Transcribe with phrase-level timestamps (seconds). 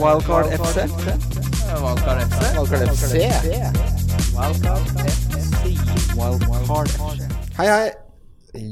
[0.00, 0.76] Wildcard FC.
[1.82, 2.40] Wildcard FC.
[2.56, 3.14] Wildcard FC.
[6.16, 7.28] Wildcard FC.
[7.58, 7.90] Hei, hei.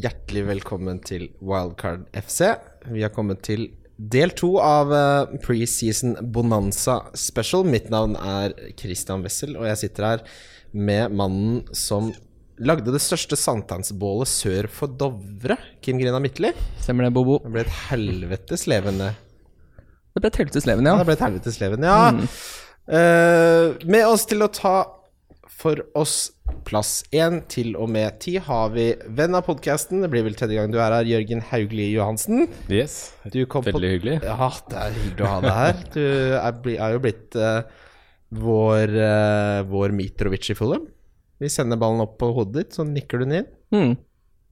[0.01, 2.55] Hjertelig velkommen til Wildcard FC.
[2.89, 3.69] Vi har kommet til
[4.01, 7.69] del to av eh, preseason Bonanza Special.
[7.69, 10.27] Mitt navn er Christian Wessel, og jeg sitter her
[10.73, 12.15] med mannen som
[12.61, 15.61] lagde det største sankthansbålet sør for Dovre.
[15.85, 16.57] Kim Grina Midtly.
[16.81, 17.43] Stemmer det, Bobo?
[17.45, 19.13] Det ble et helvetes levende
[20.15, 20.97] Det ble et Ja, ja.
[21.01, 21.23] det ble et
[21.87, 22.01] ja.
[22.91, 24.77] Eh, med oss til å ta
[25.61, 26.31] for oss
[26.67, 30.01] plass én til og med ti har vi venn av podkasten.
[30.03, 32.47] Det blir vel tredje gang du er her, Jørgen Hauglie Johansen.
[32.73, 33.13] Yes.
[33.27, 33.45] Veldig
[33.77, 34.17] på- hyggelig.
[34.25, 35.83] Ja, det er hyggelig å ha deg her.
[35.95, 36.03] Du
[36.41, 37.61] er, er jo blitt uh,
[38.41, 40.89] vår, uh, vår Mitrovic i Fulham.
[41.41, 43.51] Vi sender ballen opp på hodet ditt, så nikker du den inn.
[43.71, 43.93] Mm.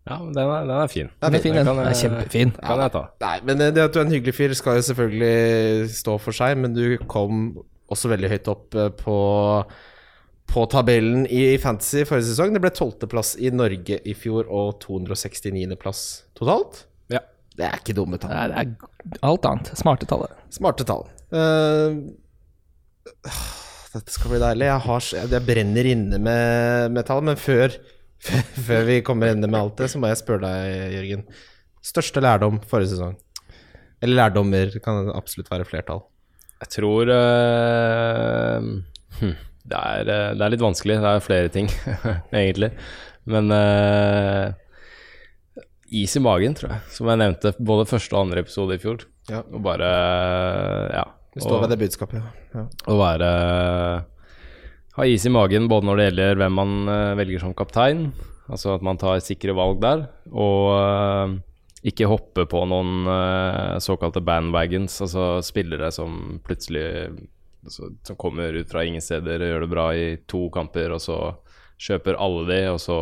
[0.09, 1.11] Ja, men den er, den er fin.
[1.21, 1.67] Den er fin, den.
[1.69, 2.53] kan Den er jeg- kjempefin.
[2.59, 3.03] Kan jeg ta.
[3.21, 6.57] Nei, men det at du er en hyggelig fyr, skal jo selvfølgelig stå for seg.
[6.59, 7.59] Men du kom
[7.93, 9.17] også veldig høyt opp eh, på,
[10.53, 12.53] på tabellen i Fantasy forrige sesong.
[12.57, 16.03] Det ble tolvteplass i Norge i fjor og 269.-plass
[16.39, 16.87] totalt.
[17.13, 17.21] Ja.
[17.59, 18.31] Det er ikke dumme tall.
[18.37, 18.65] Nei,
[19.03, 19.73] det er alt annet.
[19.81, 20.35] Smarte tallet.
[20.55, 21.07] Smarte tall.
[21.35, 21.97] Uh,
[23.95, 24.69] dette skal bli deilig.
[24.69, 27.75] Jeg, har, jeg brenner inne med, med tall, men før,
[28.67, 31.25] før vi kommer inn med alt det, så må jeg spørre deg, Jørgen.
[31.85, 33.17] Største lærdom forrige sesong?
[34.03, 36.05] Eller lærdommer, kan absolutt være flertall.
[36.59, 38.69] Jeg tror uh,
[39.19, 39.35] hm,
[39.69, 40.99] det, er, eh, det er litt vanskelig.
[41.03, 41.71] Det er flere ting,
[42.43, 42.73] egentlig.
[43.29, 44.51] Men uh,
[45.91, 46.85] is i magen, tror jeg.
[46.95, 49.07] Som jeg nevnte både første og andre episode i fjor.
[49.31, 49.45] Ja.
[49.47, 49.93] Og bare
[50.95, 51.07] Ja.
[51.37, 52.31] Vi står ved det budskapet, ja.
[52.57, 52.63] ja.
[52.91, 53.27] Å være
[54.99, 58.09] Ha is i magen både når det gjelder hvem man eh, velger som kaptein,
[58.51, 60.01] altså at man tar sikre valg der,
[60.35, 61.35] og eh,
[61.93, 66.83] ikke hoppe på noen eh, såkalte bandwagons, altså spillere som plutselig
[67.63, 71.05] altså, Som kommer ut fra ingen steder og gjør det bra i to kamper, og
[71.05, 71.21] så
[71.79, 72.99] kjøper alle de, og så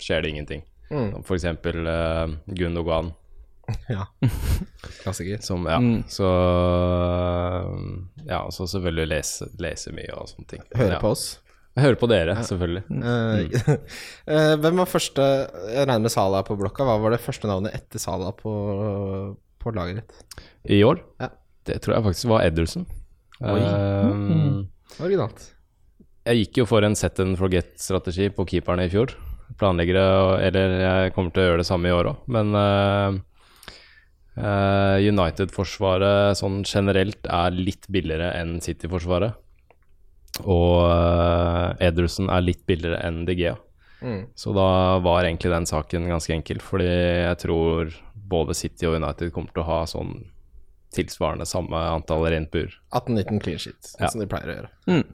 [0.00, 0.64] skjer det ingenting.
[0.88, 1.20] Mm.
[1.20, 3.12] Eksempel uh, Gundogan.
[3.96, 4.04] ja.
[5.02, 5.40] Klassiker.
[5.44, 6.04] Som, ja, Mm.
[6.08, 6.28] så
[8.26, 10.62] Ja, og så selvfølgelig lese, lese mye og sånne ting.
[10.76, 11.00] Høre ja.
[11.02, 11.26] på oss.
[11.76, 12.84] Høre på dere, selvfølgelig.
[12.88, 13.72] Eh,
[14.32, 15.24] uh, hvem var første
[15.68, 16.86] Jeg regner med Sala på blokka.
[16.88, 18.52] Hva var det første navnet etter Sala på,
[19.60, 20.40] på laget ditt?
[20.72, 21.02] I år?
[21.20, 21.28] Ja.
[21.66, 22.86] Det tror jeg faktisk var Ederson.
[23.42, 23.60] Oi.
[23.60, 24.66] Um,
[25.02, 25.50] Originalt.
[26.24, 29.12] jeg gikk jo for en set and forget-strategi på keeperne i fjor.
[29.60, 29.98] Planlegger
[30.46, 33.18] eller jeg kommer til å gjøre det samme i år òg, men uh, uh,
[34.36, 39.36] United-forsvaret sånn generelt er litt billigere enn City-forsvaret.
[40.44, 43.54] Og uh, Ederson er litt billigere enn De Gea.
[44.04, 44.26] Mm.
[44.36, 47.94] Så da var egentlig den saken ganske enkel, fordi jeg tror
[48.28, 50.18] både City og United kommer til å ha sånn
[50.96, 52.72] tilsvarende samme antall rent bur.
[52.92, 54.08] 18-19 clean sheet, Ja.
[54.08, 54.70] som de pleier å gjøre.
[54.88, 55.04] Mm.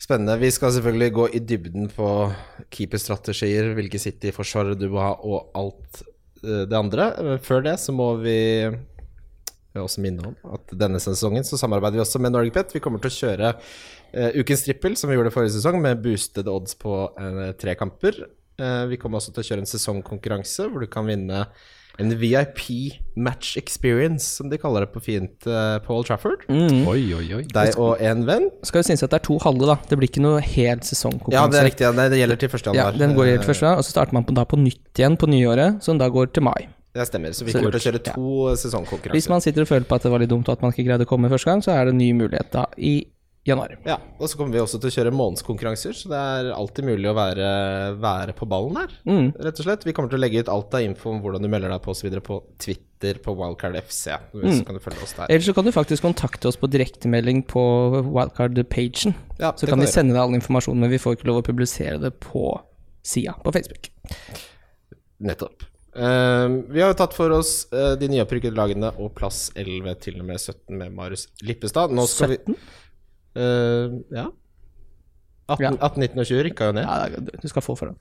[0.00, 0.38] Spennende.
[0.40, 2.06] Vi skal selvfølgelig gå i dybden på
[2.72, 6.06] keeperstrategier, hvilke City-forsvarere du må ha, og alt eh,
[6.42, 7.10] det andre.
[7.24, 8.38] Men før det så må vi
[9.78, 12.74] også minne om at denne sesongen så samarbeider vi også med NorgPet.
[12.74, 16.50] Vi kommer til å kjøre uh, ukens trippel, som vi gjorde forrige sesong, med boosted
[16.50, 18.18] odds på uh, tre kamper.
[18.60, 21.44] Uh, vi kommer også til å kjøre en sesongkonkurranse hvor du kan vinne
[22.00, 22.64] en VIP
[23.20, 26.46] match experience, som de kaller det på fint uh, på Old Trafford.
[26.48, 26.86] Mm.
[26.88, 27.42] Oi, oi, oi.
[27.52, 28.48] Deg og en venn.
[28.66, 29.76] Skal jo synes at det er to halve, da.
[29.90, 31.86] Det blir ikke noe hel Ja, det er riktig.
[31.86, 31.94] Ja.
[31.96, 32.74] Nei, det gjelder til 1.
[32.78, 35.18] Ja, den går helt første januar, og så starter man på, da på nytt igjen
[35.20, 36.70] på nyåret, som da går til mai.
[36.94, 37.34] Det stemmer.
[37.36, 39.30] Så vi kommer til å kjøre to Hvis sesongkonkurranser.
[39.30, 41.06] man sitter og føler på at det var litt dumt og at man ikke greide
[41.06, 42.94] å komme første gang, så er det en ny mulighet da i
[43.48, 43.72] januar.
[43.88, 47.08] Ja, og så kommer vi også til å kjøre månedskonkurranser, så det er alltid mulig
[47.08, 47.48] å være,
[48.02, 49.30] være på ballen her, Mm.
[49.40, 49.86] rett og slett.
[49.86, 51.94] Vi kommer til å legge ut alt av info om hvordan du melder deg på
[51.94, 52.20] osv.
[52.20, 54.12] på Twitter på Wildcard FC.
[54.34, 54.58] Mm.
[54.58, 55.26] Så kan du følge oss der.
[55.30, 57.62] Eller så kan du faktisk kontakte oss på direktemelding på
[58.12, 59.14] wildcard-pagen.
[59.38, 61.98] Ja, Så kan du sende deg all informasjonen, men vi får ikke lov å publisere
[61.98, 62.60] det på
[63.02, 63.88] sida på Facebook.
[65.20, 65.64] Nettopp.
[65.96, 70.20] Uh, vi har jo tatt for oss uh, de nyopprykkede lagene og plass 11 til
[70.20, 71.90] og med 17 med Marius Lippestad.
[71.90, 72.54] Nå skal 17?
[72.54, 72.54] vi
[73.36, 74.26] Eh, Ja.
[75.50, 75.70] 18, Ja.
[75.82, 76.84] 18, 19 og 20 rykka jo ned.
[76.86, 77.96] Ja, du skal få for det.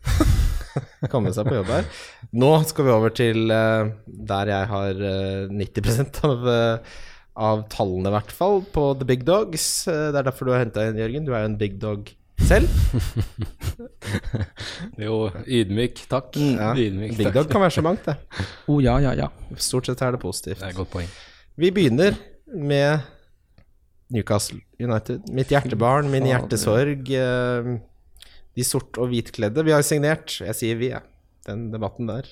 [1.10, 1.88] komme seg på jobb her.
[2.38, 7.00] Nå skal vi over til uh, der jeg har uh, 90% av, uh,
[7.50, 9.88] av tallene, i hvert fall, på The Big Dogs.
[9.90, 11.26] Eh, det er derfor du har henta inn, Jørgen.
[11.26, 12.12] Du er jo en big dog
[12.46, 12.70] selv.
[15.00, 16.36] Jo, ydmyk, takk.
[16.38, 16.72] Ja.
[16.78, 17.36] Ydmyk, Big takk.
[17.42, 18.16] dog kan være så mangt, det.
[18.70, 19.28] Oh, ja, ja, ja.
[19.60, 20.60] Stort sett er det positivt.
[20.62, 21.10] Det er et godt poeng.
[21.60, 22.18] Vi begynner
[22.56, 23.00] med
[24.12, 25.30] Newcastle United.
[25.36, 27.10] Mitt hjertebarn, min hjertesorg.
[27.14, 27.78] eh,
[28.58, 29.64] De sort- og hvitkledde.
[29.64, 31.02] Vi har signert Jeg sier vi, jeg.
[31.46, 32.26] Den debatten der.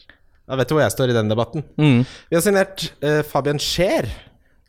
[0.47, 1.63] Da vet du hvor jeg står i den debatten.
[1.77, 2.01] Mm.
[2.29, 4.07] Vi har signert uh, Fabian Scheer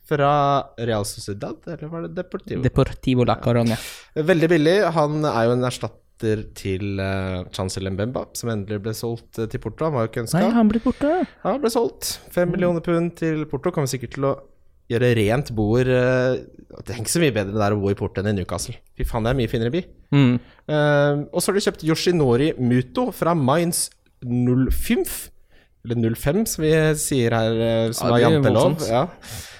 [0.09, 0.29] fra
[0.77, 2.61] Real Sociedad, eller var det Deportivo?
[2.65, 3.77] Deportivo la Coronia.
[4.15, 4.77] Veldig billig.
[4.95, 9.61] Han er jo en erstatter til uh, Chancellor Mbemba, som endelig ble solgt uh, til
[9.63, 9.85] Porto.
[9.87, 10.41] Han var jo ikke ønska.
[10.55, 11.13] Han blir borte.
[11.45, 12.17] Han ble solgt.
[12.33, 13.71] Fem millioner pund til Porto.
[13.71, 14.33] Kommer sikkert til å
[14.89, 16.39] gjøre rent bord uh,
[16.81, 18.75] Det er ikke så mye bedre det der å bo i Porto enn i Newcastle.
[18.97, 19.83] Fy faen, det er mye finere by.
[20.15, 20.35] Mm.
[20.69, 23.87] Uh, og så har de kjøpt Yoshinori Muto fra Mainz
[24.25, 25.05] 05.
[25.85, 28.83] Eller 05, som vi sier her, eh, som Ja, er er jantelov.
[28.83, 29.03] Ja.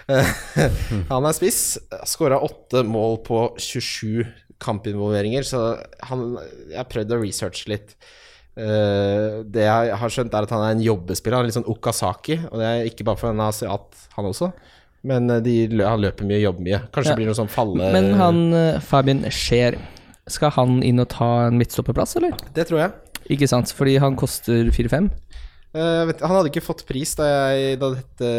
[0.09, 0.31] Eh,
[1.13, 1.77] han er spiss.
[2.09, 4.25] Skåra åtte mål på 27
[4.59, 5.77] kampinvolveringer, så
[6.09, 6.33] han
[6.67, 7.95] Jeg har prøvd å researche litt.
[8.59, 11.37] Uh, det jeg har skjønt, er at han er en jobbespiller.
[11.37, 12.41] Han er litt sånn Okazaki.
[12.49, 14.51] Og det er ikke bare for han er asiat, han også.
[15.07, 16.81] Men eh, de, han løper mye, jobber mye.
[16.91, 17.15] Kanskje Ja.
[17.15, 17.91] det blir noe sånn falle...
[17.95, 19.79] Men han eh, Fabian Scheer,
[20.29, 22.35] skal han inn og ta en midtstopperplass, eller?
[22.55, 22.91] Det tror jeg.
[23.35, 25.09] Ikke sant, fordi han koster 4-5.
[25.69, 28.29] Uh, han hadde ikke fått pris da, jeg, da dette,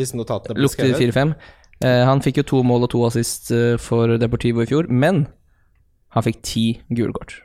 [0.00, 1.12] disse notatene ble Lukter skrevet.
[1.12, 1.34] 4-5.
[1.84, 5.26] Eh, han fikk jo to mål og to assist eh, for Deportivo i fjor, men
[6.16, 7.36] han fikk ti gule kort.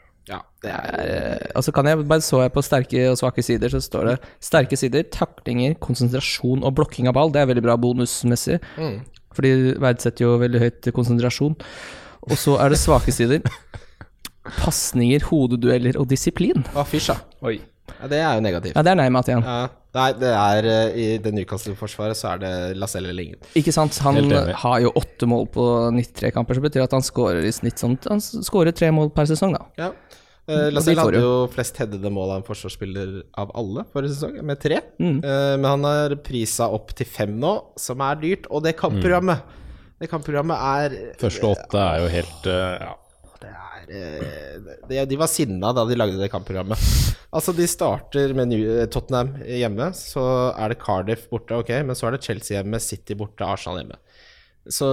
[0.71, 3.81] Er Eh, og så kan jeg, bare så jeg på sterke og svake sider, så
[3.83, 7.33] står det sterke sider, taklinger, konsentrasjon og blokking av ball.
[7.33, 8.59] Det er veldig bra bonusmessig,
[9.33, 11.57] for de verdsetter jo veldig høyt konsentrasjon.
[12.23, 13.43] Og så er det svake sider.
[14.61, 16.65] Pasninger, hodedueller og disiplin.
[16.75, 17.19] Å, fysj, da.
[17.47, 17.59] Oi.
[17.99, 18.77] Ja, det er jo negativt.
[18.77, 19.43] Ja, det er nei, Mathian.
[19.43, 19.63] Ja.
[19.93, 23.43] Nei, det er eh, I det Newcastle-forsvaret så er det Lacelle eller ingen.
[23.59, 23.99] Ikke sant?
[24.01, 24.17] Han
[24.63, 27.83] har jo åtte mål på 93 kamper, så betyr det at han skårer i snitt
[27.83, 29.67] sånn Han skårer tre mål per sesong, da.
[29.77, 29.91] Ja.
[30.43, 34.59] Uh, de hadde jo flest headede mål av en forsvarsspiller av alle forrige sesong, med
[34.59, 34.81] tre.
[34.99, 35.21] Mm.
[35.23, 38.49] Uh, men han har prisa opp til fem nå, som er dyrt.
[38.51, 39.61] Og det kampprogrammet
[40.01, 42.93] Det kampprogrammet er Første åtte er jo helt uh, ja.
[43.43, 46.79] Det er eh, det, De var sinna da de lagde det kampprogrammet.
[47.33, 50.21] Altså, de starter med eh, Tottenham hjemme, så
[50.53, 53.97] er det Cardiff borte, ok, men så er det Chelsea hjemme, City borte, Arsenal hjemme.
[54.69, 54.89] Så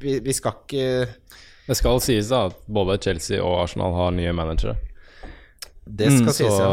[0.00, 0.86] vi, vi skal ikke
[1.64, 4.76] Det skal sies da at både Chelsea og Arsenal har nye managere.
[5.84, 6.68] Det skal mm, sies, ja.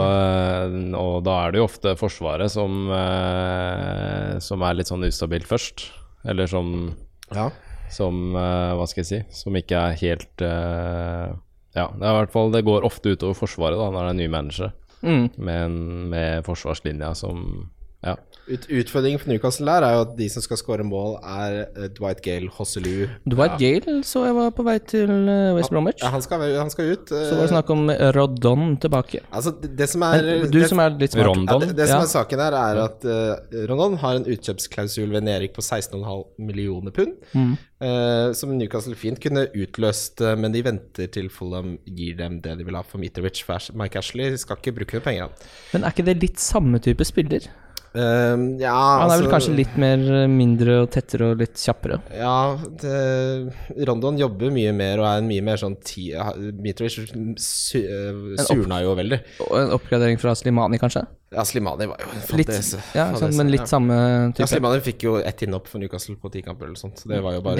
[0.66, 5.50] eh, og da er det jo ofte Forsvaret som, eh, som er litt sånn ustabilt
[5.50, 5.90] først.
[6.32, 6.94] Eller som,
[7.34, 7.50] ja.
[7.92, 9.20] som eh, Hva skal jeg si?
[9.36, 13.80] Som ikke er helt Ja, det er i hvert fall Det går ofte utover Forsvaret
[13.80, 14.72] da når det er nye managere.
[15.02, 15.24] Mm.
[15.36, 15.78] Med,
[16.14, 17.72] med forsvarslinja som
[18.06, 18.16] Ja.
[18.52, 21.88] Ut, utfordringen for Newcastle der er jo at de som skal skåre mål, er eh,
[21.96, 26.02] Dwight Gale, Hosselu Dwight Gale så jeg var på vei til eh, West Bromwich.
[26.04, 27.12] ja, han, skal, han skal ut.
[27.16, 27.86] eh, Så var det snakk om
[28.18, 29.22] Rodon tilbake.
[29.32, 31.30] Altså, det, som er Men du det, som er litt smart.
[31.32, 31.48] Rondon.
[31.62, 32.04] ja, det, det som Ja.
[32.04, 36.92] er saken her, er at uh, Rondon har en utkjøpsklausul ved Nerik på 16,5 millioner
[36.96, 37.16] pund.
[37.34, 37.54] Mm.
[37.82, 42.58] uh, som Newcastle fint kunne utløst, uh, men de venter til Fulham gir dem det
[42.60, 43.42] de vil ha for Mitrovic.
[43.74, 45.32] Mike Ashley skal ikke bruke noe penger.
[45.74, 47.48] Men er ikke det litt samme type spiller?
[47.94, 48.72] Eh, ja,
[49.02, 51.98] Han er vel altså- kanskje litt mer eh, mindre og tettere og litt kjappere.
[52.16, 53.54] Ja, det,
[53.88, 56.96] Rondon jobber mye mer og er en mye mer sånn ti, Mitrovic
[57.38, 59.20] su, eh, surna jo veldig.
[59.50, 61.04] Og en oppgradering fra Slimani, kanskje?
[61.32, 62.80] Ja, Slimani var jo Litt, fadese.
[62.96, 63.66] ja, sånn, men litt ja.
[63.66, 64.46] samme Ja.
[64.46, 66.98] Slimani fikk jo ett innhopp for Newcastle på ti kamper eller sånt.
[66.98, 67.58] Så det var jo bare,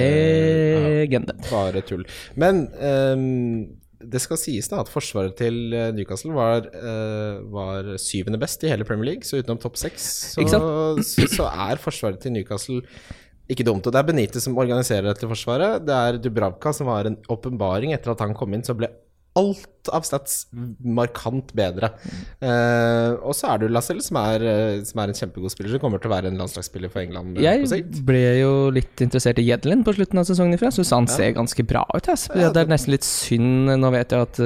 [1.08, 1.20] ja,
[1.50, 2.04] bare tull.
[2.36, 3.68] Men ehm,
[4.02, 8.70] det skal sies da at forsvaret til eh, Newcastle var, eh, var syvende best i
[8.72, 12.82] hele Premier League, så utenom topp seks så, så, så er forsvaret til Newcastle
[13.52, 13.86] ikke dumt.
[13.86, 15.82] Og det er Benitez som organiserer dette forsvaret.
[15.84, 18.88] Det er Dubravka som var en åpenbaring etter at han kom inn, så ble
[19.38, 20.44] alt av stats
[20.84, 21.88] markant bedre.
[22.38, 25.82] Uh, og så er det jo Lascelles, som, eh, som er en kjempegod spiller, som
[25.82, 29.46] kommer til å være en landslagsspiller for England eh, Jeg ble jo litt interessert i
[29.48, 30.70] Jedlin på slutten av sesongen ifra.
[30.74, 32.06] Syns han ser ganske bra ut.
[32.06, 33.72] Ja, det er nesten litt synd.
[33.82, 34.38] Nå vet jeg at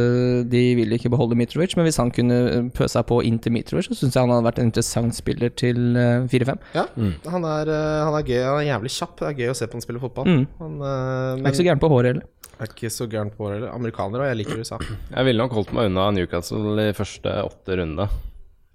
[0.48, 3.90] de vil ikke beholde Mitrovic, men hvis han kunne pøse seg på inn til Mitrovic,
[3.90, 6.64] så syns jeg han hadde vært en interessant spiller til eh, 4-5.
[6.78, 6.86] Ja,
[7.34, 7.72] han, er,
[8.06, 8.40] han er gøy.
[8.46, 9.18] Han er jævlig kjapp.
[9.20, 10.30] Det er gøy å se på han spille fotball.
[10.30, 10.48] Mm.
[10.62, 12.32] Han eh, Er ikke så gæren på håret heller.
[12.60, 13.68] Er ikke så gæren på det.
[13.70, 14.78] Amerikaner, og jeg liker USA.
[15.12, 18.08] Jeg ville nok holdt meg unna Newcastle i første åtte runde.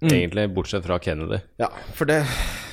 [0.02, 1.38] Egentlig, bortsett fra Kennedy.
[1.62, 2.16] Ja, for det,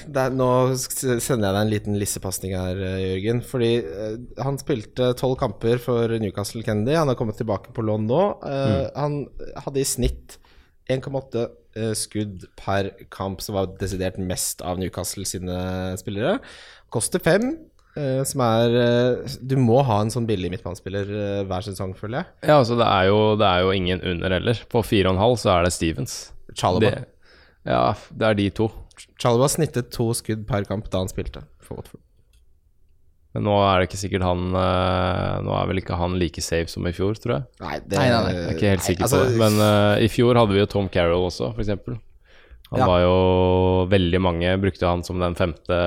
[0.09, 3.43] det er, Nå sender jeg deg en liten lissepasning her, eh, Jørgen.
[3.45, 6.95] Fordi eh, han spilte tolv kamper for Newcastle Kennedy.
[6.97, 8.21] Han har kommet tilbake på lån nå.
[8.49, 9.21] Eh, Han
[9.61, 10.39] hadde i snitt
[10.89, 11.45] 1,8
[11.77, 15.59] eh, skudd per kamp, som var desidert mest av Newcastle sine
[16.01, 16.39] spillere.
[16.89, 17.51] Koster fem.
[17.98, 22.22] Eh, som er eh, Du må ha en sånn billig midtbanespiller eh, hver sesong, føler
[22.22, 22.31] jeg.
[22.50, 24.62] Ja, altså det er jo, det er jo ingen under heller.
[24.72, 26.19] På fire og en halv så er det Stevens.
[26.53, 26.91] Chalaba.
[26.91, 27.34] Det,
[27.69, 27.86] ja,
[28.22, 28.69] det er de to.
[29.22, 32.03] Chalaba snittet to skudd per kamp da han spilte for Watford.
[33.38, 36.88] Men nå er det ikke sikkert han Nå er vel ikke han like safe som
[36.89, 37.43] i fjor, tror jeg.
[37.62, 38.31] Nei, det Nei, nei, nei.
[38.34, 39.41] Jeg er ikke helt sikker altså, på det.
[39.43, 42.00] Men uh, i fjor hadde vi jo Tom Carroll også, for eksempel.
[42.71, 42.85] Han Ja.
[42.88, 45.79] var jo Veldig mange brukte han som den femte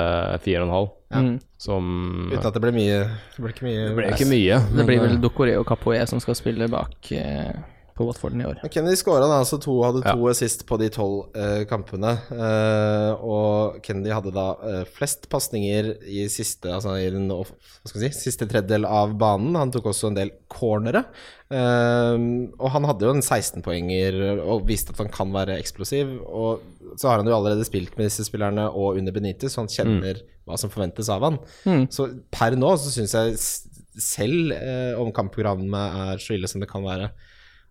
[0.42, 1.40] fire og en halv, Mm.
[1.58, 3.00] som Uten at det ble mye
[3.36, 4.76] Det ble ikke mye Det ble ikke mye.
[4.76, 7.52] Det blir vel Dokoré og Capoe som skal spille bak eh,
[7.96, 8.61] på Watforden i år.
[8.72, 10.14] Kennedy skåra altså to, hadde Ja.
[10.16, 12.14] to assist på de tolv eh, kampene.
[12.32, 17.44] Eh, og Kennedy hadde da eh, flest pasninger i siste Altså i den hva
[17.84, 19.54] skal si, siste tredjedel av banen.
[19.61, 21.04] Han tok også en del cornere.
[21.52, 22.16] Eh,
[22.58, 26.16] og han hadde jo en 16-poenger og viste at han kan være eksplosiv.
[26.26, 26.62] Og
[26.96, 30.20] så har han jo allerede spilt med disse spillerne og under Benitez, så han kjenner
[30.49, 31.38] hva som forventes av han.
[31.68, 31.84] Mm.
[31.92, 33.37] Så per nå så syns jeg
[34.00, 37.11] selv, eh, om kampprogrammet er så ille som det kan være,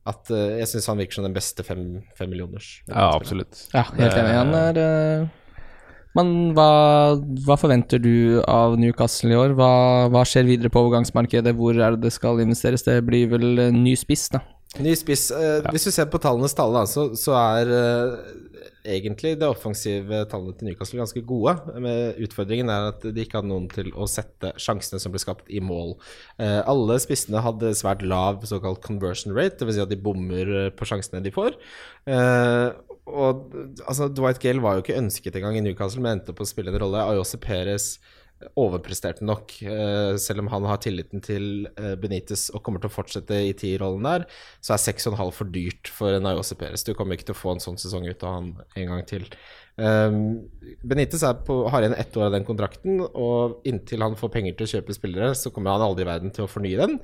[0.09, 2.79] at uh, jeg syns han virker som den beste fem, fem millioners.
[2.89, 3.67] Ja, absolutt.
[3.73, 4.33] Ja, helt enig.
[4.33, 5.27] Han er uh,
[6.17, 6.69] Men hva,
[7.45, 9.53] hva forventer du av Newcastle i år?
[9.59, 9.73] Hva,
[10.11, 11.53] hva skjer videre på overgangsmarkedet?
[11.55, 12.83] Hvor er det det skal investeres?
[12.87, 14.41] Det blir vel ny spiss, da.
[14.81, 15.29] Ny spiss.
[15.35, 17.71] Eh, Hvis du ser på tallenes tall, da, så, så er
[18.87, 21.55] egentlig det offensive tallene til Newcastle ganske gode.
[21.75, 25.49] Men utfordringen er at de ikke hadde noen til å sette sjansene som ble skapt,
[25.51, 25.95] i mål.
[26.41, 29.77] Eh, alle spissene hadde svært lav såkalt conversion rate, dvs.
[29.77, 31.57] Si at de bommer eh, på sjansene de får.
[32.09, 32.69] Eh,
[33.11, 33.55] og
[33.87, 36.73] altså, Dwight Gale var jo ikke ønsket engang i Newcastle, men endte opp å spille
[36.73, 37.05] en rolle.
[37.13, 37.95] Ayose Perez
[38.59, 42.95] overpresterte nok, eh, selv om han har tilliten til eh, Benitez og kommer til å
[42.95, 44.27] fortsette i ti-rollen der,
[44.63, 46.85] så er 6,5 for dyrt for en Ayose Perez.
[46.87, 49.27] Du kommer ikke til å få en sånn sesong ut av han en gang til.
[49.81, 50.17] Um,
[50.83, 54.67] Benitez på, har igjen ett år av den kontrakten, og inntil han får penger til
[54.67, 56.99] å kjøpe spillere, så kommer han aldri i verden til å fornye den.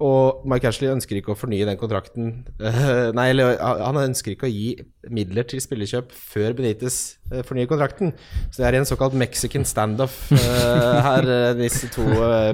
[0.00, 2.30] Og Mike Ashley ønsker ikke å fornye den kontrakten
[2.62, 4.72] uh, Nei, eller han ønsker ikke å gi
[5.12, 6.96] midler til spillekjøp før Benitez
[7.32, 8.14] uh, fornyer kontrakten.
[8.48, 11.28] Så det er i en såkalt Mexican standoff uh, her,
[11.58, 12.06] disse to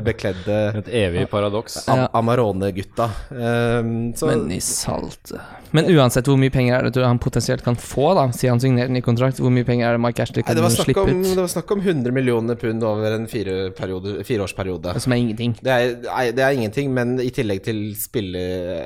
[0.06, 1.84] bekledde Et evig paradoks.
[1.92, 3.08] Am Amarone-gutta.
[3.30, 5.38] Um, Men i salte
[5.76, 8.90] Men uansett, hvor mye penger er det han potensielt kan få, da, siden han signerer
[8.90, 9.40] den i kontrakt?
[9.42, 11.30] Hvor mye penger er det Mike Ashley Nei, kan det, var slippe om, ut?
[11.30, 14.96] det var snakk om 100 millioner pund over en fireperiode- fireårsperiode.
[15.02, 15.56] Som er ingenting.
[15.62, 18.42] Det er, nei, det er ingenting, men i tillegg til spille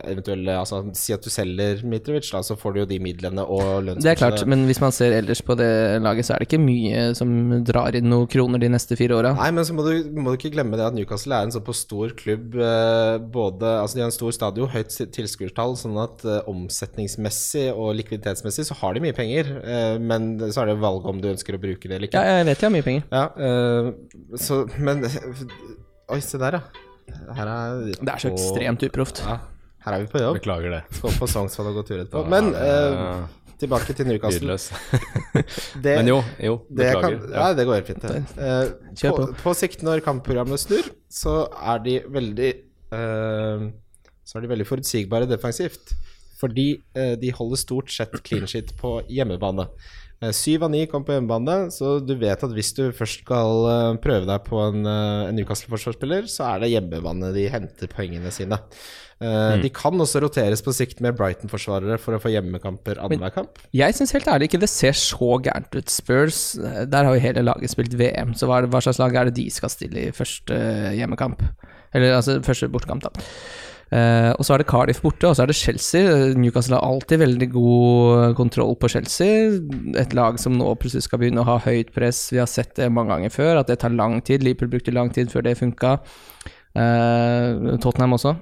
[0.09, 3.63] eventuelle altså, Si at du selger Mitrovic, da, så får du jo de midlene og
[3.87, 4.05] lønnsmidlene.
[4.05, 5.71] Det er klart, men hvis man ser ellers på det
[6.03, 7.33] laget, så er det ikke mye som
[7.67, 9.33] drar inn noen kroner de neste fire åra.
[9.39, 11.85] Nei, men så må du, må du ikke glemme det at Newcastle er en såpass
[11.87, 12.57] stor klubb.
[12.59, 17.95] Eh, både, altså De har en stor stadion, høyt tilskuertall, sånn at eh, omsetningsmessig og
[18.01, 19.55] likviditetsmessig så har de mye penger.
[19.61, 22.23] Eh, men så er det valget om du ønsker å bruke det eller ikke.
[22.23, 23.09] Ja, jeg vet de har mye penger.
[23.11, 23.27] Ja,
[24.41, 25.05] så Men
[26.11, 26.89] Oi, se der, ja.
[27.37, 29.23] Her er Det er så ekstremt uproft.
[29.27, 29.37] Ja,
[29.87, 30.39] her er vi på jobb.
[30.41, 30.81] Beklager det.
[30.99, 32.25] Skål på Sognsvann og godt urett på.
[32.31, 33.23] Men eh,
[33.61, 34.57] tilbake til Newcastle.
[35.85, 37.19] Det, Men jo, jo, det beklager.
[37.21, 38.03] kan, ja, det går helt fint.
[38.03, 38.23] det.
[38.37, 39.27] Eh, på, på.
[39.43, 41.43] på sikt, når kampprogrammet snur, så
[41.75, 42.51] er de veldig
[42.97, 43.67] eh,
[44.25, 45.95] Så er de veldig forutsigbare defensivt.
[46.41, 49.67] Fordi eh, de holder stort sett clean shit på hjemmebane.
[50.21, 53.69] Eh, Syv av ni kom på hjemmebane, så du vet at hvis du først skal
[53.71, 58.33] eh, prøve deg på en, eh, en Newcastle-forsvarsspiller, så er det hjemmebane de henter poengene
[58.35, 58.61] sine.
[59.21, 59.61] Mm.
[59.61, 63.59] De kan også roteres på sikt med Brighton-forsvarere for å få hjemmekamper annenhver kamp.
[63.77, 65.93] Jeg syns helt ærlig ikke det ser så gærent ut.
[65.93, 69.37] Spurs, der har jo hele laget spilt VM, så hva, hva slags lag er det
[69.37, 70.57] de skal stille i første
[70.97, 71.45] hjemmekamp?
[71.93, 73.29] Eller altså første bortekamp, da.
[73.91, 76.03] Eh, og så er det Cardiff borte, og så er det Chelsea.
[76.07, 79.57] Eh, Newcastle har alltid veldig god kontroll på Chelsea.
[79.99, 82.29] Et lag som nå plutselig skal begynne å ha høyt press.
[82.31, 84.47] Vi har sett det mange ganger før, at det tar lang tid.
[84.47, 85.99] Liverpool brukte lang tid før det funka.
[86.71, 88.37] Uh, Tottenham også.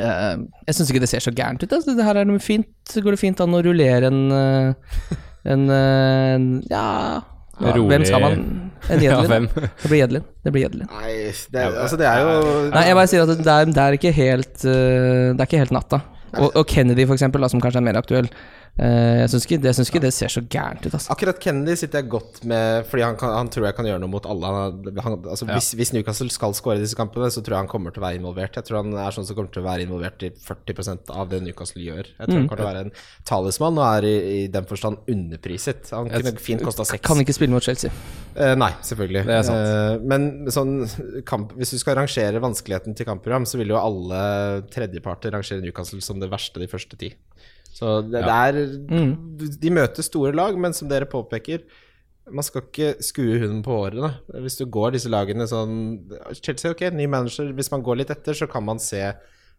[0.00, 1.68] Uh, jeg syns ikke det ser så gærent ut.
[1.68, 1.92] Altså.
[1.92, 5.12] Det her er noe fint, går det fint an å rullere en eh,
[5.44, 7.20] En, eh, en Ja
[7.58, 8.44] hva, Rolig- Hvem skal man?
[8.92, 9.46] En Ja, Jedlin?
[9.48, 10.24] Ja, det blir Jedlin.
[10.44, 10.88] Det blir Jedlin.
[10.92, 11.12] Nei,
[11.54, 12.32] det, altså det er jo
[12.74, 15.62] Nei, jeg bare sier at det er, det er ikke helt eh, Det er ikke
[15.62, 16.02] helt natta.
[16.34, 18.28] Og, og Kennedy, for eksempel, da, som kanskje er mer aktuell.
[18.78, 21.12] Eh, jeg syns ikke, ikke det ser så gærent ut, altså.
[21.14, 24.12] Akkurat Kennedy sitter jeg godt med, fordi han, kan, han tror jeg kan gjøre noe
[24.12, 24.52] mot alle.
[25.04, 28.02] Han, altså hvis, hvis Newcastle skal skåre disse kampene, så tror jeg han kommer til
[28.02, 28.58] å være involvert.
[28.58, 31.42] Jeg tror han er sånn som kommer til å være involvert i 40% av det
[31.44, 32.10] Newcastle gjør.
[32.16, 32.94] Jeg tror han kommer til å være en
[33.30, 35.92] talismann og er i, i den forstand underpriset.
[35.94, 37.04] Han kunne fint kosta seks.
[37.06, 37.92] Kan ikke spille mot Chelsea.
[38.34, 39.22] Eh, nei, selvfølgelig.
[39.30, 40.80] Eh, men sånn
[41.28, 44.24] kamp, hvis du skal rangere vanskeligheten til kampprogram, så vil jo alle
[44.74, 47.12] tredjeparter rangere Newcastle som det verste de første ti.
[47.84, 51.66] Så det, det er De møter store lag, men som dere påpeker,
[52.32, 54.14] man skal ikke skue hunden på årene.
[54.40, 55.74] Hvis du går disse lagene sånn
[56.38, 57.50] Chelsea, ok, ny manager.
[57.56, 59.02] Hvis man går litt etter, så kan man se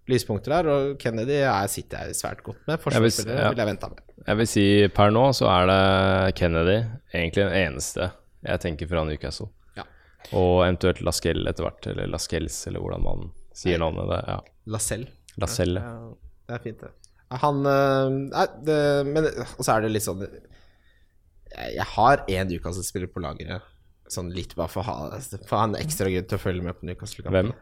[0.09, 0.69] lyspunkter her.
[0.71, 2.73] Og Kennedy er, sitter jeg svært godt med.
[2.73, 3.53] Jeg vil Forsvarsspillere ja.
[3.53, 4.01] vil jeg vente med.
[4.25, 4.65] Jeg vil si
[4.97, 6.79] per nå så er det Kennedy
[7.13, 8.09] egentlig den eneste
[8.45, 9.51] jeg tenker fra Newcastle.
[9.77, 9.85] Ja.
[10.33, 14.09] Og eventuelt Lascelles etter hvert, eller Lascelles, eller hvordan man sier navnet.
[14.09, 14.41] Det, ja.
[14.73, 15.13] Lacelle.
[15.41, 15.85] Lascelles.
[15.85, 17.04] Ja, det er fint, det.
[17.33, 18.75] Han øh, Nei, det,
[19.09, 23.63] men Og så er det litt sånn jeg, jeg har én Newcastle-spiller på lageret.
[24.11, 26.65] Sånn litt bare for å ha, for å ha en ekstra grunn til å følge
[26.65, 27.25] med på Newcastle.
[27.31, 27.53] Hvem?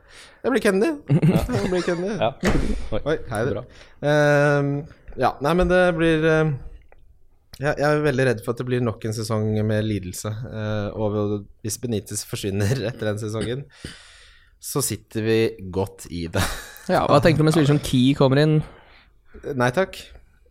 [0.44, 0.90] Det blir Kenny
[1.86, 2.18] Det blir.
[2.18, 2.32] Ja.
[3.12, 3.16] Oi.
[3.30, 3.64] Hei Bra.
[4.02, 4.72] Uh,
[5.22, 6.56] ja, nei, men det blir uh,
[7.60, 10.32] jeg, jeg er veldig redd for at det blir nok en sesong med lidelse.
[10.50, 13.66] eh, og hvis Benitez forsvinner etter den sesongen,
[14.64, 15.38] så sitter vi
[15.74, 16.44] godt i det.
[16.90, 18.58] Ja, Hva tenker du om en spiller som Key kommer inn?
[19.58, 19.98] Nei takk.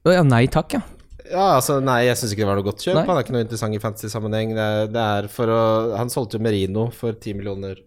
[0.09, 0.83] Ja, nei takk, ja.
[1.33, 2.97] Ja, altså, nei, jeg syns ikke det var noe godt kjøp.
[2.99, 3.05] Nei.
[3.09, 4.51] Han er ikke noe interessant i fantasy-sammenheng.
[4.59, 5.61] Det, er- det er for å
[5.97, 7.79] Han solgte jo Merino for 10 millioner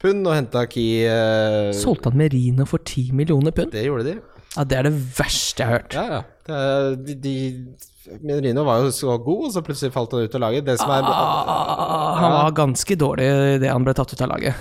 [0.00, 3.72] pund og henta Key eh, Solgte han Merino for 10 millioner pund?
[3.74, 4.16] Det gjorde de.
[4.56, 5.94] Ja, Det er det verste jeg har hørt.
[5.98, 6.22] Ja, ja.
[6.48, 10.34] Det er, de, de Merino var jo så god, og så plutselig falt han ut
[10.38, 10.64] av laget.
[10.64, 13.26] Det som er Ah, han var ganske dårlig
[13.58, 14.54] idet han ble tatt ut av laget.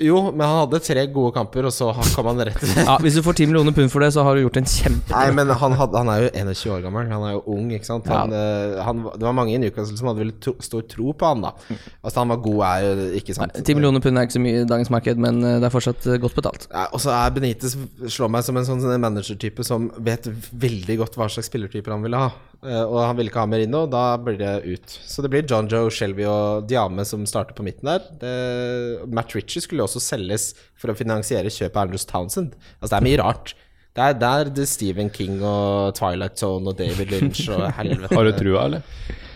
[0.00, 3.22] Jo, men han hadde tre gode kamper, og så kom han rett Ja, Hvis du
[3.22, 5.12] får 10 millioner pund for det, så har du gjort en kjempe...
[5.12, 7.10] Nei, men han, hadde, han er jo 21 år gammel.
[7.12, 8.08] Han er jo ung, ikke sant.
[8.10, 8.86] Han, ja.
[8.86, 11.52] han, det var mange i Newcastle som hadde veldig tro, stor tro på han, da.
[12.00, 13.60] Altså, han var god, er jo ikke sant.
[13.60, 16.08] 10 millioner pund er ikke så mye i dagens marked, men eh, det er fortsatt
[16.08, 16.66] eh, godt betalt.
[16.72, 17.76] Ja, og så er Benitez
[18.16, 22.18] slår meg som en sånn managertype som vet veldig godt hva slags spillertyper han vil
[22.18, 22.32] ha.
[22.62, 24.92] Eh, og han vil ikke ha Merino, da blir det ut.
[25.10, 28.04] Så det blir John Joe, Shelby og Diame som starter på midten der.
[28.20, 32.54] Det, Matt Ritchie skulle også selges for å finansiere kjøpet av Andrews Townsend.
[32.78, 33.54] Altså, det er mye rart.
[33.92, 38.14] Det er der det er Stephen King og Twilight Zone og David Lynch og helvete
[38.16, 38.86] Har du trua, eller?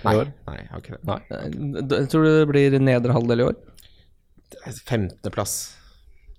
[0.06, 0.14] Nei,
[0.46, 1.00] nei, jeg har ikke det.
[1.10, 1.18] Nei.
[1.34, 3.58] Eh, d- Jeg det blir nedre halvdel i år.
[4.86, 5.56] Femteplass,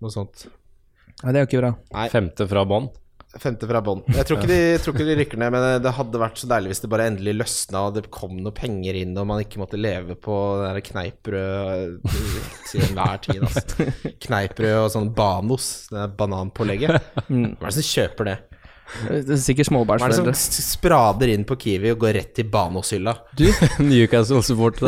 [0.02, 0.48] noe sånt.
[1.24, 1.74] Nei, det er jo ikke bra.
[1.98, 2.88] Nei, Femte fra bånn.
[3.42, 4.02] Femte fra bånn.
[4.10, 6.72] Jeg tror ikke, de, tror ikke de rykker ned, men det hadde vært så deilig
[6.74, 9.80] hvis det bare endelig løsna og det kom noe penger inn, og man ikke måtte
[9.80, 10.36] leve på
[10.90, 11.98] kneippbrød
[12.72, 13.46] til enhver tid.
[13.46, 13.88] Altså.
[14.28, 17.10] Kneippbrød og sånn Banos, det er bananpålegget.
[17.28, 18.38] Hva er det som kjøper det?
[19.08, 19.68] Det er sikkert
[20.00, 20.30] er det som
[20.64, 23.14] sprader inn på Kiwi og går rett til Banos-hylla?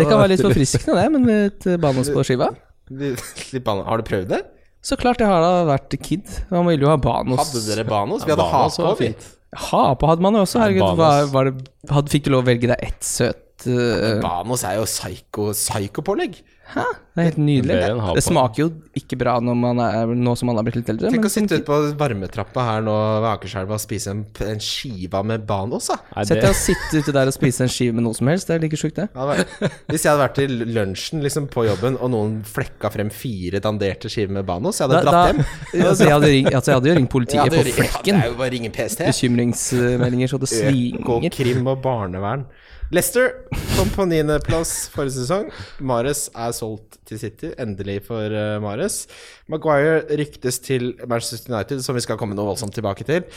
[0.05, 2.47] Det kan være litt forfriskende, det, men litt banos på skiva.
[2.89, 4.39] Har du prøvd det?
[4.85, 6.29] Så klart, jeg har da vært kid.
[6.53, 7.39] Man ville jo ha banos.
[7.41, 8.23] Hadde dere Banos?
[8.23, 9.11] Vi hadde Banos ha var på, vi.
[9.11, 9.27] fint.
[9.69, 10.95] Hapa hadde man jo også, herregud.
[10.99, 14.77] Var, var det, hadde, fikk du lov å velge deg ett søt eh, Banos er
[14.79, 16.39] jo psyko- psyko-pålegg.
[16.69, 16.83] Hæ?
[17.17, 17.75] Det er helt nydelig.
[17.81, 20.91] Det, Det smaker jo ikke bra når man er, nå som man har blitt litt
[20.93, 21.09] eldre.
[21.09, 22.93] Tenk men å sitte ute på varmetrappa her nå
[23.23, 25.97] ved Akerselva og spise en, en skive med Banos, da.
[26.21, 28.45] Sett deg og sitte ute der og spise en skive med noe som helst.
[28.51, 29.07] Det er like sjukt, det.
[29.17, 33.09] Ja, det Hvis jeg hadde vært til lunsjen liksom på jobben, og noen flekka frem
[33.09, 35.43] fire danderte skiver med Banos, jeg hadde Da, dratt da, hjem.
[35.89, 37.93] altså, jeg, hadde ring, altså, jeg hadde jo ringt politiet hadde på flekken.
[37.97, 38.21] flekken.
[38.21, 39.05] Det er jo bare å ringe PST.
[39.09, 41.01] Bekymringsmeldinger så det svinger.
[41.01, 42.45] Økokrim og barnevern.
[42.89, 43.35] Leicester
[43.75, 45.51] kom på niendeplass forrige sesong.
[45.85, 49.03] Mares er solgt til City, endelig for uh, Mares.
[49.45, 53.27] Maguire ryktes til Manchester United, som vi skal komme noe voldsomt tilbake til.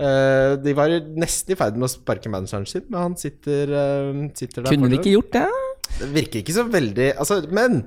[0.00, 4.26] Uh, de var nesten i ferd med å sparke manageren sin, men han sitter, uh,
[4.34, 5.46] sitter der Kunne de ikke gjort det?
[6.00, 7.84] Det virker ikke så veldig Altså, men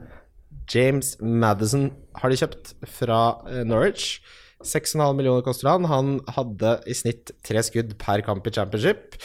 [0.71, 1.89] James Madison
[2.21, 3.19] har de kjøpt fra
[3.67, 4.21] Norwich.
[4.65, 5.87] 6,5 millioner koster han.
[5.87, 9.15] Han hadde i snitt tre skudd per kamp i championship.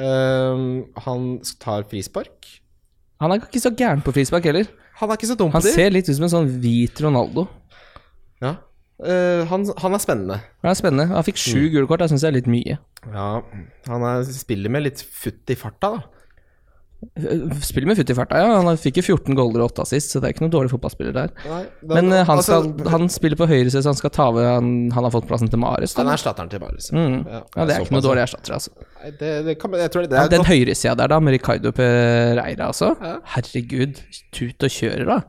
[0.00, 1.30] Ehm, han
[1.62, 2.48] tar frispark.
[3.20, 4.66] Han er ikke så gæren på frispark heller.
[5.00, 7.46] Han er ikke så dum Han ser litt ut som en sånn hvit Ronaldo.
[8.42, 8.56] Ja.
[9.00, 10.38] Uh, han, han er spennende.
[10.60, 11.06] Han er spennende.
[11.14, 12.76] Han fikk sju gule kort, Det syns jeg er litt mye.
[13.06, 13.28] Ja,
[13.88, 16.19] han er, spiller med litt futt i farta, da.
[17.64, 18.48] Spiller med futt i farta, ja.
[18.60, 21.14] Han fikk jo 14 goaler og 8 assist, så det er ikke noen dårlig fotballspiller
[21.16, 21.30] der.
[21.48, 22.58] Nei, men, Men han, han, altså,
[22.92, 25.48] han spiller på høyre side, så han skal ta over Han, han har fått plassen
[25.48, 25.94] til Mares.
[25.96, 26.90] Han er erstatteren til Marius.
[26.92, 27.16] Mm.
[27.24, 27.40] Ja.
[27.56, 28.74] Ja, det er ikke noe dårlig erstatter, altså.
[29.00, 30.52] Nei, Det, det kan, jeg tror det, det Ja, er den godt.
[30.52, 32.92] høyresida der, da, med Ricardo Pereira, altså.
[33.34, 34.02] Herregud,
[34.36, 35.20] tut og kjører, da.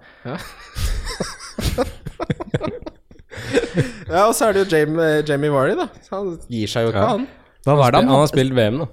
[4.12, 5.88] Ja, og så er det jo Jamie, Jamie Vardy, da.
[6.12, 7.13] Han gir seg jo ikke, Ja.
[7.15, 7.27] han.
[7.65, 8.88] Hva var det han han har spilt VM, da.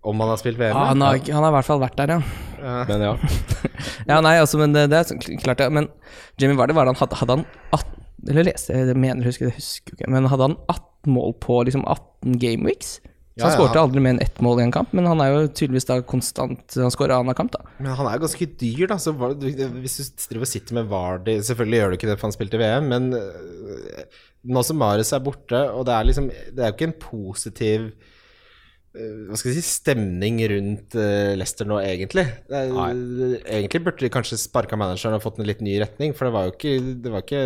[0.00, 0.72] Om han har spilt VM.
[0.72, 2.84] Ja, han, har, han har i hvert fall vært der, ja.
[2.88, 3.14] Men ja.
[4.10, 5.68] Ja, nei, altså, men det, det er klart, ja.
[5.72, 5.90] Men
[6.40, 7.44] Jimmy Vardy, var han hadde, hadde han
[7.76, 11.60] 18 Eller leste jeg, mener, husker, jeg husker ikke, men hadde han 18 mål på
[11.68, 12.98] liksom 18 gameweeks?
[13.40, 15.30] Så han ja, skårte aldri mer enn ett mål i en kamp, men han er
[15.30, 17.62] jo tydeligvis da konstant Han skårer annenhver kamp, da.
[17.78, 18.98] Men han er jo ganske dyr, da.
[19.00, 22.36] Så hvis du driver og sitter med Vardy Selvfølgelig gjør du ikke det for han
[22.36, 26.72] spilte VM, men øh, nå som Marius er borte, og det er liksom Det er
[26.72, 27.90] jo ikke en positiv
[28.90, 32.24] hva skal jeg si, stemning rundt øh, Leicester nå, egentlig.
[32.50, 32.98] Det er,
[33.46, 36.48] egentlig burde de kanskje sparka manageren og fått en litt ny retning, for det var
[36.48, 37.44] jo ikke, det var ikke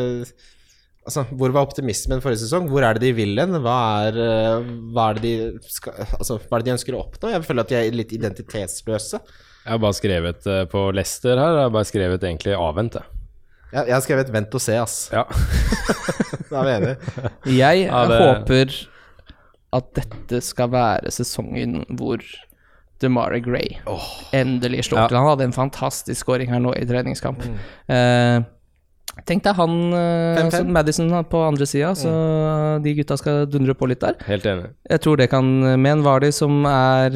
[1.04, 2.64] Altså, Hvor var optimismen forrige sesong?
[2.72, 3.58] Hvor er det de vil hen?
[3.60, 3.74] Hva
[4.06, 7.28] er, øh, hva altså, hva er det de ønsker å oppnå?
[7.34, 9.20] Jeg føler at de er litt identitetsløse.
[9.20, 13.20] Jeg har bare skrevet eh, på Leicester her, jeg har bare skrevet egentlig avvent, jeg.
[13.74, 14.96] Jeg, jeg har skrevet 'vent og se', ass.
[15.12, 15.24] Ja.
[16.50, 16.96] Da er vi enige.
[17.52, 18.74] Jeg Ja, det- håper
[19.74, 22.22] at dette skal være sesongen hvor
[23.02, 23.74] DeMarie Gray.
[24.32, 25.06] Endelig slår Ja.
[25.10, 25.18] til.
[25.18, 27.42] Han hadde en fantastisk scoring her nå i treningskamp.
[27.90, 28.44] Eh,
[29.26, 30.44] tenk deg han eh, 5-5.
[30.44, 32.14] altså Madison på andre sida, så
[32.82, 34.14] de gutta skal dundre på litt der.
[34.28, 34.70] Helt enig.
[34.90, 35.44] Jeg tror det kan
[35.82, 37.10] Med en Vardy som er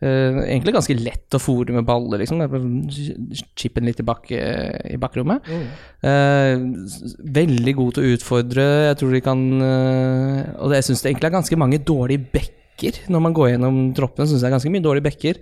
[0.00, 2.42] eh, eh, egentlig ganske lett å fòre med baller, liksom.
[2.42, 5.46] Det Chippen litt i, bak, i bakrommet.
[5.46, 5.64] Mm.
[6.06, 8.66] Uh, veldig god til å utfordre.
[8.90, 13.00] Jeg tror de kan uh, Og jeg syns det egentlig er ganske mange dårlige backer.
[13.08, 15.40] Når man går gjennom troppene, syns jeg det er ganske mye dårlige backer.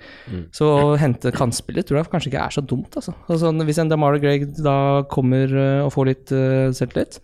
[0.54, 3.16] Så å hente kantspillet tror jeg kanskje ikke er så dumt, altså.
[3.26, 4.76] altså hvis en Damara Gregg da
[5.10, 7.18] kommer eh, og får litt uh, selvtillit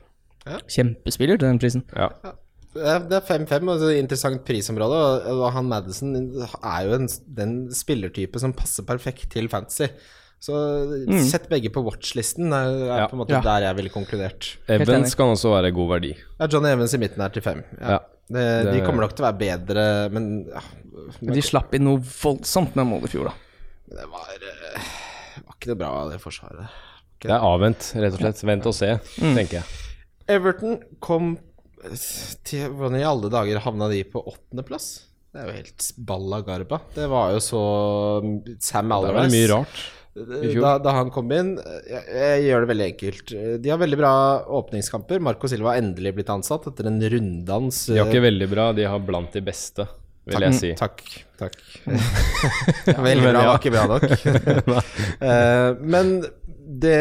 [0.48, 0.58] Ja.
[0.66, 1.84] Kjempespiller til den prisen.
[1.94, 2.10] Ja.
[2.74, 5.26] Det er- er 5-5, og det er et interessant prisområde.
[5.32, 9.88] Og han Madison er jo en, den spillertype som passer perfekt til fantasy.
[10.40, 10.54] Så
[11.28, 13.06] sett begge på watchlisten, er, er Ja.
[13.08, 13.40] på en måte Ja.
[13.42, 14.56] der jeg ville konkludert.
[14.68, 16.14] Evans kan også være god verdi.
[16.38, 17.64] Ja, Johnny Evans i midten er til 5.
[17.80, 17.90] Ja.
[17.90, 17.98] Ja.
[18.30, 20.60] Det, de kommer nok til å være bedre, men ja,
[21.20, 23.32] Men de slapp inn noe voldsomt med mål i fjor, da.
[23.90, 24.80] det var, eh,
[25.44, 26.68] var ikke det bra, det forsvaret.
[27.20, 28.44] Det er avvent, rett og slett.
[28.46, 29.64] Vent og se, tenker jeg.
[30.28, 31.38] Everton kom
[32.46, 34.90] til Hvordan i alle dager havna de på åttendeplass?
[35.30, 36.80] Det er jo helt balla garba.
[36.94, 37.62] Det var jo så
[38.58, 39.82] Sam Det var mye rart.
[40.10, 41.52] Da, da han kom inn
[41.86, 43.34] jeg, jeg gjør det veldig enkelt.
[43.62, 44.12] De har veldig bra
[44.58, 45.22] åpningskamper.
[45.22, 47.84] Marco Silva har endelig blitt ansatt etter en runddans.
[47.92, 49.86] De har ikke veldig bra, de har blant de beste,
[50.26, 50.72] vil jeg si.
[50.80, 51.04] Takk.
[51.38, 51.56] takk
[53.10, 54.10] Veldig bra, var ikke bra nok.
[55.20, 56.14] Eh, men
[56.80, 56.96] det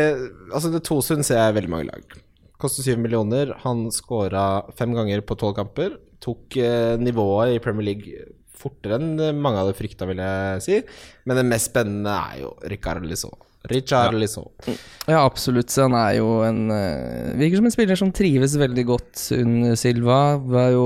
[0.52, 2.19] Altså, det to syns jeg veldig mange lag.
[2.60, 3.54] Koster 7 millioner.
[3.64, 5.96] Han skåra fem ganger på tolv kamper.
[6.24, 8.26] Tok eh, nivået i Premier League
[8.60, 10.80] fortere enn mange hadde frykta, vil jeg si.
[11.24, 13.38] Men det mest spennende er jo Ricard Lisson.
[13.68, 14.48] Richard Lisson.
[15.08, 15.74] Ja, absolutt.
[15.82, 20.20] Han er jo en eh, Virker som en spiller som trives veldig godt under Silva.
[20.40, 20.86] Var jo,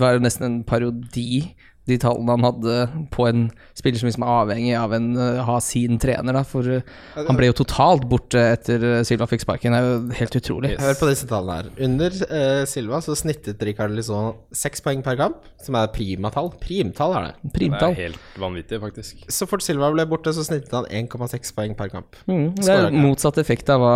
[0.00, 2.74] var jo nesten en parodi, de tallene han hadde
[3.12, 3.42] på en
[3.76, 6.40] spiller som liksom er avhengig av en eh, ha sin trener, da.
[6.48, 6.86] For eh,
[7.18, 9.76] han ble jo totalt borte etter eh, Silva fikk sparken.
[9.76, 10.70] Det er jo helt utrolig.
[10.80, 11.68] Hør på disse tallene her.
[11.84, 16.48] Under uh, Silva så snittet Rikard Lisson seks poeng per kamp, som er primatall.
[16.62, 17.52] Primtall er det.
[17.52, 19.26] Det er helt vanvittig, faktisk.
[19.28, 22.16] Så fort Silva ble borte, så snittet han 1,6 poeng per kamp.
[22.30, 23.94] Mm, det er motsatt effekt av hva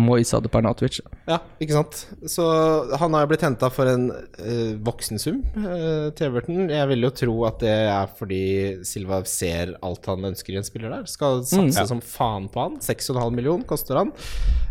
[0.00, 1.02] Mois hadde på Arnautovic.
[1.28, 2.00] Ja, ikke sant.
[2.32, 2.48] Så
[2.96, 6.40] han har jo blitt henta for en uh, voksensum uh, til
[6.72, 8.42] Jeg vil jo tro at det er fordi
[8.86, 11.08] Silva ser alt han ønsker i en spiller der.
[11.10, 12.76] Skal satse som faen på han.
[12.84, 14.12] 6,5 million koster han.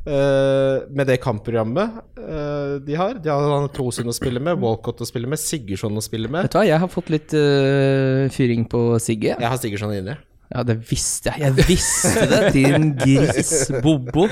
[0.06, 3.18] Uh, med det kampprogrammet uh, de har.
[3.22, 6.46] De har han Tosin å spille med, Walcott å spille med, Sigurdsson å spille med.
[6.46, 9.34] Vet du hva, jeg har fått litt uh, fyring på Sigge.
[9.34, 10.20] Jeg har Sigurdsson inne.
[10.54, 11.42] Ja, det visste jeg.
[11.48, 14.30] Jeg visste det, din gris, Bobo.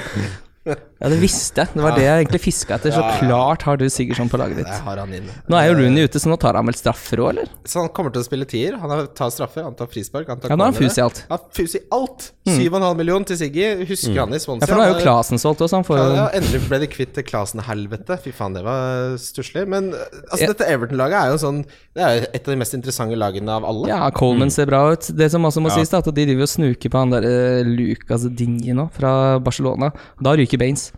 [0.65, 1.73] Ja, det visste jeg.
[1.75, 2.93] Det var det jeg egentlig fiska etter.
[2.95, 4.69] Så klart har du Sigurdsson på laget ditt.
[4.85, 7.33] har han inn Nå er jo Rooney ute, så nå tar han vel straffer òg,
[7.33, 7.49] eller?
[7.67, 8.77] Så han kommer til å spille tier.
[8.79, 10.29] Han tar straffer, han tar frispark.
[10.31, 11.19] Han tar Ja, nå har han fus i alt.
[11.29, 12.29] Ja, fus i alt!
[12.47, 13.65] 7,5 million til Siggy.
[13.89, 14.63] Husker han i Swansea?
[14.63, 16.89] Ja, for nå er jo Klasen solgt også, han får Ja, ja, endelig ble de
[16.95, 18.17] kvitt Klasen-helvete.
[18.23, 19.65] Fy faen, det var stusslig.
[19.67, 20.53] Men altså, Ja.
[20.53, 23.65] dette Everton-laget er jo sånn Det er jo et av de mest interessante lagene av
[23.67, 23.87] alle.
[23.91, 25.11] Ja, Coleman ser bra ut.
[25.13, 25.75] Det som også må Ja.
[25.83, 29.37] sies, er at de driver og snuker på han der eh, Lucas Dingy nå, fra
[29.43, 29.91] Barcelona.
[30.21, 30.91] Da ryker Baines.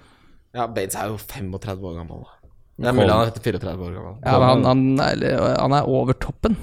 [0.56, 2.24] Ja, Baines er jo 35 år gammel.
[2.76, 4.18] Det er mulig han er 34 år gammel.
[4.26, 4.66] Ja, men han,
[5.00, 6.58] han, er, han er over toppen.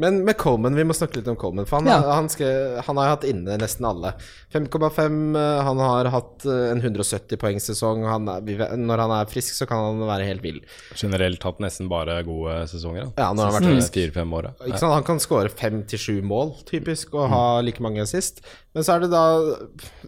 [0.00, 1.66] Men med Coleman, vi må snakke litt om Coleman.
[1.68, 2.14] For han, Ja.
[2.16, 4.14] han, skal, han har hatt inne nesten alle.
[4.54, 5.18] 5,5.
[5.36, 8.00] uh, Han har hatt uh, en 170 poengsesong.
[8.02, 10.62] Når han er frisk, så kan han være helt vill.
[10.98, 13.10] Generelt hatt nesten bare gode sesonger.
[13.12, 13.26] da.
[13.26, 14.54] Ja, når han har vært Siste Fire-fem åra.
[14.64, 14.96] Ikke sant?
[14.96, 18.40] Han kan skåre fem til sju mål, typisk, og ha like mange sist.
[18.74, 19.24] Men så er det da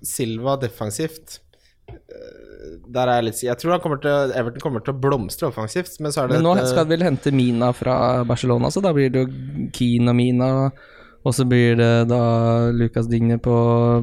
[0.02, 1.40] Silva defensivt.
[2.64, 5.50] Eh, Der er jeg litt Jeg tror han kommer til Everton kommer til å blomstre
[5.52, 8.70] offensivt, men så er det Men nå et, skal de vel hente Mina fra Barcelona,
[8.72, 10.50] så da blir det jo Keane og Mina.
[11.24, 12.18] Og så blir det da
[12.76, 13.54] Lucas Digne på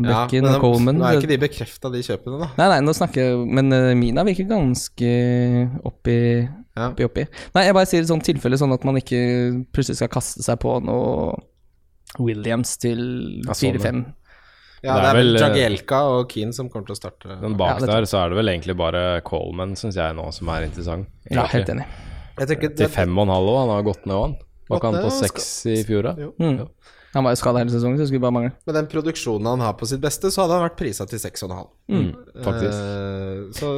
[0.01, 0.97] bekken ja, og Coleman.
[0.97, 2.47] Nå er ikke de bekrefta, de kjøpene, da.
[2.57, 5.11] Nei, nei, nå snakker jeg Men eh, Mina virker ganske
[5.85, 6.17] oppi,
[6.73, 6.87] Ja.
[6.89, 7.27] oppi, oppi.
[7.53, 9.21] Nei, jeg bare sier et sånt tilfelle sånn at man ikke
[9.69, 11.35] plutselig skal kaste seg på noe
[12.19, 12.99] Williams til
[13.45, 14.01] Ja, sånn, 4-5.
[14.81, 17.35] Ja, Det det er vel eh, Jagielka og Keane som kommer til å starte.
[17.41, 20.49] Men bak Ja, der så er det vel egentlig bare Coleman, syns jeg nå, som
[20.49, 21.11] er interessant.
[21.29, 21.85] Ja, helt enig.
[22.39, 24.39] Jeg tenker Til fem og en halv òg, han har gått ned òg, han.
[24.71, 26.31] Var ikke han på seks i fjor, da?
[26.39, 26.65] Mm.
[27.11, 28.51] Han var jo skada hele sesongen, så det skulle bare mangle.
[28.69, 31.65] Med den produksjonen han har på sitt beste, så hadde han vært prisa til 6,5.
[31.91, 32.05] Mm,
[32.45, 32.77] faktisk.
[32.79, 33.71] Eh, så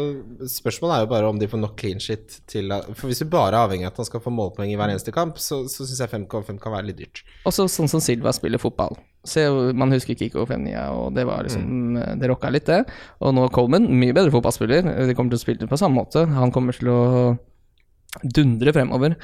[0.53, 3.55] spørsmålet er jo bare om de får nok clean shit til For hvis du bare
[3.55, 6.03] er avhengig av at han skal få målpoeng i hver eneste kamp, så, så syns
[6.05, 7.23] jeg 5,5 kan være litt dyrt.
[7.49, 8.99] Også sånn som Silva spiller fotball.
[9.23, 9.45] Se,
[9.79, 12.81] man husker Kiko Femnia, og det var liksom Det rocka litt, det.
[13.23, 14.83] Og nå Coleman, mye bedre fotballspiller.
[15.07, 16.25] De kommer til å spille på samme måte.
[16.35, 17.01] Han kommer til å
[18.21, 19.15] dundre fremover.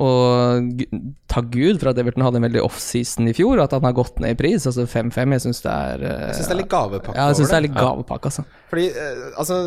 [0.00, 0.84] Og
[1.28, 3.84] Ta takk Gud for at Everton hadde en veldig off-season i fjor, og at han
[3.84, 4.64] har gått ned i pris.
[4.68, 7.38] Altså 5-5, jeg syns det er eh, Jeg syns det er litt gavepakke Ja, jeg
[7.38, 8.44] synes det er litt gavepakke, altså.
[8.70, 9.58] Fordi eh, altså,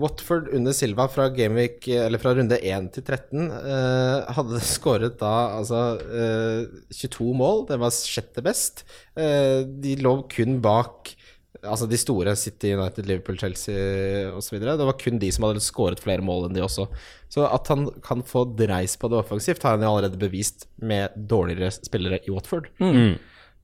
[0.00, 5.34] Watford under Silva fra Gameweek, eller fra runde 1 til 13, eh, hadde skåret da
[5.60, 6.64] altså eh,
[6.96, 7.66] 22 mål.
[7.70, 8.84] Det var sjette best.
[9.20, 11.12] De lå kun bak
[11.60, 14.60] Altså de store, City, United, Liverpool, Chelsea osv.
[14.62, 16.86] Det var kun de som hadde skåret flere mål enn de også.
[17.32, 21.16] Så at han kan få dreis på det offensivt, har han jo allerede bevist med
[21.30, 22.70] dårligere spillere i Watford.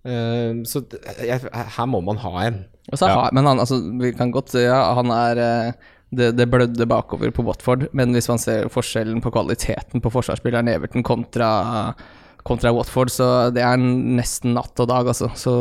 [0.06, 0.85] Eh, så
[1.24, 2.61] jeg, her må man ha en.
[2.92, 3.28] Altså, ja.
[3.35, 7.32] Men han, altså, vi kan godt si ja, han er eh, det, det blødde bakover
[7.35, 11.48] på Watford, men hvis man ser forskjellen på kvaliteten på forsvarsspilleren Everton kontra,
[12.46, 15.28] kontra Watford, så det er nesten natt og dag, altså.
[15.38, 15.52] Så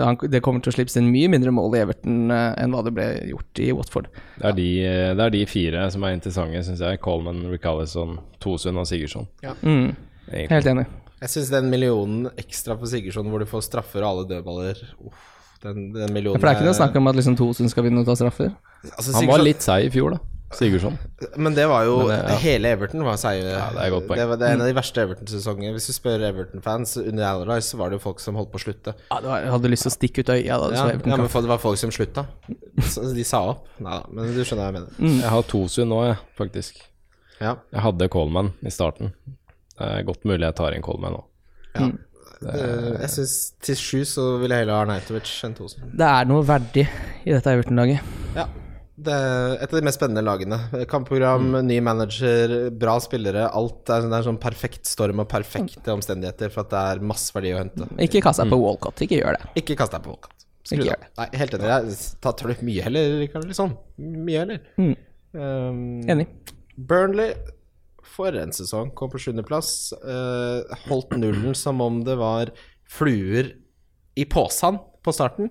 [0.00, 2.84] han, det kommer til å slippes inn mye mindre mål i Everton uh, enn hva
[2.86, 4.08] det ble gjort i Watford.
[4.38, 4.70] Det er, de,
[5.18, 7.02] det er de fire som er interessante, syns jeg.
[7.04, 9.28] Coleman, Ricallison, Tosund og Sigurdsson.
[9.60, 9.92] Mm,
[10.32, 10.88] helt enig.
[11.20, 15.26] Jeg syns den millionen ekstra på Sigurdsson, hvor du får straffer og alle dødballer uff,
[15.60, 18.00] den, den millionen For det er ikke noe snakke om at liksom Tosun skal begynne
[18.00, 18.54] å ta straffer?
[18.88, 20.29] altså, Han var litt seig i fjor, da.
[20.52, 20.96] Sigurdsson.
[21.38, 22.36] Men det var jo det- ja.
[22.42, 23.44] Hele Everton var seige.
[23.52, 24.18] Ja, det er godt poeng.
[24.18, 25.72] Det, var, det er en av de verste Everton-sesongene.
[25.76, 28.64] Hvis du spør Everton-fans under Allardyce, så var det jo folk som holdt på å
[28.64, 28.94] slutte.
[29.12, 31.48] Ja, det var, hadde lyst til å stikke ut øya da Ja, ja, men det
[31.52, 32.26] var folk som slutta.
[32.82, 33.66] Så de sa opp.
[33.78, 35.20] Nei da, men du skjønner hva jeg mener.
[35.22, 36.82] Jeg har Tosu nå, jeg, faktisk.
[37.40, 37.54] Ja.
[37.72, 39.12] Jeg hadde Coleman i starten.
[39.78, 41.24] Det er godt mulig jeg tar inn Coleman nå.
[42.40, 45.90] Eh, Jeg syns til sju så vil jeg heller ha Arnautovic enn Tosen.
[45.96, 46.86] Det er noe verdig
[47.24, 48.00] i dette Everton-laget.
[48.36, 48.46] Ja.
[49.00, 50.58] Det er et av de mest spennende lagene.
[50.90, 53.46] Kampprogram, ny manager, bra spillere.
[53.56, 57.32] Alt er, det er sånn perfekt storm og perfekte omstendigheter for at det er masse
[57.36, 57.88] verdi å hente.
[58.04, 59.52] Ikke kast deg på Walcott, ikke gjør det.
[59.62, 60.46] Ikke kast deg på Walcott.
[60.66, 61.06] Skru Ikke gjør.
[61.16, 61.70] Nei, helt enig.
[61.70, 63.46] Jeg tar du mye heller, Rikard?
[63.48, 63.72] Liksom.
[64.26, 64.60] Mye heller.
[64.76, 64.92] Mm.
[65.32, 66.26] Um, Enig.
[66.76, 67.32] Burnley
[68.10, 69.94] for en sesong kom på sjuendeplass.
[70.02, 72.52] Uh, holdt nullen som om det var
[72.90, 73.54] fluer
[74.18, 75.48] i posen på starten.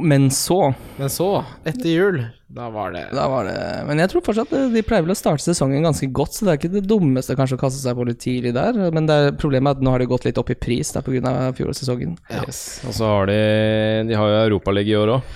[0.00, 3.56] Men så Men så, etter jul, da var det Da var det
[3.88, 6.52] Men jeg tror fortsatt eh, de pleier vel å starte sesongen ganske godt, så det
[6.54, 8.76] er ikke det dummeste kanskje å kaste seg på litt tidlig der.
[8.94, 11.04] Men det er problemet er at nå har det gått litt opp i pris da
[11.04, 11.52] pga.
[11.58, 12.16] fjorårssesongen.
[12.40, 12.80] Yes.
[12.88, 13.40] Og så har de
[14.08, 15.34] De har jo Europaliga i år òg.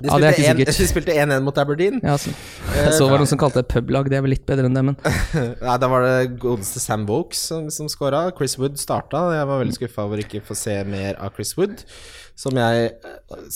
[0.00, 0.78] De Ja, det er ikke en- sikkert.
[0.82, 2.00] de spilte 1-1 mot Aberdeen.
[2.04, 2.32] Ja, så.
[2.76, 4.76] Jeg så var det noen som kalte det publag, det er vel litt bedre enn
[4.76, 4.96] det, men
[5.66, 8.26] Nei, da var det godeste Sam Vokes som, som skåra.
[8.36, 9.22] Chris Wood starta.
[9.38, 11.84] Jeg var veldig skuffa over ikke å få se mer av Chris Wood.
[12.36, 12.90] Som jeg,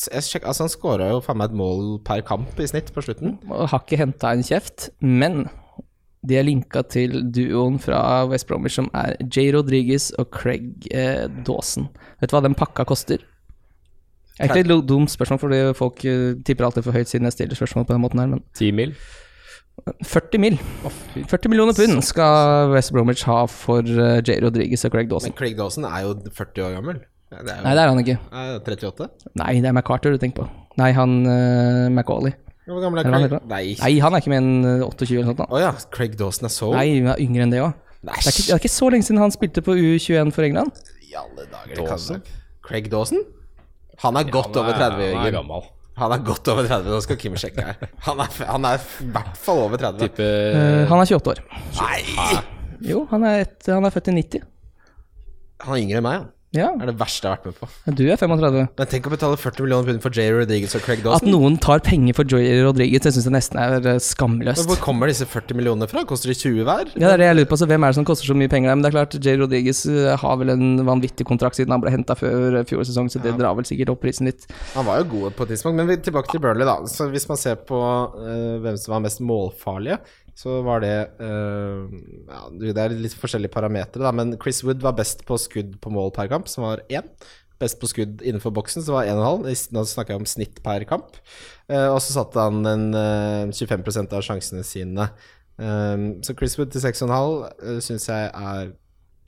[0.09, 3.03] jeg sjek, Altså, han skåra jo faen meg et mål per kamp i snitt på
[3.05, 3.37] slutten.
[3.51, 4.89] og har ikke henta en kjeft.
[5.05, 5.43] Men
[6.25, 11.27] de er linka til duoen fra West Bromwich som er Jay Rodriguez og Craig eh,
[11.47, 11.87] Dawson.
[12.21, 13.23] Vet du hva den pakka koster?
[14.41, 17.37] Det er egentlig et dumt spørsmål, fordi folk eh, tipper alltid for høyt siden jeg
[17.37, 18.95] stiller spørsmål på den måten her, men Ti mil.
[20.05, 20.59] 40 mil.
[21.29, 25.31] 40 millioner pund skal West Bromwich ha for eh, Jay Rodriguez og Craig Dawson.
[25.33, 27.01] Men Craig Dawson er jo 40 år gammel.
[27.31, 28.19] Det jo Nei, det er han ikke.
[28.33, 29.07] er 38.
[29.39, 30.47] Nei, det er McCarter du tenker på.
[30.81, 32.35] Nei, han uh, Macauley.
[32.67, 33.47] Hvor gammel er Er han Craig?
[33.51, 33.65] Nei.
[33.79, 35.43] Nei, han er ikke mer enn eh, 28 eller noe sånt.
[35.43, 35.47] da.
[35.51, 37.77] oh, ja, Craig Dawson er så Nei, han er yngre enn det òg.
[38.01, 40.83] Det, er det er ikke så lenge siden han spilte på U21 for England.
[41.07, 42.23] I alle dager, det Dawson?
[42.25, 43.23] kan Craig Dawson?
[44.05, 45.35] Han er godt over 30, Han er Jørgen.
[45.41, 45.69] gammel.
[46.01, 47.89] Han er godt over 30, nå skal Kim sjekke her.
[48.07, 50.07] Han er, han er i hvert fall over 30.
[50.07, 51.43] Type Uh, han er 28 år.
[51.81, 52.39] Nei!
[52.91, 54.47] Jo, han er, et, han er født i 90.
[55.67, 56.31] Han er yngre enn meg, han.
[56.51, 57.67] Ja, Det er det verste jeg har vært med på.
[57.95, 58.65] du er 35.
[58.75, 61.29] Men tenk å betale 40 millioner pund for Jay Rodriguez og Craig Dawson.
[61.29, 64.65] At noen tar penger for Joy Rodriguez, det syns jeg nesten er skamløst.
[64.65, 64.73] Men.
[64.73, 66.03] Hvor kommer disse 40 millionene fra?
[66.11, 66.91] Koster de 20 hver?
[66.97, 68.51] Ja, det er det jeg lurer på, så Hvem er det som koster så mye
[68.51, 68.75] penger?
[68.75, 71.95] Men det er klart, Jay Rodriguez eh, har vel en vanvittig kontrakt siden han ble
[71.95, 74.49] henta før fjor sesong, så det drar vel sikkert opp prisen litt.
[74.75, 76.81] Han var jo god på et tidspunkt, men tilbake til Burnley, da.
[76.91, 80.01] Så hvis man ser på uh, hvem som var mest målfarlige,
[80.39, 81.87] så var det uh,
[82.29, 85.93] ja, Det er litt forskjellige parametere, da, men Chris Wood var best på skudd på
[85.95, 87.09] mål per kamp, som var én.
[87.61, 89.75] Best på skudd innenfor boksen, som var 1,5.
[89.77, 91.19] Nå snakker jeg om snitt per kamp.
[91.69, 95.11] Uh, og så satte han en uh, 25 av sjansene sine.
[95.61, 98.73] Um, så Chris Wood til 6,5 uh, syns jeg er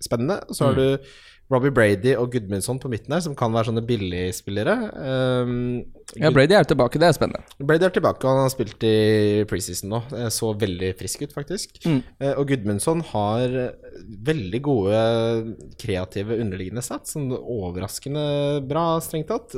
[0.02, 0.40] spennende.
[0.48, 1.12] Og så har du
[1.52, 4.76] Robbie Brady og Gudmundsson på midten her, som kan være sånne billigspillere.
[4.96, 5.56] Um,
[6.20, 7.40] Ja, Brady er tilbake, det er spennende.
[7.64, 10.00] Brady er tilbake, og han har spilt i preseason nå.
[10.34, 11.78] Så veldig frisk ut, faktisk.
[11.88, 12.02] Mm.
[12.20, 13.96] Uh, Og Gudmundsson har eh,
[14.28, 15.00] veldig gode
[15.80, 18.24] kreative underliggende sats, Sånn overraskende
[18.68, 19.56] bra, strengt tatt.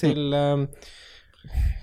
[0.00, 0.66] Til um,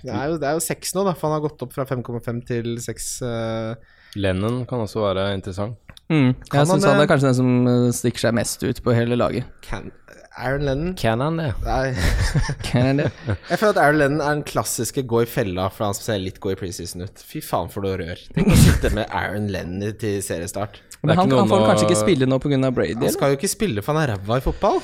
[0.02, 1.86] det, er jo, det er jo seks nå, da, for han har gått opp fra
[1.88, 3.10] 5,5 til 6.
[3.28, 5.78] eh, Lennon kan også være interessant.
[6.12, 6.30] Mm.
[6.52, 9.16] Jeg syns han, han er kanskje den som eh, stikker seg mest ut på hele
[9.16, 9.48] laget.
[9.64, 9.90] Can,
[10.32, 11.50] Aaron Lennon Kan han det?
[11.64, 11.92] Nei.
[12.66, 13.06] Kan jeg det?
[13.50, 16.40] Jeg føler at Aaron Lennon er den klassiske gå i fella, for han ser litt
[16.42, 17.24] gå i preseason ut.
[17.28, 18.20] Fy faen for noe rør.
[18.36, 20.80] Tenk å sitte med Aaron Lennon til seriestart.
[21.02, 22.60] Men han, han får å- kanskje ikke spille nå pga.
[22.70, 22.94] Brady?
[22.96, 23.16] Han eller?
[23.16, 24.80] skal jo ikke spille, for han er ræva i fotball.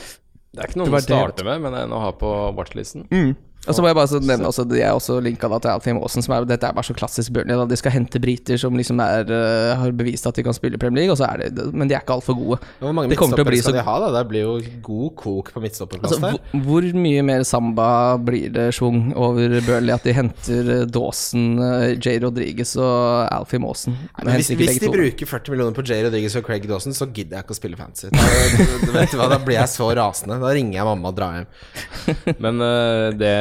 [0.53, 3.05] Det er ikke noen å starte med, men en å ha på watchlisten.
[3.69, 6.35] Og så må jeg bare så nevne også, De er også linka da til som
[6.35, 7.57] er Dette er bare så klassisk Burnley.
[7.59, 7.67] Da.
[7.69, 11.05] De skal hente briter som liksom er, uh, har bevist at de kan spille Premier
[11.05, 12.59] League, og så er det, men de er ikke altfor gode.
[12.81, 14.11] Hvor mange midtstoppere bli skal så de ha, da?
[14.19, 14.55] Det blir jo
[14.85, 16.63] god kok på midtstopperplass Altså, der.
[16.67, 17.91] hvor, mye mer samba
[18.23, 23.61] blir det schwung over Burnley at de henter eh, Dawson, eh, Jay Rodriguez og Alfie
[23.63, 23.97] Maasen?
[24.23, 27.39] Men hvis, hvis de bruker 40 millioner på Jay Rodriguez og Craig Dawson, så gidder
[27.39, 28.09] jeg ikke å spille fancy.
[28.15, 28.25] Da,
[28.87, 30.39] du vet du hva, da blir jeg så rasende.
[30.43, 31.49] Da ringer jeg mamma og drar hjem.
[32.45, 33.35] Men uh, det,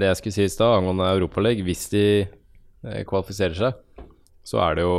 [0.00, 4.06] det jeg skulle si i stad angående Europaligaen, hvis de eh, kvalifiserer seg,
[4.44, 4.96] så er det jo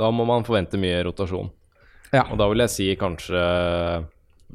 [0.00, 1.50] Da må man forvente mye rotasjon.
[2.14, 2.24] Ja.
[2.30, 3.40] Og da vil jeg si kanskje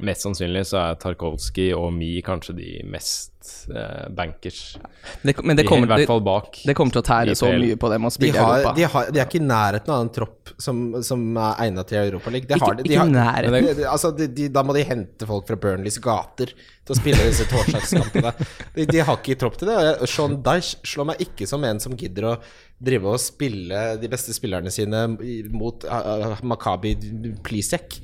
[0.00, 4.76] Mest sannsynlig så er Tarkovskij og Mi kanskje de mest eh, bankers.
[5.20, 6.56] Det, men det kommer, I hvert det, fall bak.
[6.64, 8.72] det kommer til å tære så mye på dem å De, spille de har, Europa.
[8.78, 11.98] de, har, de er ikke i nærheten av en tropp som, som er egnet til
[12.00, 12.48] Europaligaen.
[12.48, 13.66] De Ikke- har det- de ikke har- nærheten.
[13.68, 16.98] De- de- Altså, de, de, da må de hente folk fra Burnleys gater til å
[17.02, 18.32] spille disse torsdagskampene.
[18.78, 20.08] De, de har ikke tropp til det.
[20.08, 22.36] Sean Dyche slår meg ikke som en som gidder å
[22.80, 25.04] drive og spille de beste spillerne sine
[25.52, 26.96] mot uh, uh, Makabi
[27.44, 28.00] Plisek.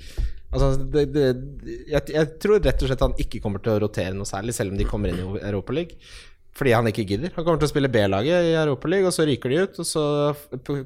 [0.56, 1.26] Altså, det, det,
[1.92, 4.74] jeg, jeg tror rett og slett han ikke kommer til å rotere noe særlig, selv
[4.74, 5.96] om de kommer inn i Europaligaen.
[6.56, 7.34] Fordi han ikke gidder.
[7.36, 10.04] Han kommer til å spille B-laget i Europaligaen, og så ryker de ut, og så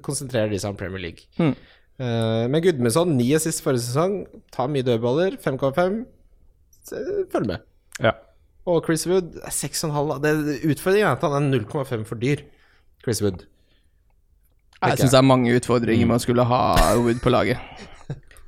[0.03, 1.29] konsentrerer de seg om Premier League.
[1.39, 1.53] Mm.
[2.01, 6.01] Uh, men Gudmundsson, ni assist forrige sesong, tar mye dødballer, 5,5.
[7.31, 7.63] Følg med.
[8.03, 8.17] Ja.
[8.71, 10.19] Og Chris Wood er 6,5.
[10.73, 12.43] Utfordringen er at han er 0,5 for dyr.
[13.05, 13.47] Chris Wood.
[14.81, 16.61] Jeg syns det er mange utfordringer med å skulle ha
[16.99, 17.61] Wood på laget.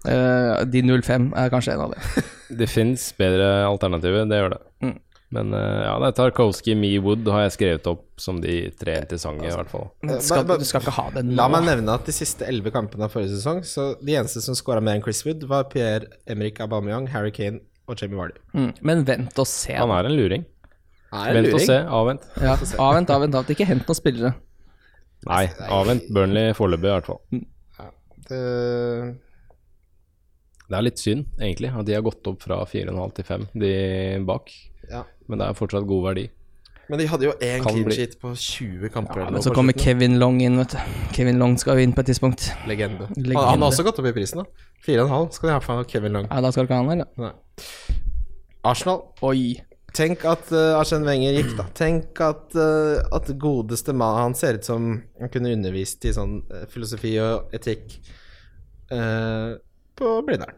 [0.08, 2.28] Eh, de 05 er kanskje en av dem.
[2.62, 4.60] Det fins bedre alternativer, det gjør det.
[4.84, 4.96] Mm.
[5.32, 8.98] Men uh, ja, det er Tarkovskij, Me Wood har jeg skrevet opp som de tre
[9.00, 9.86] interessante, i hvert fall.
[10.04, 13.08] Men skal, du skal ikke ha den La meg nevne at de siste elleve kampene
[13.08, 17.08] av forrige sesong, så de eneste som skåra mer enn Chris Wood, var Pierre-Emerick Aubameyang,
[17.14, 18.44] Harry Kane og Jamie Vardy.
[18.52, 19.72] Mm, men vent og se.
[19.78, 20.44] Han er en luring.
[21.12, 22.28] Er en Vent og se, avvent.
[22.36, 23.56] Ja, avvent, avvent, avvent.
[23.56, 24.36] Ikke hent noen spillere.
[25.28, 27.44] Nei, avvent Burnley foreløpig, i hvert fall.
[27.80, 27.90] Ja,
[28.28, 28.40] Det...
[30.72, 33.72] Det er litt synd, egentlig, at de har gått opp fra 4,5 til 5, de
[34.24, 34.54] bak.
[34.88, 35.02] Ja.
[35.28, 36.30] Men det er fortsatt god verdi.
[36.88, 37.96] Men de hadde jo én clean bli.
[37.96, 39.22] sheet på 20 kamper.
[39.22, 39.76] Ja, men så kommer.
[39.76, 40.78] Kevin Long inn, vet du.
[41.14, 42.48] Kevin Long skal jo inn på et tidspunkt.
[42.68, 43.06] Legende.
[43.16, 43.36] Legende.
[43.38, 44.68] Han, han har også gått opp i prisen, da.
[44.84, 46.30] 4,5 skal de ha for Kevin Long.
[46.30, 47.12] Ja, da skal ikke han, eller?
[47.20, 47.30] Nei.
[48.72, 49.04] Arsenal.
[49.28, 49.44] Oi.
[49.92, 51.68] Tenk at uh, Arsène Wenger gikk, da.
[51.76, 54.88] Tenk at, uh, at godeste mann Han ser ut som
[55.20, 57.98] han kunne undervist i sånn uh, filosofi og etikk
[58.92, 59.52] uh,
[59.96, 60.56] på Blindern.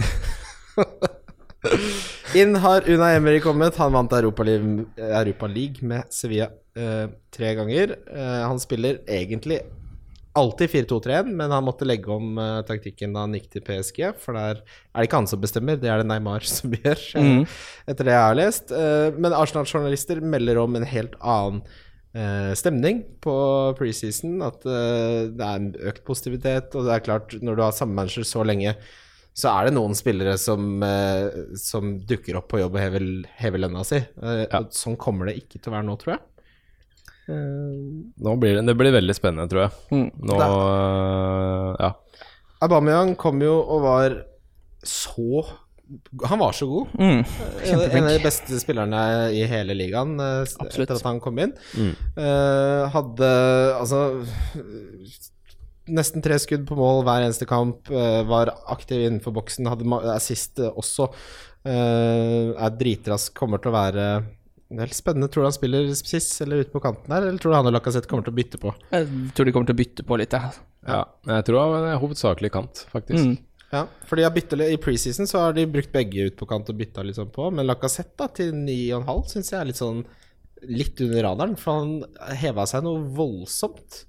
[2.34, 3.76] Inn har Una Emery kommet.
[3.76, 6.46] Han vant Europa League, Europa League med Sevilla
[6.78, 7.96] eh, tre ganger.
[8.14, 9.58] Eh, han spiller egentlig
[10.38, 14.38] alltid 4-2-3-1, men han måtte legge om eh, taktikken da han gikk til PSG, for
[14.38, 17.44] der er det ikke han som bestemmer, det er det Neymar som gjør, eh, Mhm.
[17.90, 18.70] etter det jeg har lest.
[18.72, 21.60] Eh, men Arsenal-journalister melder om en helt annen
[22.14, 23.34] eh, stemning på
[23.78, 27.98] preseason, at det er en økt positivitet, og det er klart, når du har samme
[27.98, 28.76] manager så lenge,
[29.34, 33.04] så er det noen spillere som, eh, som dukker opp på jobb og hever,
[33.40, 33.96] hever lønna si.
[34.22, 34.62] Eh, Ja.
[34.74, 36.20] Sånn kommer det ikke til å være nå, tror jeg.
[37.30, 39.72] Nå blir det, det blir veldig spennende, tror jeg.
[39.94, 40.08] Mm.
[40.26, 40.38] Nå
[41.78, 41.92] Ja.
[42.60, 44.16] Aubameyang kom jo og var
[44.84, 45.44] så
[46.26, 46.92] Han var så god.
[47.00, 47.24] Mm.
[47.66, 49.00] En av de beste spillerne
[49.34, 50.84] i hele ligaen eh, Absolutt.
[50.86, 51.50] etter at han kom inn.
[51.74, 51.94] Mm.
[52.16, 53.30] Eh, hadde
[53.74, 54.02] altså
[55.88, 57.88] nesten tre skudd på mål hver eneste kamp.
[57.90, 59.70] eh, var aktiv innenfor boksen.
[59.70, 61.08] Hadde assist eh, også.
[61.64, 63.34] eh, er dritrask.
[63.36, 64.06] Kommer til å være
[64.70, 65.28] er spennende.
[65.28, 67.74] Tror du han spiller spiss eller ute på kanten her, eller tror du han og
[67.74, 68.72] Lacassette kommer til å bytte på?
[68.92, 70.52] Jeg tror de kommer til å bytte på litt, ja.
[70.86, 71.00] ja.
[71.26, 73.32] Jeg tror det er hovedsakelig kant, faktisk.
[73.32, 73.38] Mm.
[73.70, 77.18] Ja, for I preseason så har de brukt begge ut på kant og bytta litt
[77.18, 80.04] sånn på, men Lacassette til 9,5 syns jeg er litt sånn
[80.68, 84.04] litt under radaren, for han heva seg noe voldsomt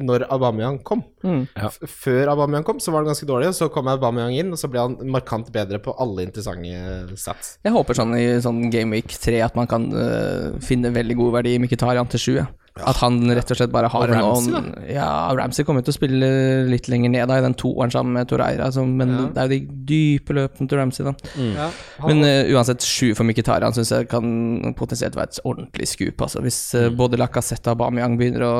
[0.00, 1.04] når Aubameyang kom.
[1.22, 1.44] Mm.
[1.54, 1.70] Ja.
[1.70, 4.82] Før Aubameyang kom, så var det ganske dårlig, så kom Aubameyang inn, og så ble
[4.82, 7.56] han markant bedre på alle interessante sats.
[7.64, 11.38] Jeg håper sånn i sånn Game Week 3 at man kan uh, finne veldig god
[11.38, 12.28] verdi i Miketarian til 7.
[12.42, 12.50] ja.
[12.74, 15.94] At han rett og slett bare har Og en Ramsey, Ja, Ramsey kommer til å
[15.94, 16.30] spille
[16.66, 19.26] litt lenger ned da, i den toeren sammen med Torreira, altså, men Ja.
[19.30, 21.12] det er jo de dype løpene til Ramsey, da.
[21.38, 21.68] Ja,
[22.00, 26.26] han, Men uh, uansett, sju for Mkhitarian syns jeg kan potensielt være et ordentlig skup.
[26.26, 26.42] Altså.
[26.42, 28.56] Hvis øh, både Lacassette og Aubameyang begynner å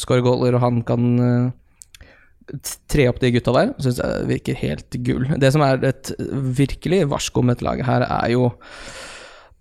[0.00, 2.56] skåre goaler, og han kan uh,
[2.88, 5.28] tre opp de gutta der, syns jeg virker helt gull.
[5.36, 6.14] Det som er et
[6.56, 8.48] virkelig varsko med dette laget her, er jo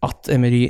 [0.05, 0.69] at Emery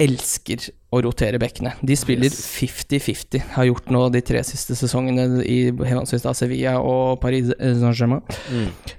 [0.00, 1.74] elsker å rotere bekkene.
[1.84, 3.42] De spiller 50-50.
[3.58, 8.22] Har gjort nå de tre siste sesongene i henholdsvis Sevilla og Paris Saint-Germain.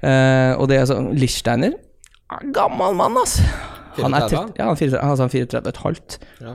[0.05, 1.73] Eh, og det er sånn Lichsteiner
[2.29, 3.45] er Gammel mann, altså!
[3.99, 6.17] Han er 34, 30, ja, han er 34, altså han er 34 og et halvt.
[6.45, 6.53] Ja.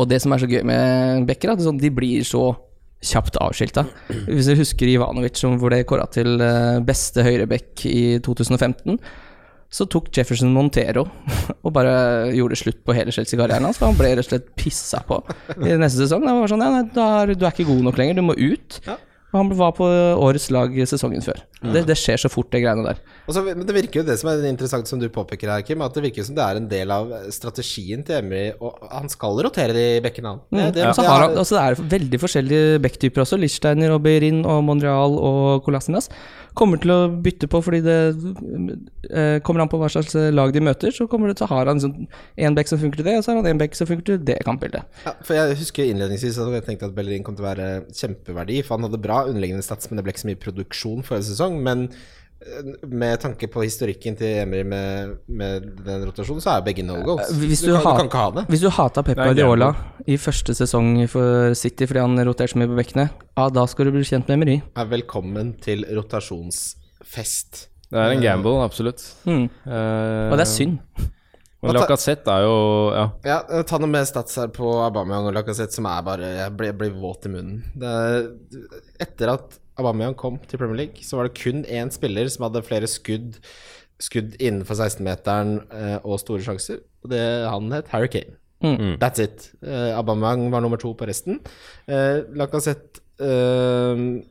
[0.00, 2.44] Og det som er så gøy med bekker, er at sånn, de blir så
[3.04, 3.84] kjapt avskilta.
[4.30, 8.96] Hvis du husker Ivanovic, som hvor det kåra til eh, beste høyrebekk i 2015,
[9.74, 11.02] så tok Jefferson Montero
[11.64, 11.94] og bare
[12.36, 13.80] gjorde slutt på hele Chelsea-karrieren hans.
[13.82, 15.18] Han ble rett og slett pissa på
[15.56, 16.22] i neste sesong.
[16.22, 18.78] Det var sånn, ja, nei, da du er ikke god nok lenger, du må ut.
[18.86, 18.98] Ja.
[19.34, 19.86] Han var på
[20.22, 21.40] årets lag sesongen før.
[21.64, 22.98] Det, det skjer så fort, det greiene der.
[23.26, 25.82] Og så- men det virker jo det som er interessant, som du påpeker her, Kim,
[25.82, 28.52] at det virker som det er en del av strategien til Emry,
[28.92, 30.40] han skal rotere de bekkene, han.
[30.52, 33.38] Det, det, Og så har han, altså det er veldig forskjellige backtyper også.
[33.40, 36.08] Lichsteiner og Beirin og Monreal og Colasinas.
[36.54, 38.14] kommer til å bytte på fordi det
[39.10, 40.92] eh, kommer an på hva slags lag de møter.
[40.94, 42.06] Så kommer det så har han liksom
[42.38, 44.18] en back som funker til det, og så har han en back som funker til
[44.24, 44.84] det kampbildet.
[45.04, 48.60] Ja, for jeg husker innledningsvis at jeg tenkte at Bellerin kom til å være kjempeverdi,
[48.64, 51.56] for han hadde bra underliggende stats, men det ble ikke så mye produksjon forrige sesong.
[51.64, 56.84] Men eh, med tanke på historikken til Emry med, med den rotasjonen, så er begge
[56.86, 57.32] no goals.
[57.40, 58.46] Hvis du, du kan, du kan ikke ha det.
[58.52, 59.72] Hvis du hata Pep Guardiola
[60.06, 63.88] i første sesong for City fordi han roterte så mye på bekkene, ja, da skal
[63.88, 64.58] du bli kjent med Emery.
[64.76, 67.68] Er velkommen til rotasjonsfest.
[67.94, 69.02] Det er en gamble, absolutt.
[69.28, 69.44] Mm.
[69.68, 70.80] Uh, Og det er synd.
[71.64, 72.54] Men Lacassette er jo
[72.94, 73.04] Ja.
[73.24, 76.56] Ja, eh, ta noe med stats her på Aubameyang og Lacazette som er bare Jeg
[76.58, 77.62] blir, blir våt i munnen.
[77.74, 78.28] Det er,
[79.00, 82.62] etter at Aubameyang kom til Premier League, så var det kun én spiller som hadde
[82.66, 83.40] flere skudd
[84.02, 86.80] Skudd innenfor 16-meteren eh, og store sjanser.
[87.04, 88.34] Og det han het Harry Kane.
[88.64, 88.96] Mm.
[88.98, 89.52] That's it.
[89.62, 91.38] Eh, Aubameyang var nummer to på resten.
[91.86, 94.24] Eh, Lacazette eh, og-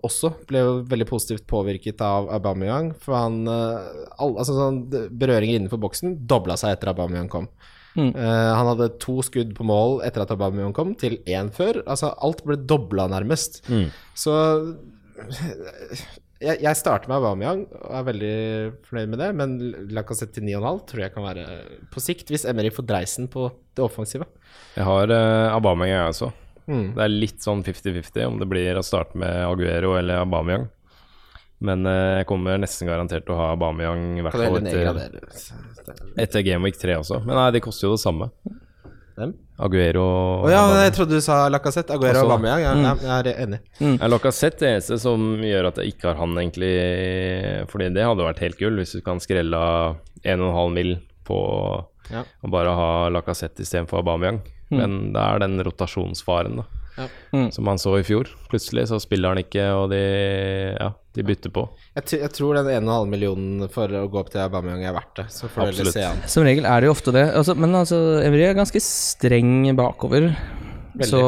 [0.00, 2.92] også ble jo veldig positivt påvirket av Aubameyang.
[3.02, 3.90] For han eh,
[4.20, 7.50] all, altså sånn, Berøringer innenfor boksen dobla seg etter Aubameyang kom.
[7.98, 8.12] Mm.
[8.14, 11.82] Uh, han hadde to skudd på mål etter at Aubameyang kom, til én før.
[11.86, 13.64] Altså alt ble dobla nærmest.
[14.14, 14.34] Så
[16.40, 18.36] jeg, jeg starter med Aubameyang og er veldig
[18.86, 19.56] fornøyd med det, men
[19.92, 21.48] Lacassette til 9,5 tror jeg kan være
[21.92, 24.28] på sikt, hvis Emery får dreisen på det offensive.
[24.76, 26.30] Jeg har uh, Aubameyang, jeg også.
[26.70, 26.84] Mm.
[26.94, 30.68] Det er litt sånn 50-50 om det blir å starte med Aguero eller Aubameyang.
[31.66, 35.94] Men eh, jeg kommer nesten garantert til å ha Aubameyang i hvert fall etter,
[36.24, 37.20] etter Gameweek 3 også.
[37.26, 38.30] Men nei, de koster jo det samme.
[39.18, 39.34] Dem?
[39.60, 40.04] Aguero
[40.46, 41.92] Å ja, jeg trodde du sa Lacassette.
[41.92, 42.62] Aguero og Aubameyang.
[42.64, 43.02] Ja, mm.
[43.04, 43.58] jeg er enig.
[43.82, 43.98] Mm.
[43.98, 46.72] Er Lacassette det eneste som gjør at jeg ikke har han, egentlig.
[47.72, 49.60] Fordi det hadde vært helt gull hvis du kan skrelle
[50.24, 50.96] 1,5 mil
[51.28, 51.40] på
[52.10, 52.24] Ja.
[52.42, 54.40] å bare ha Lacassette istedenfor Aubameyang.
[54.78, 56.68] Men det er den rotasjonsfaren, da.
[56.96, 57.06] Ja.
[57.32, 57.50] Mm.
[57.54, 58.28] Som man så i fjor.
[58.50, 60.00] Plutselig så spiller han ikke, og de,
[60.74, 61.66] ja, de bytter på.
[61.96, 65.22] Jeg, t jeg tror den 1,5 millionen for å gå opp til Aubameyang er verdt
[65.22, 65.28] det.
[65.34, 66.22] Så får du se han.
[66.30, 67.26] Som regel er det jo ofte det.
[67.36, 70.32] Altså, men altså, Emery er ganske streng bakover.
[71.06, 71.20] Så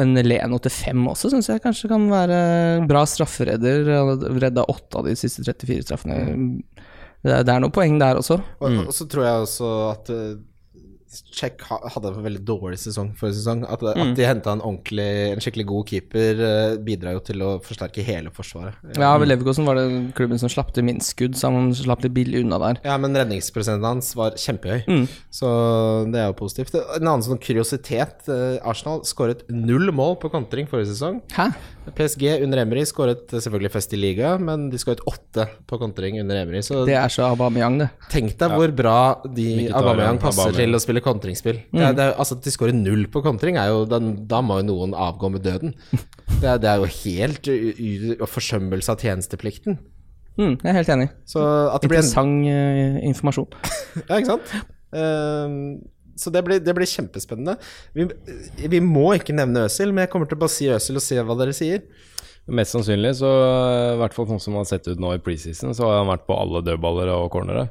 [0.00, 2.38] en Leno til fem også syns jeg kanskje kan være
[2.88, 3.92] bra strafferedder.
[4.40, 6.16] Redda åtte av de siste 34 straffene.
[7.22, 8.40] Det er, det er noen poeng der også.
[8.64, 10.10] Og, og så tror jeg også at
[11.68, 13.64] ha, hadde en veldig dårlig sesong forrige sesong.
[13.68, 18.04] At, at de henta en en skikkelig god keeper, uh, bidrar jo til å forsterke
[18.06, 18.74] hele forsvaret.
[18.96, 22.14] Ja, ved Leverkosen var det klubben som slapp til minst skudd, så han slapp litt
[22.16, 22.80] billig unna der.
[22.86, 25.06] Ja, men redningsprosenten hans var kjempehøy, Mm.
[25.30, 25.48] så
[26.12, 26.74] det er jo positivt.
[26.96, 28.28] En annen sånn kuriositet.
[28.32, 31.20] eh, Arsenal skåret null mål på kontring forrige sesong.
[31.36, 31.50] Hæ?
[31.96, 36.20] PSG under Emery skåret eh, selvfølgelig fest i liga, men de skåret åtte på kontring
[36.20, 36.62] under Emery.
[36.62, 37.88] Det er så Aubameyang, det.
[38.12, 38.96] tenk deg hvor bra
[39.26, 40.60] de Aubameyang passer Aubameyang.
[40.62, 41.58] til å spille kontringsspill.
[41.72, 44.60] Det er, det er, altså, at de skårer null på kontring, jo, da, da må
[44.60, 45.74] jo noen avgå med døden.
[46.42, 49.76] Det er, det er jo helt u- u- forsømmelse av tjenesteplikten.
[50.40, 51.08] Mm, jeg er helt enig.
[51.28, 53.50] Så at det blir en Interessant eh, informasjon.
[54.08, 54.54] Ja, ikke sant?
[54.96, 55.58] Ehm,
[56.18, 57.54] så det blir, det blir kjempespennende.
[57.94, 58.08] Vi,
[58.72, 61.20] vi må ikke nevne Øsil, men jeg kommer til å bare si Øsil og se
[61.22, 61.84] hva dere sier.
[62.50, 63.28] Mest sannsynlig, så
[63.94, 66.10] i hvert fall sånn som han har sett ut nå i preseason, så har han
[66.10, 67.68] vært på alle dødballer og cornere.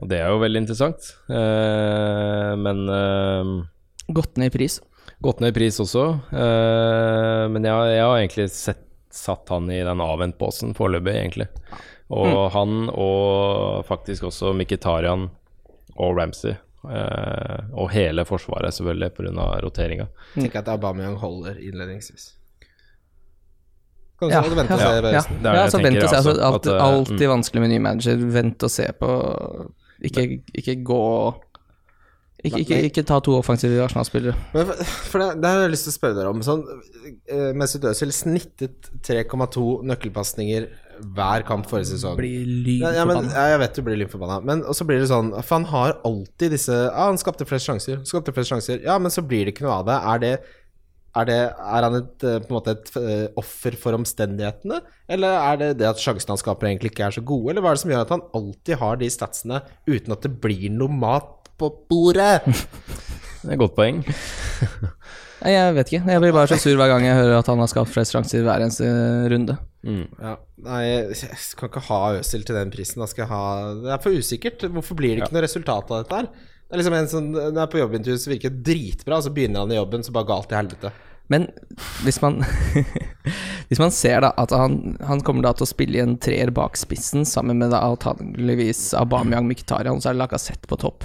[0.00, 1.10] Og det er jo veldig interessant.
[1.30, 3.52] Eh, men eh,
[4.12, 4.80] Gått ned i pris.
[5.22, 6.06] gått ned i pris også.
[6.32, 8.82] Eh, men jeg, jeg har egentlig sett,
[9.12, 11.46] satt han i den avventbåsen foreløpig, egentlig.
[12.12, 15.28] Og han og faktisk også Mkhitarian
[15.96, 16.56] og Ramsey.
[16.82, 19.46] eh, og hele forsvaret, selvfølgelig, pga.
[19.62, 20.08] roteringa.
[20.34, 22.32] Tenk at Aubameyang holder innledningsvis.
[24.22, 25.00] Kanskje Ja, så vente og ja, ja.
[25.02, 26.16] Det er det ja jeg så vent tenker, og se.
[26.16, 28.26] Altså, altså, alt, at, eh, alltid vanskelig med ny manager.
[28.34, 29.08] Vent og se på
[30.02, 31.00] Ikke, ikke gå
[32.42, 34.34] Ikke, ikke, ikke ta to offensive Arsenal-spillere.
[34.54, 36.40] Men for, for det, det har jeg lyst til å spørre dere om.
[36.42, 36.64] Sånn,
[37.30, 40.66] eh, Mesut Özil snittet 3,2 nøkkelpasninger
[41.14, 42.16] hver kamp forrige sesong.
[42.18, 45.56] Blir Ja, ja, ja, jeg vet du blir lynforbanna, men så blir det sånn For
[45.56, 48.82] han har alltid disse Ja, han skapte flest sjanser, skapte flest sjanser.
[48.84, 49.98] Ja, men så blir det ikke noe av det.
[50.12, 50.34] Er det
[51.12, 54.80] er, det, er han et, eh, på en måte et eh, offer for omstendighetene?
[55.12, 57.52] Eller er det det at sjansene han skaper, egentlig ikke er så gode?
[57.52, 59.60] Eller hva er det som gjør at han alltid har de statsene
[59.90, 62.40] uten at det blir noe mat på bordet?
[63.42, 63.96] Det er et godt poeng.
[65.42, 66.12] Jeg vet ikke.
[66.12, 68.44] Jeg blir bare så sur hver gang jeg hører at han har skapt flest sjanser
[68.46, 68.86] hver eneste
[69.32, 69.56] runde.
[69.82, 73.02] Ja, nei, jeg kan ikke ha Øsil til den prisen.
[73.02, 73.42] Da skal jeg ha
[73.82, 74.62] Det er for usikkert.
[74.76, 76.30] Hvorfor blir det ikke noe resultat av dette her?
[76.72, 79.72] Det er liksom en som jeg er på jobbintervju, så virker dritbra, så begynner han
[79.74, 80.92] i jobben, så bare galt til helvete.
[81.28, 81.44] Men
[82.00, 82.38] hvis man
[83.68, 86.48] Hvis man ser da at han, han kommer da til å spille i en treer
[86.52, 91.04] bak spissen sammen med da antageligvis Aubameyang Mkhitarian, så er det Lacassette på topp.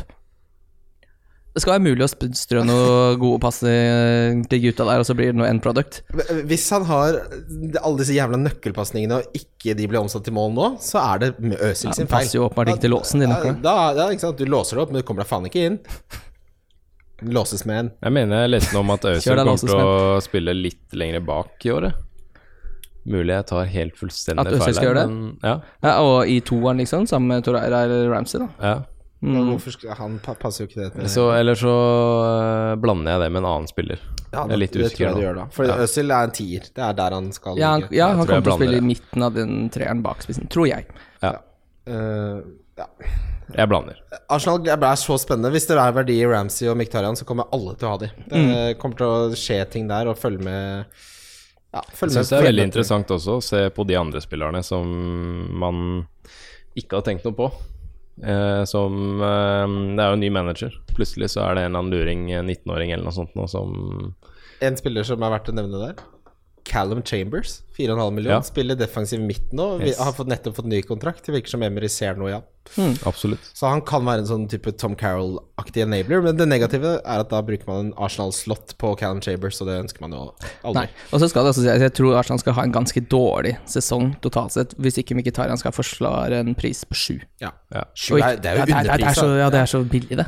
[1.57, 5.31] Det skal være mulig å strø noe gode pass til gutta der, og så blir
[5.31, 6.03] det noe end product.
[6.45, 7.15] Hvis han har
[7.81, 11.31] alle disse jævla nøkkelpasningene, og ikke de blir omsatt til mål nå, så er det
[11.41, 12.05] Øsil sin feil.
[12.05, 13.63] Ja, passer jo åpenbart ikke til låsen, de Ja, nøklene.
[13.65, 14.37] Da, ja, ikke sant?
[14.37, 15.79] Du låser det opp, men du kommer deg faen ikke inn.
[17.33, 17.89] Låses med en.
[18.05, 21.65] Jeg mener jeg leste noe om at Kjør kommer til å spille litt lenger bak
[21.65, 22.03] i året.
[23.07, 24.59] Mulig jeg tar helt fullstendig feil.
[24.59, 25.07] At Øzil skal gjøre det?
[25.09, 25.55] men ja.
[25.81, 28.51] Ja, og i toeren, liksom, sammen med Torreira eller Ramsey, da.
[28.61, 28.75] ja.
[29.17, 29.47] Mm.
[29.49, 33.29] Hvorfor skal, han passer jo ikke det til Så, eller så uh, blander jeg det
[33.33, 33.97] med en annen spiller.
[34.31, 35.45] ja, jeg er litt det tror jeg du gjør da.
[35.55, 35.77] For Ja.
[35.81, 36.67] Øzil er en tier.
[36.75, 39.23] Det er der han skal Ja, han, ja, han kommer til å spille i midten
[39.25, 40.85] av den treeren bak spissen, tror jeg.
[41.23, 41.33] Ja,
[41.87, 42.41] Uh,
[42.77, 42.85] ja.
[43.55, 43.95] jeg blander.
[44.29, 45.53] Arsenal det er så spennende.
[45.55, 48.09] Hvis det er verdi i Ramsey og Miktarian, så kommer alle til å ha de.
[48.27, 48.77] Det Mm.
[48.81, 50.85] kommer til å skje ting der, og følge med
[51.73, 54.19] Ja, følge Jeg med syns det er veldig interessant også å se på de andre
[54.21, 54.85] spillerne som
[55.57, 56.07] man
[56.75, 57.47] ikke har tenkt noe på.
[58.23, 60.77] Eh, som eh, Det er jo en ny manager.
[60.97, 63.75] Plutselig så er det en eller annen luring, en 19-åring eller noe sånt, noe som
[64.65, 65.99] En spiller som er verdt å nevne der.
[66.67, 68.35] Callum Chambers, 4,5 millioner.
[68.37, 68.43] Ja.
[68.45, 69.77] Spiller defensiv midt nå.
[69.79, 69.97] Vi Yes.
[70.03, 71.23] har fått, nettopp fått ny kontrakt.
[71.25, 72.41] Det virker som Emery ser noe, ja.
[73.07, 73.39] Absolutt.
[73.55, 76.21] Så han kan være en sånn type Tom Carroll-aktig enabler.
[76.25, 79.77] Men det negative er at da bruker man en Arsenal-slott på Callum Chambers, og det
[79.85, 80.25] ønsker man jo
[80.67, 80.81] aldri.
[80.83, 80.89] Nei.
[81.13, 84.11] Og så skal det også si jeg tror Arsenal skal ha en ganske dårlig sesong
[84.25, 87.15] totalt sett, hvis ikke Mkhitaryan skal forsvare en pris på sju.
[87.39, 87.53] Ja.
[87.71, 87.85] Ja.
[87.95, 89.31] Sju er, det er jo er, er underprisa.
[89.39, 90.27] ja, det er så billig, det.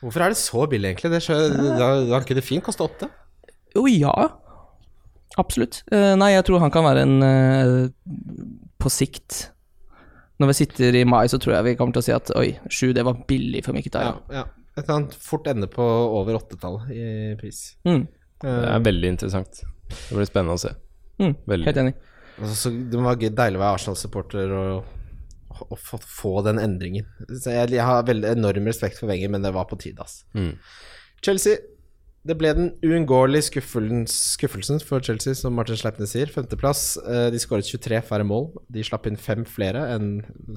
[0.00, 1.10] Hvorfor er det så billig, egentlig?
[1.12, 1.38] Det skjø,
[1.76, 3.08] da, da kunne det fint koste åtte.
[3.76, 4.14] Jo, ja.
[5.38, 5.82] Absolutt.
[5.92, 7.88] Eh, nei, jeg tror han kan være en eh,
[8.82, 9.50] På sikt
[10.42, 12.48] Når vi sitter i mai, så tror jeg vi kommer til å si at oi,
[12.70, 14.20] sju, det var billig for Ja, Mkhitaryan.
[14.34, 14.44] ja.
[14.78, 17.76] Jeg kan fort ende på over åttetall i pris.
[17.88, 18.04] Mm,
[18.44, 19.64] Det er veldig interessant.
[19.90, 20.70] Det blir spennende å se.
[21.18, 21.66] mm, Veldig.
[21.66, 21.94] helt enig.
[22.38, 24.84] Altså, så det var være deilig å være Arsenal-supporter og,
[25.66, 27.08] og få, få den endringen.
[27.42, 30.20] Så jeg, jeg har veldig enorm respekt for Wenger, men det var på tide, ass.
[30.38, 30.52] Mm.
[31.26, 31.58] Chelsea.
[32.26, 36.28] Det ble den uunngåelige skuffelsen, skuffelsen for Chelsea, som Martin Sleipnes sier.
[36.32, 36.96] Femteplass.
[36.98, 38.48] Eh, De skåret 23 færre mål.
[38.68, 40.08] De slapp inn fem flere enn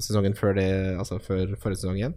[0.02, 0.66] sesongen før, det,
[0.98, 2.16] altså før forrige sesong igjen.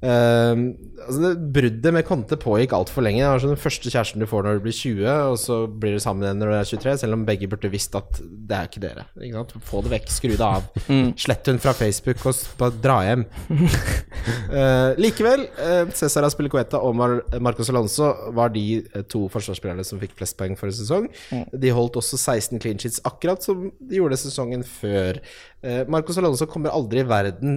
[0.00, 0.64] Eh,
[1.04, 3.20] altså det Bruddet med Conte pågikk altfor lenge.
[3.22, 5.94] Det var sånn den første kjæresten du får når du blir 20, og så blir
[5.98, 8.70] du sammen igjen når du er 23, selv om begge burde visst at det er
[8.72, 9.06] ikke dere.
[9.20, 9.54] Ikke sant?
[9.68, 10.66] Få det vekk, skru det av.
[11.26, 13.26] Slett hun fra Facebook og bare dra hjem.
[13.52, 20.00] uh, likevel, uh, Cesar Aspilicueta og Mar Marcos Alonso var de eh, to forsvarsspillerne som
[20.02, 21.08] fikk flest poeng forrige sesong.
[21.52, 25.20] De holdt også 16 clean sheets, akkurat som de gjorde sesongen før.
[25.64, 27.56] Uh, Marcos Alonso kommer aldri i verden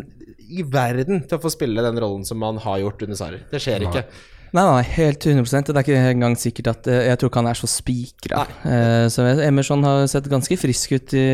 [0.49, 3.43] I verden til å få spille den rollen som han har gjort under Sarri.
[3.51, 4.07] Det skjer ikke.
[4.51, 7.51] Nei, nei, helt 100 Det er ikke engang sikkert at eh, Jeg tror ikke han
[7.53, 8.43] er så spikra.
[8.67, 11.27] Eh, så Emerson har sett ganske frisk ut i,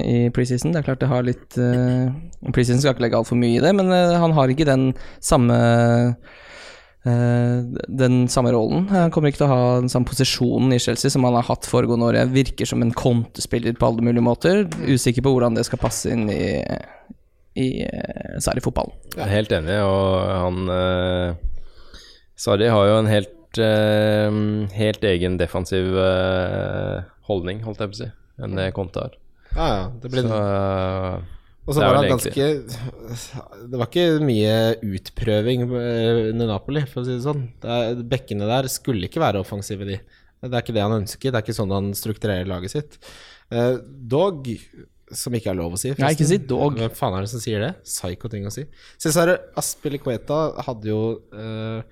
[0.00, 0.72] i preseason.
[0.72, 2.08] Det er klart det har litt eh,
[2.48, 4.90] Preseason skal ikke legge altfor mye i det, men eh, han har ikke den
[5.20, 6.38] samme eh,
[7.04, 8.88] den samme rollen.
[8.90, 11.68] Han kommer ikke til å ha den samme posisjonen i Chelsea som han har hatt
[11.70, 12.18] foregående år.
[12.18, 14.64] Jeg virker som en kontespiller på alle mulige måter.
[14.82, 16.58] Usikker på hvordan det skal passe inn i,
[17.56, 18.96] i eh, særlig fotballen.
[19.14, 21.38] Jeg er helt enig, og han uh,
[22.38, 24.42] Sarri har jo en helt, uh,
[24.74, 29.16] helt egen defensiv uh, holdning, holdt jeg på å si, enn det Conte har.
[29.54, 29.82] Ja, ja.
[30.02, 30.28] Det blir...
[30.28, 31.18] Så eh,
[31.68, 32.44] Og så Det var det ganske
[33.68, 34.54] Det var ikke mye
[34.88, 37.42] utprøving eh, under Napoli, for å si det sånn.
[37.60, 39.98] Det bekkene der skulle ikke være offensive, de.
[40.40, 41.28] Det er ikke det han ønsker.
[41.34, 42.96] Det er ikke sånn han strukturerer laget sitt.
[43.52, 44.48] Eh, dog,
[45.12, 46.76] som ikke er lov å si Nei, ikke si dog.
[46.80, 47.70] Hvem faen er det som sier det?
[47.84, 48.64] Psycho-ting å si.
[49.00, 50.98] Cesar Aspilicueta hadde jo
[51.32, 51.82] eh,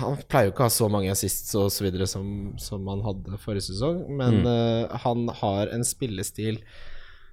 [0.00, 2.24] Han pleier jo ikke å ha så mange assists og så videre som,
[2.62, 4.48] som han hadde forrige sesong, men Mm.
[4.48, 6.62] eh, han har en spillestil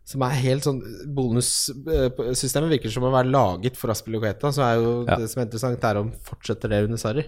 [0.10, 0.80] som er helt sånn
[1.14, 4.50] Bonussystemet virker som å være laget for Aspilicueta.
[4.56, 5.16] Så er jo Ja.
[5.22, 7.26] det som er interessant, er om fortsetter det under Sarri.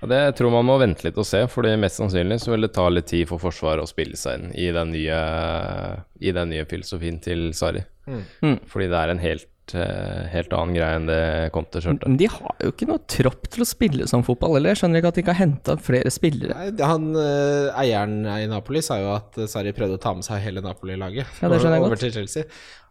[0.00, 2.72] Ja, det tror man må vente litt og se, Fordi mest sannsynlig så vil det
[2.72, 6.64] ta litt tid for Forsvaret å spille seg inn i den nye, i den nye
[6.64, 7.82] filosofien til Sarri.
[8.06, 8.60] Mm.
[8.66, 9.46] Fordi det er en helt,
[9.78, 11.20] eh, helt annen greie enn det
[11.54, 12.08] Conte skjønte.
[12.08, 14.74] Men de har jo ikke noe tropp til å spille som fotball, eller?
[14.74, 16.56] Jeg skjønner ikke at de ikke har henta flere spillere.
[16.56, 20.26] Nei, han, eh, Eieren i Napoli sa jo at eh, Sarri prøvde å ta med
[20.26, 22.04] seg hele Napoli-laget Ja, over, jeg over godt.
[22.04, 22.46] til Chelsea.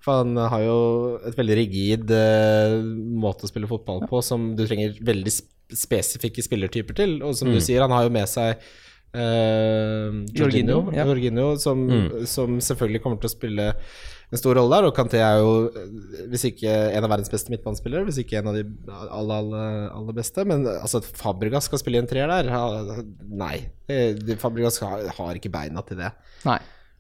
[0.06, 0.78] For han har jo
[1.28, 2.78] et veldig rigid uh,
[3.20, 5.34] måte å spille fotball på som du trenger veldig
[5.76, 7.18] spesifikke spillertyper til.
[7.20, 8.64] Og som du sier, han har jo med seg
[9.16, 11.06] uh, Jorginho, Jorginho, ja.
[11.10, 11.84] Jorginho som,
[12.30, 13.68] som selvfølgelig kommer til å spille
[14.30, 14.88] en stor rolle der.
[14.90, 15.54] Og Kanté er jo,
[16.30, 20.18] hvis ikke en av verdens beste midtbanespillere, hvis ikke en av de aller, aller, aller
[20.20, 20.46] beste.
[20.46, 22.52] Men altså, at Fabregas skal spille i en treer der?
[23.42, 23.56] Nei.
[23.90, 26.12] Eh, Fabregas har, har ikke beina til det.
[26.46, 26.60] Nei.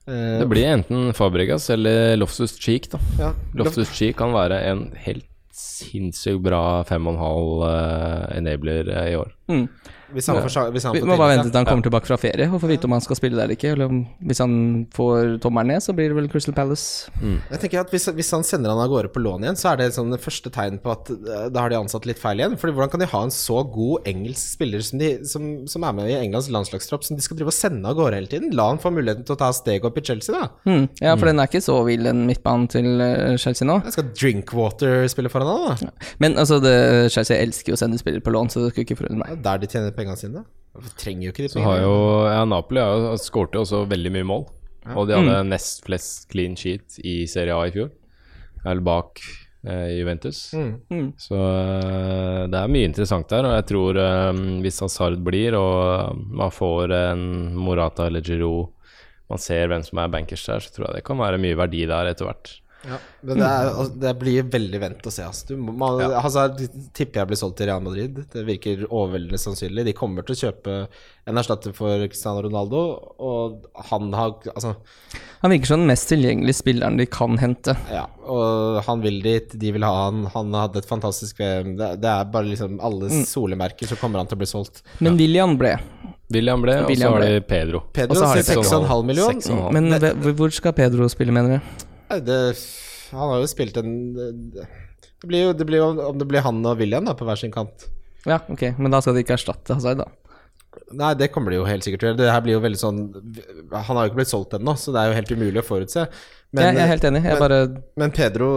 [0.09, 3.01] Eh, Det blir enten Fabregas eller Loftus Cheek, da.
[3.21, 3.33] ja.
[3.61, 5.27] Loftus Cheek kan være en helt
[5.59, 7.63] sinnssykt bra fem og en halv
[8.39, 9.33] enabler i år.
[9.51, 9.65] Mm.
[10.13, 12.47] Hvis han får, hvis han Vi må bare vente til han kommer tilbake fra ferie
[12.49, 13.73] og får vite om han skal spille der eller ikke.
[13.75, 14.53] Eller om, hvis han
[14.95, 17.11] får tommelen ned, så blir det vel Crystal Palace.
[17.21, 19.81] Jeg tenker at hvis, hvis han sender han av gårde på lån igjen, så er
[19.81, 22.57] det sånn det første tegn på at eh, da har de ansatt litt feil igjen.
[22.59, 25.97] Fordi hvordan kan de ha en så god engelsk spiller som, de, som, som er
[25.97, 28.53] med i Englands landslagstropp, som de skal drive og sende av gårde hele tiden?
[28.57, 30.49] La han få muligheten til å ta steg opp i Chelsea, da.
[30.69, 30.87] Mm.
[31.01, 33.79] Ja, for den er ikke så vill, den midtbanen til eh, Chelsea nå.
[33.87, 36.09] Jeg skal Drinkwater spille foran han, da.
[36.23, 36.75] Men altså, det,
[37.13, 39.37] Chelsea elsker jo å sende spillere på lån, så det skulle ikke forundre meg.
[39.37, 40.45] er der de tjener pengene sine.
[40.75, 41.93] Hvorfor trenger jo ikke de Så har jo
[42.29, 44.47] ja, Napoli har jo skåret jo også veldig mye mål.
[44.95, 47.91] Og de hadde nest flest clean sheet i Serie A i fjor.
[48.63, 49.21] Eller bak
[49.67, 50.39] eh, Juventus.
[50.53, 51.11] Mm.
[51.19, 53.47] Så eh, det er mye interessant der.
[53.49, 57.23] Og jeg tror eh, hvis Hazard blir, og man får en
[57.59, 58.75] Morata eller Giroud
[59.29, 61.83] Man ser hvem som er bankers der, så tror jeg det kan være mye verdi
[61.85, 62.55] der etter hvert.
[62.87, 62.95] Ja,
[63.27, 65.25] men det, er, altså, det blir veldig vent å se.
[65.27, 65.49] Altså.
[65.51, 66.13] Du, man, ja.
[66.21, 66.45] altså,
[66.95, 68.21] tipper jeg blir solgt til Real Madrid.
[68.31, 69.83] Det virker overveldende sannsynlig.
[69.89, 70.75] De kommer til å kjøpe
[71.29, 72.83] en erstatter for Cristiano Ronaldo,
[73.19, 74.75] og han har Altså,
[75.43, 77.75] Han virker som den mest tilgjengelige spilleren de kan hente.
[77.91, 78.07] ja.
[78.29, 80.27] Og han vil dit, de vil ha han.
[80.35, 81.71] Han hadde et fantastisk VM.
[81.79, 84.83] Det, det er bare liksom alle solemerker, så kommer han til å bli solgt.
[85.01, 85.73] Men William ble.
[86.29, 87.81] William ble, og så har de Pedro.
[87.89, 89.71] Pedro Og så har de 6,5 millioner.
[89.73, 91.87] Men hvor skal Pedro spille, mener du?
[92.09, 92.39] Det,
[93.13, 96.63] han har jo spilt en Det blir jo, det blir jo om det blir han
[96.65, 97.85] og William da, på hver sin kant.
[98.27, 100.09] Ja, ok, men da skal de ikke erstatte Hazard, da.
[100.93, 102.19] Nei, det kommer de jo helt sikkert til å gjøre.
[102.21, 102.99] Det her blir jo veldig sånn
[103.73, 106.03] Han har jo ikke blitt solgt ennå, så det er jo helt umulig å forutse.
[106.49, 107.21] Men, jeg, jeg er helt enig.
[107.25, 107.57] Jeg men- bare
[108.01, 108.47] men Pedro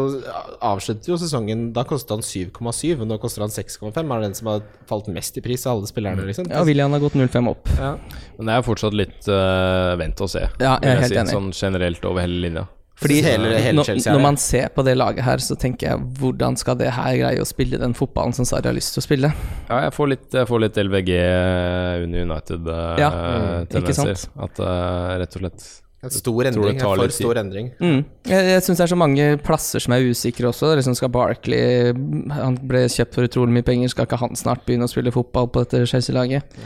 [0.64, 3.98] avslutter jo sesongen Da kostet han 7,7, nå koster han 6,5.
[4.00, 6.48] Er den som har falt mest i pris av alle spillerne, liksom.
[6.52, 7.68] Ja, William har gått 0-5 opp.
[7.78, 7.96] Ja.
[8.38, 11.36] Men det er fortsatt litt uh, vent og se, Ja, jeg er helt enig.
[11.36, 12.68] Sånn generelt over hele linja.
[13.02, 15.88] Fordi Hele- hele når, Chelsea er når man ser på det laget her, så tenker
[15.90, 19.02] jeg hvordan skal det her greie å spille den fotballen som Sarri har lyst til
[19.02, 19.32] å spille?
[19.68, 21.12] Ja, jeg får litt, jeg får litt LVG
[22.06, 23.00] under United-tendenser.
[23.02, 24.14] Ja, mm, tendenser.
[24.14, 24.36] sant?
[24.46, 25.70] At uh, rett og slett
[26.02, 26.80] En stor endring.
[26.80, 27.68] En for stor endring.
[27.78, 28.00] Mm.
[28.26, 30.72] Jeg, jeg syns det er så mange plasser som er usikre også.
[30.72, 31.92] Det liksom skal Barkley
[32.34, 35.46] Han ble kjøpt for utrolig mye penger, skal ikke han snart begynne å spille fotball
[35.54, 36.58] på dette Chelsea-laget?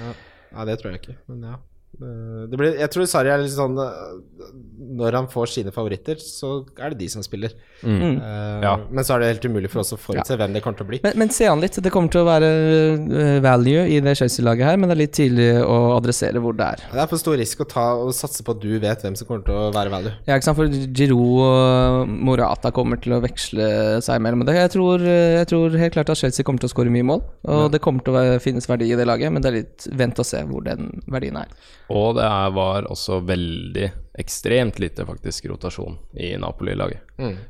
[0.56, 1.58] Ja, det tror jeg ikke, men ja.
[1.96, 4.48] Eh, Det blir, jeg tror Sarri er litt sånn eh,
[4.96, 7.54] Når han får sine favoritter, så er det de som spiller.
[7.82, 8.18] Mm.
[8.20, 8.74] Uh, Ja.
[8.90, 10.90] Men så er det helt umulig for oss å forutse hvem det kommer til å
[10.90, 11.00] bli.
[11.04, 11.76] Men, men se an litt.
[11.82, 15.48] Det kommer til å være value i det Chelsea-laget her, men det er litt tidlig
[15.64, 16.84] å adressere hvor det er.
[16.92, 19.28] Det er for stor risk å ta og satse på at du vet hvem som
[19.28, 20.14] kommer til å være value.
[20.28, 23.68] Ja, ikke sant, for Giroud og Morata kommer til å veksle
[24.06, 24.56] seg mellom det.
[24.56, 27.66] Jeg tror, jeg tror helt klart at Chelsea kommer til å skåre mye mål, og
[27.74, 30.22] det kommer til å være, finnes verdi i det laget, men det er litt vent
[30.22, 31.52] og se hvor den verdien er.
[31.92, 32.26] Og det
[32.56, 37.04] var også veldig ekstremt lite faktisk rotasjon i Napoli-laget.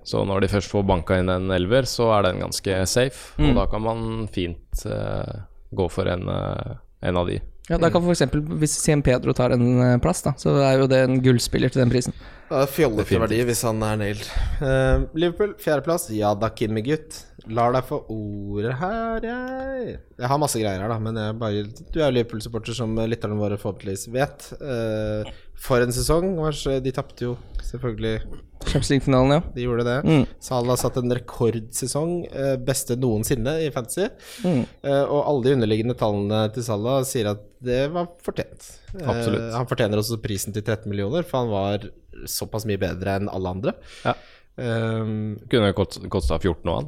[0.05, 3.33] Så når de først får banka inn en elver, så er den ganske safe.
[3.41, 7.39] Og da kan man fint uh, gå for en, uh, en av de.
[7.67, 10.77] Ja, da kan for eksempel, Hvis Cien Pedro tar en eh, plass, da, så er
[10.79, 12.15] jo det en gullspiller til den prisen.
[12.47, 14.29] Det er fjollete verdi hvis han er nailed.
[14.61, 16.07] Uh, Liverpool, fjerdeplass.
[16.15, 17.25] Ja da, Kimmy-gutt.
[17.47, 19.99] Lar deg få ordet her, jeg.
[20.19, 23.39] Jeg har masse greier her, da, men jeg bare, du er jo Liverpool-supporter, som lytterne
[23.39, 24.49] våre forhåpentligvis vet.
[24.59, 26.35] Uh, for en sesong.
[26.83, 27.37] De tapte jo
[27.67, 28.19] selvfølgelig
[28.67, 29.41] Champions League-finalen, ja.
[29.55, 29.97] De gjorde det.
[30.03, 30.25] Mm.
[30.43, 34.09] Salah satt en rekordsesong, uh, beste noensinne i fantasy.
[34.43, 34.65] Mm.
[34.83, 38.73] Uh, og alle de underliggende tallene til Salah sier at det var fortjent.
[38.97, 39.53] Absolutt.
[39.55, 41.87] han fortjener også prisen til 13 millioner, for han var
[42.31, 43.77] såpass mye bedre enn alle andre.
[44.07, 44.17] Ja.
[44.57, 46.87] Um, Kunne kosta 14 og han,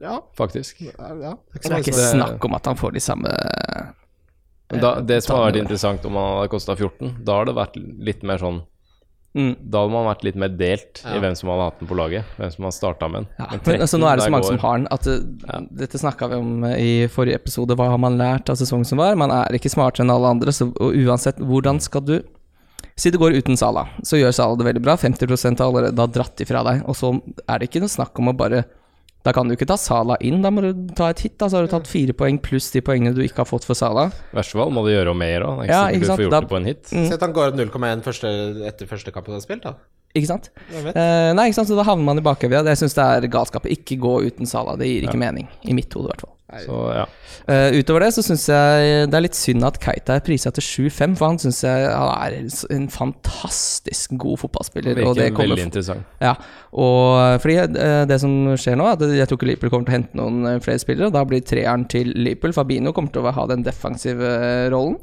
[0.00, 0.80] ja, faktisk.
[0.84, 1.34] ja, ja.
[1.54, 3.32] Det er ikke så det- snakk om at han får de samme
[4.68, 7.76] Da, det som har vært interessant om han hadde kosta 14, da har det vært
[7.80, 8.62] litt mer sånn
[9.36, 9.54] Mm.
[9.70, 11.14] Da hadde man vært litt mer delt Ja.
[11.14, 12.24] i hvem som hadde hatt den på laget.
[12.38, 13.26] Hvem som hadde starta med den.
[13.38, 15.60] Ja, Men men altså, nå er det så mange som har den at ja.
[15.82, 17.76] Dette snakka vi om eh, i forrige episode.
[17.76, 19.14] Hva har man lært av sesongen som var?
[19.20, 22.22] Man er ikke smartere enn alle andre, så og uansett hvordan skal du
[22.98, 24.96] Si det går uten Sala, så gjør Sala det veldig bra.
[24.96, 26.82] 50 har allerede har dratt ifra deg.
[26.88, 27.12] Og så
[27.48, 28.64] er det ikke noe snakk om å bare
[29.28, 31.34] Da kan du ikke ta Sala inn, da må du ta et hit.
[31.36, 33.76] Da så har du tatt fire poeng pluss de poengene du ikke har fått for
[33.76, 34.06] Sala.
[34.32, 35.58] I verste fall må du gjøre mer òg.
[35.66, 36.86] Ikke Ja, ikke du sant, får gjort da- det på en hit.
[36.88, 38.32] Si at han går ut 0,1 første-
[38.70, 39.74] etter første kampen du har spilt, da.
[40.16, 40.48] Ikke sant?
[40.72, 42.64] Eh, nei, ikke sant, så da havner man i bakevja.
[42.64, 43.68] Det syns jeg er galskap.
[43.68, 44.76] Ikke gå uten Sala.
[44.80, 45.46] Det gir ikke mening.
[45.68, 46.34] I mitt hode, i hvert fall.
[46.48, 47.02] Så ja.
[47.50, 50.64] uh, utover det så syns jeg det er litt synd at Keita er prisa til
[50.64, 52.36] 7-5, for han syns jeg han er
[52.72, 54.96] en fantastisk god fotballspiller.
[55.04, 56.06] og det Virker kommer veldig interessant.
[56.24, 56.32] Ja,
[56.72, 59.92] og fordi uh, det som skjer nå, er at jeg tror ikke Liverpool kommer til
[59.92, 61.10] å hente noen eh, flere spillere.
[61.10, 62.56] og Da blir treeren til Liverpool.
[62.56, 64.30] Fabinho kommer til å ha den defensive
[64.72, 64.96] rollen.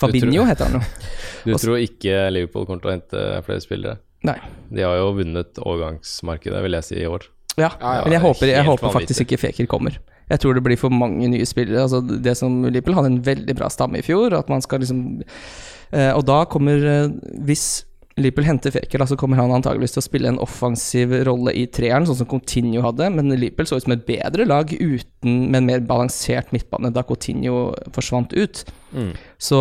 [0.00, 0.86] Fabinho tror- heter han jo.
[1.44, 4.00] Du Også- tror ikke Liverpool kommer til å hente flere spillere?
[4.24, 4.36] Nei.
[4.72, 7.28] De har jo vunnet overgangsmarkedet, vil jeg si, i år.
[7.58, 9.96] Ja, ja, men jeg er håper, jeg håper faktisk ikke Feker kommer.
[10.30, 11.84] Jeg tror det blir for mange nye spillere.
[11.84, 15.04] Altså det som Liverpool hadde en veldig bra stamme i fjor, at man skal liksom
[15.26, 17.14] eh, Og da kommer eh,
[17.46, 17.84] Hvis
[18.20, 22.06] Liverpool henter Fekel, så kommer han antageligvis til å spille en offensiv rolle i treeren,
[22.08, 23.08] sånn som Coutinho hadde.
[23.14, 27.04] Men Liverpool så ut som et bedre lag uten, med en mer balansert midtbane da
[27.06, 28.64] Coutinho forsvant ut.
[28.92, 29.12] Mm.
[29.40, 29.60] Så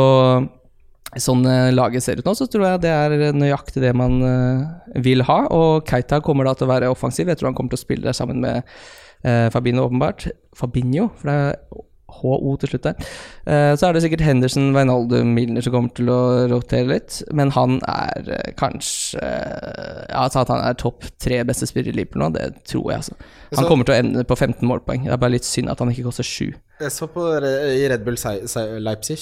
[1.18, 4.98] sånn eh, laget ser ut nå, så tror jeg det er nøyaktig det man eh,
[5.06, 5.42] vil ha.
[5.56, 7.30] Og Keita kommer da til å være offensiv.
[7.30, 8.68] Jeg tror han kommer til å spille sammen med
[9.24, 10.30] Fabinho, åpenbart.
[10.56, 13.10] Fabinho, for det er HO til slutt der.
[13.46, 16.20] Eh, så er det sikkert Henderson, Wijnaldum, Milner som kommer til å
[16.52, 17.20] rotere litt.
[17.36, 21.94] Men han er eh, kanskje eh, Ja, altså at han er topp tre beste spiller
[21.94, 23.16] i Liverpool nå, det tror jeg, altså.
[23.58, 25.06] Han kommer til å ende på 15 målpoeng.
[25.08, 26.58] Det er bare litt synd at han ikke koster 7.
[26.80, 28.20] Jeg så på i Red Bull
[28.86, 29.20] Leipzig,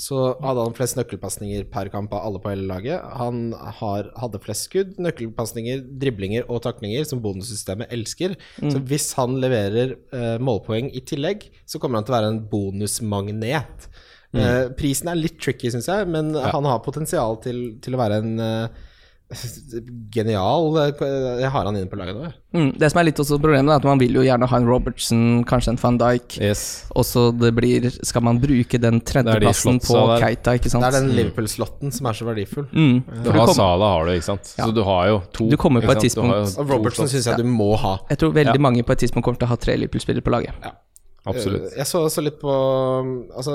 [0.00, 3.02] så hadde han flest nøkkelpasninger per kamp av alle på hele laget.
[3.18, 8.34] Han har, hadde flest skudd, nøkkelpasninger, driblinger og taklinger, som bonussystemet elsker.
[8.58, 12.42] Så hvis han leverer eh, målpoeng i tillegg, så kommer han til å være en
[12.50, 13.88] bonusmagnet.
[14.34, 18.18] Eh, prisen er litt tricky, syns jeg, men han har potensial til, til å være
[18.24, 18.82] en eh,
[20.14, 21.02] genial eh,
[21.42, 22.30] Jeg har han inne på laget nå.
[22.54, 24.68] Mm, det som er litt også problemet, er at man vil jo gjerne ha en
[24.68, 26.36] Robertson, kanskje en van Dijk.
[26.40, 26.62] Yes.
[26.94, 30.22] Og så det blir Skal man bruke den tredjeplassen på der.
[30.22, 30.84] Keita, ikke sant?
[30.86, 32.68] Det er den Liverpool-slotten som er så verdifull.
[32.70, 33.02] mm.
[33.24, 34.44] Du har kom- Sala, har du, ikke sant.
[34.54, 35.48] Så du har jo to.
[35.50, 35.98] Du kommer på et?
[35.98, 37.98] Jo tidspunkt- Og Robertson syns jeg du må ha.
[38.10, 38.66] Jeg tror veldig Ja.
[38.68, 40.54] mange på et tidspunkt kommer til å ha tre Liverpool-spillere på laget.
[41.24, 41.70] Absolutt.
[41.70, 42.52] Eh, Jeg så også litt på
[43.32, 43.54] Altså,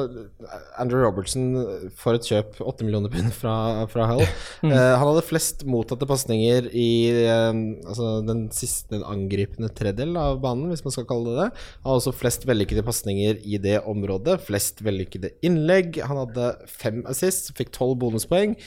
[0.82, 1.52] Andrew Robertson
[2.00, 3.56] får et kjøp, 8 millioner pund fra,
[3.92, 4.26] fra Hull.
[4.60, 4.74] Mm.
[4.76, 6.88] Eh, han hadde flest mottatte pasninger i
[7.22, 11.48] eh, altså den siste den angripende tredjedel av banen, hvis man skal kalle det det.
[11.80, 14.40] Han hadde også flest vellykkede pasninger i det området.
[14.44, 16.02] Flest vellykkede innlegg.
[16.10, 18.58] Han hadde fem assists, fikk tolv bonuspoeng.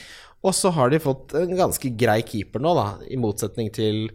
[0.43, 4.07] Og så har de fått en ganske grei keeper nå, da, i motsetning til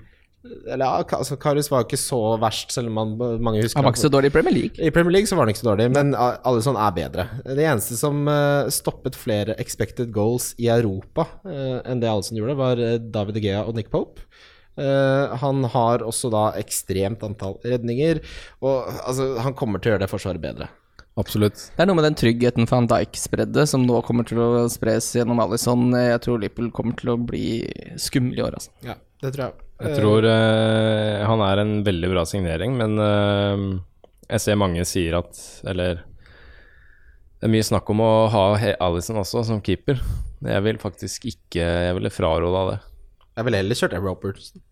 [0.69, 3.95] eller ja, altså, Karius var ikke så verst, selv om man, mange husker Han var
[3.95, 4.77] ikke så dårlig i Premier League.
[4.79, 7.27] i Premier League så var han ikke så dårlig, men alle Alisson er bedre.
[7.47, 12.59] Det eneste som uh, stoppet flere expected goals i Europa uh, enn det Alisson gjorde,
[12.59, 14.25] var eh, David De Gea og Nick Pope.
[14.79, 18.23] Uh, han har også da ekstremt antall redninger,
[18.63, 20.71] og altså, han kommer til å gjøre det forsvaret bedre.
[21.19, 21.59] Absolutt.
[21.75, 25.11] Det er noe med den tryggheten van Dijk spredde, som nå kommer til å spres
[25.19, 25.89] gjennom Alison.
[25.99, 27.49] Jeg tror Lippel kommer til å bli
[27.99, 28.71] skummel i år, altså.
[28.87, 29.68] Ja, det tror jeg.
[29.79, 33.79] Jeg tror uh, han er en veldig bra signering, men uh,
[34.29, 35.39] jeg ser mange sier at
[35.71, 36.03] Eller
[37.39, 40.01] det er mye snakk om å ha Alison Alisson også som keeper.
[40.43, 42.79] Jeg vil faktisk ikke Jeg ville fraråda det.
[43.39, 44.65] Jeg ville heller kjørt Robertson.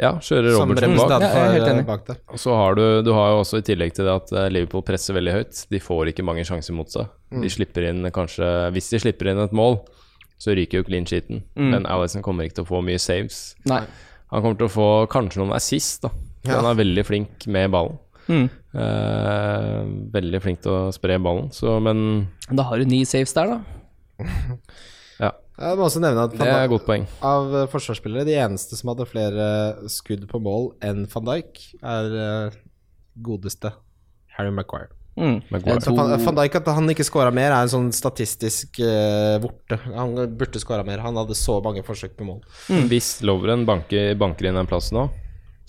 [0.00, 1.12] Ja, kjøre Robertson bak.
[1.12, 1.82] Ja, jeg er helt enig.
[1.84, 2.22] eh, bak der.
[2.32, 5.14] Og så har du, du har jo også i tillegg til det at Liverpool presser
[5.14, 5.60] veldig høyt.
[5.70, 7.12] De får ikke mange sjanser mot seg.
[7.44, 9.82] De slipper inn kanskje Hvis de slipper inn et mål,
[10.40, 11.44] så ryker jo clean sheeten.
[11.54, 13.52] Men Alison kommer ikke til å få mye saves.
[13.68, 13.84] Nei.
[14.32, 16.10] Han kommer til å få kanskje noen assist, da.
[16.44, 16.58] Ja.
[16.58, 18.00] Han er veldig flink med ballen.
[18.24, 18.48] Mm.
[18.80, 19.78] Eh,
[20.14, 24.24] veldig flink til å spre ballen, så men Da har du ni saves der, da.
[25.24, 27.06] ja, Jeg må også nevne at det er et godt poeng.
[27.20, 29.46] av eh, forsvarsspillere, de eneste som hadde flere
[29.92, 32.60] skudd på mål enn van Dijk, er eh,
[33.28, 33.74] godeste
[34.38, 34.92] Harry Maguire.
[35.14, 35.36] Mm.
[35.46, 39.78] Van, Dijk at han ikke scora mer, er en sånn statistisk uh, vorte.
[39.94, 41.02] Han burde scora mer.
[41.04, 42.40] Han hadde så mange forsøk på mål.
[42.90, 45.08] Hvis Lovren banker, banker inn den plassen nå,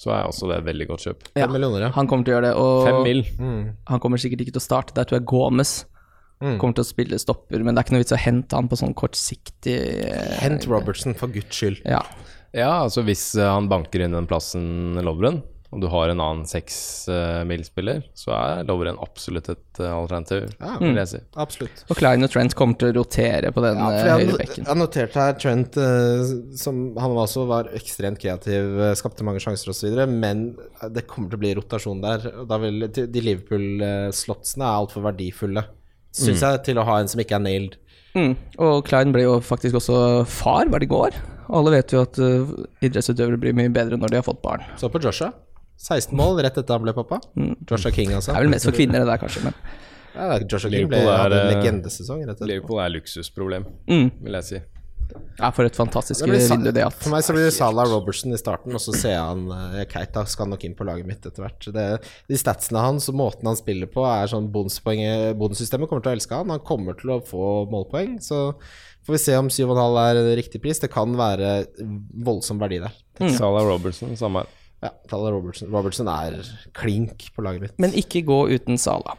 [0.02, 1.28] så er også det et veldig godt kjøp.
[1.39, 1.50] Ja.
[1.52, 1.91] Millioner, ja.
[1.96, 3.22] Han kommer til å gjøre det, og mil.
[3.88, 4.98] han kommer sikkert ikke til å starte.
[4.98, 5.84] Der tror jeg Gomez
[6.43, 6.58] Mm.
[6.60, 8.76] kommer til å spille stopper, men det er ikke noe vits å hente han på
[8.76, 11.80] sånn kortsiktig eh, Hent Robertson, for guds skyld.
[11.88, 12.02] Ja.
[12.52, 15.41] Ja, altså hvis eh, han banker inn den plassen Lovren,
[15.76, 20.78] og du har en annen seks-mil-spiller, så er Lovren absolutt et uh, alternativ, Ja.
[20.80, 21.19] vil jeg si.
[21.36, 21.84] Absolutt.
[21.91, 24.65] Og Klein og Trent kommer til å rotere på den Ja, eh, jeg, høyre bekken.
[24.69, 29.99] jeg noterte her Trent, uh, som han også var ekstremt kreativ, skapte mange sjanser osv.,
[30.09, 30.45] men
[30.95, 32.30] det kommer til å bli rotasjon der.
[32.41, 35.65] Og da vil de Liverpool-slotsene er altfor verdifulle,
[36.15, 37.76] syns jeg, til å ha en som ikke er nailed.
[38.15, 38.36] Mm.
[38.63, 41.17] Og Klein ble jo faktisk også far, var det i går?
[41.55, 42.47] Alle vet jo at uh,
[42.82, 44.63] idrettsutøvere blir mye bedre når de har fått barn.
[44.80, 45.34] Så på Joshua.
[45.82, 47.19] 16 mål rett etter han ble pappa.
[47.67, 48.32] Joshua King, altså.
[48.32, 49.57] Det er vel mest for kvinner det der, kanskje, men
[50.15, 52.47] Ja, Joshua King ble, er, hadde en eh, legendesesong rett.
[52.47, 54.07] Liverpool er luksusproblem, mm.
[54.23, 54.61] vil jeg si.
[55.38, 58.39] Ja, for et fantastisk vindu det at For meg så blir det Salah Robertson i
[58.39, 61.67] starten, og så ser han eh, Keita skal nok inn på laget mitt etter hvert.
[61.76, 61.86] Det,
[62.32, 65.03] de statsene hans og måten han spiller på, er sånn bonuspoeng
[65.38, 66.55] Bonussystemet kommer til å elske han.
[66.55, 68.47] Han kommer til å få målpoeng, så
[69.05, 70.82] får vi se om 7,5 er riktig pris.
[70.82, 71.57] Det kan være
[72.26, 73.01] voldsom verdi der.
[73.38, 74.61] Salah Robertson, samme her.
[74.86, 75.72] Ja, Salah Robertson.
[75.74, 76.42] Robertson er
[76.78, 77.78] klink på laget mitt.
[77.82, 79.16] Men ikke gå uten Sala.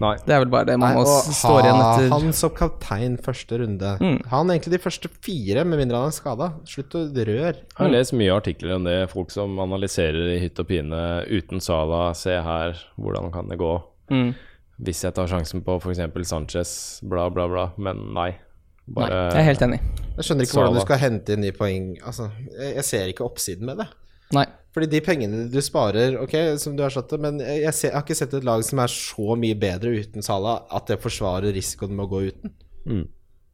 [0.00, 0.14] Nei.
[0.24, 2.06] Det er vel bare det man Nei, må stå igjen etter.
[2.14, 3.90] han som kaptein første runde.
[4.32, 6.48] Han egentlig de første fire, med mindre han er skada.
[6.68, 7.52] Slutt å røre.
[7.52, 11.60] Jeg har lest mye artikler om det, folk som analyserer i hytt og pine uten
[11.62, 12.08] Sala.
[12.18, 13.74] Se her, hvordan kan det gå?
[14.10, 14.30] Mm.
[14.80, 16.00] Hvis jeg tar sjansen på f.eks.
[16.30, 16.72] Sanchez,
[17.04, 17.68] bla, bla, bla.
[17.76, 18.32] Men nei.
[18.90, 19.82] Nei, jeg er helt enig.
[20.16, 23.28] Jeg skjønner ikke hvordan du skal hente inn de poeng Altså, jeg, jeg ser ikke
[23.28, 23.86] oppsiden med det.
[24.34, 24.48] Nei.
[24.70, 27.96] Fordi de pengene du sparer, ok, som du har satt det, men jeg, ser, jeg
[27.96, 31.50] har ikke sett et lag som er så mye bedre uten Sala at det forsvarer
[31.56, 32.52] risikoen med å gå uten.
[32.86, 33.08] Mm.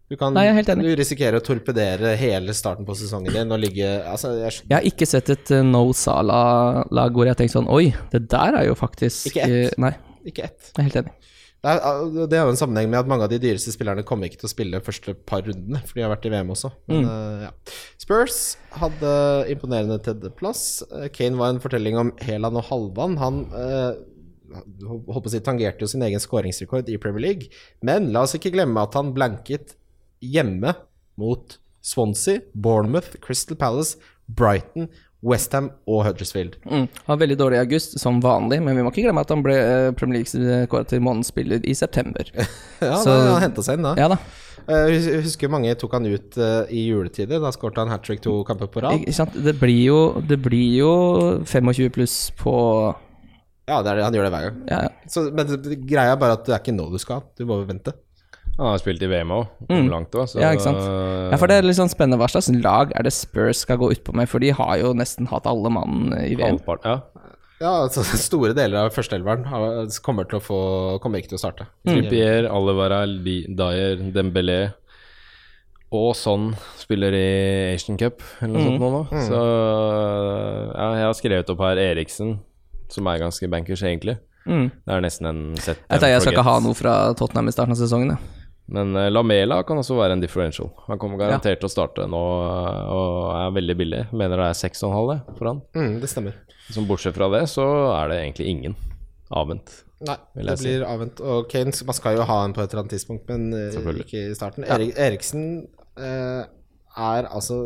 [0.07, 0.85] Du kan Nei, jeg er helt enig.
[0.87, 4.85] du risikerer å torpedere hele starten på sesongen din og ligge Altså, jeg, Jeg har
[4.87, 8.69] ikke sett et uh, no Sala-lag hvor jeg har tenkt sånn Oi, det der er
[8.69, 9.73] jo faktisk Ikke ett.
[9.73, 9.91] eh, Nei,
[10.31, 10.71] ikke ett.
[10.71, 11.17] jeg er helt enig.
[11.67, 14.49] Det er, jo en sammenheng med at mange av de dyreste spillerne kommer ikke til
[14.49, 16.71] å spille de første par rundene, for de har vært i VM også.
[16.93, 17.51] Men, eh, ja.
[17.99, 18.39] Spurs
[18.79, 19.15] hadde
[19.51, 20.85] imponerende tredjeplass.
[20.87, 23.19] Eh, Kane var en fortelling om Heland og Halvan.
[23.19, 23.99] Han eh,
[24.87, 27.51] holdt på å si, tangerte jo sin egen skåringsrekord i Premier League.
[27.83, 29.75] Men la oss ikke glemme at han blanket
[30.23, 30.77] hjemme
[31.19, 34.89] mot Swansea, Bournemouth, Crystal Palace, Brighton,
[35.25, 36.57] Westham og Huddersfield.
[36.69, 36.87] Mm.
[37.07, 39.43] Han var veldig dårlig i august, som vanlig, men vi må ikke glemme at han
[39.43, 42.29] ble eh, Premier League kåret til månedens spiller i september.
[42.85, 43.95] Ja, Så- da, han henta seg inn da.
[43.97, 44.19] Ja da.
[44.69, 47.41] Eh, Jeg husker mange tok han ut eh, i juletider.
[47.41, 49.03] Da skåret han hat trick to kamper på rad.
[49.35, 50.93] Det blir jo, det blir jo
[51.47, 52.55] 25 pluss på
[53.67, 54.59] Ja, det er det, han gjør det hver gang.
[54.71, 55.49] ja, Så, men
[55.89, 57.25] greia er bare at det er ikke nå du skal.
[57.39, 57.97] Du må vente.
[58.57, 59.89] Han har spilt i VM òg, Mm.
[59.93, 60.79] langt òg, så Ja, ikke sant.
[61.31, 63.91] ja, for det er litt sånn spennende hva slags lag er det Spurs skal gå
[63.93, 66.57] utpå med, for de har jo nesten hatt alle mann i VM.
[66.59, 67.01] halvpart, ja.
[67.61, 69.45] Ja, altså Store deler av førsteelveren
[70.03, 71.67] kommer, til å få, kommer ikke til å starte.
[71.87, 74.73] Trippier, Alevara, Dyer, Dembélé
[75.93, 78.91] og sånn spiller i Asian Cup eller noe sånt nå.
[78.91, 79.03] nå.
[79.29, 79.41] Så
[80.77, 82.39] ja, jeg har skrevet opp her Eriksen,
[82.93, 84.19] som er ganske bankers, egentlig.
[84.47, 84.69] Mm.
[84.87, 87.55] Det er nesten en set Jeg, tar, jeg skal ikke ha noe fra Tottenham i
[87.55, 88.13] starten av sesongen.
[88.15, 88.19] jeg.
[88.67, 90.73] Men eh, Lamela kan også være en differential.
[90.89, 94.03] Han kommer garantert til å starte nå eh, og er veldig billig.
[94.13, 95.63] Mener det er 6,5 det, for han.
[95.79, 96.39] Mm, det stemmer.
[96.67, 98.79] Som bortsett fra det, så er det egentlig ingen
[99.31, 99.83] avvent.
[100.07, 100.67] Nei, det si.
[100.67, 101.23] blir avvent.
[101.25, 104.27] Og Kane man skal jo ha en på et eller annet tidspunkt, men eh, ikke
[104.27, 104.67] i starten.
[104.67, 105.47] Erik, Eriksen
[105.97, 106.43] eh,
[106.97, 107.61] er altså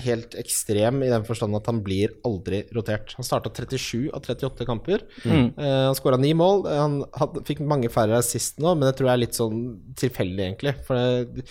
[0.00, 3.12] helt ekstrem i den forstand at han blir aldri rotert.
[3.18, 5.04] Han starta 37 av 38 kamper.
[5.24, 5.50] Mm.
[5.58, 6.64] Uh, han skåra ni mål.
[6.70, 9.64] Han had, fikk mange færre assist nå, men det tror jeg er litt sånn
[10.00, 10.76] tilfeldig, egentlig.
[10.86, 11.46] For det,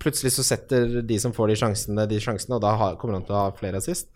[0.00, 3.26] plutselig så setter de som får de sjansene, de sjansene, og da har, kommer han
[3.26, 4.12] til å ha flere assist.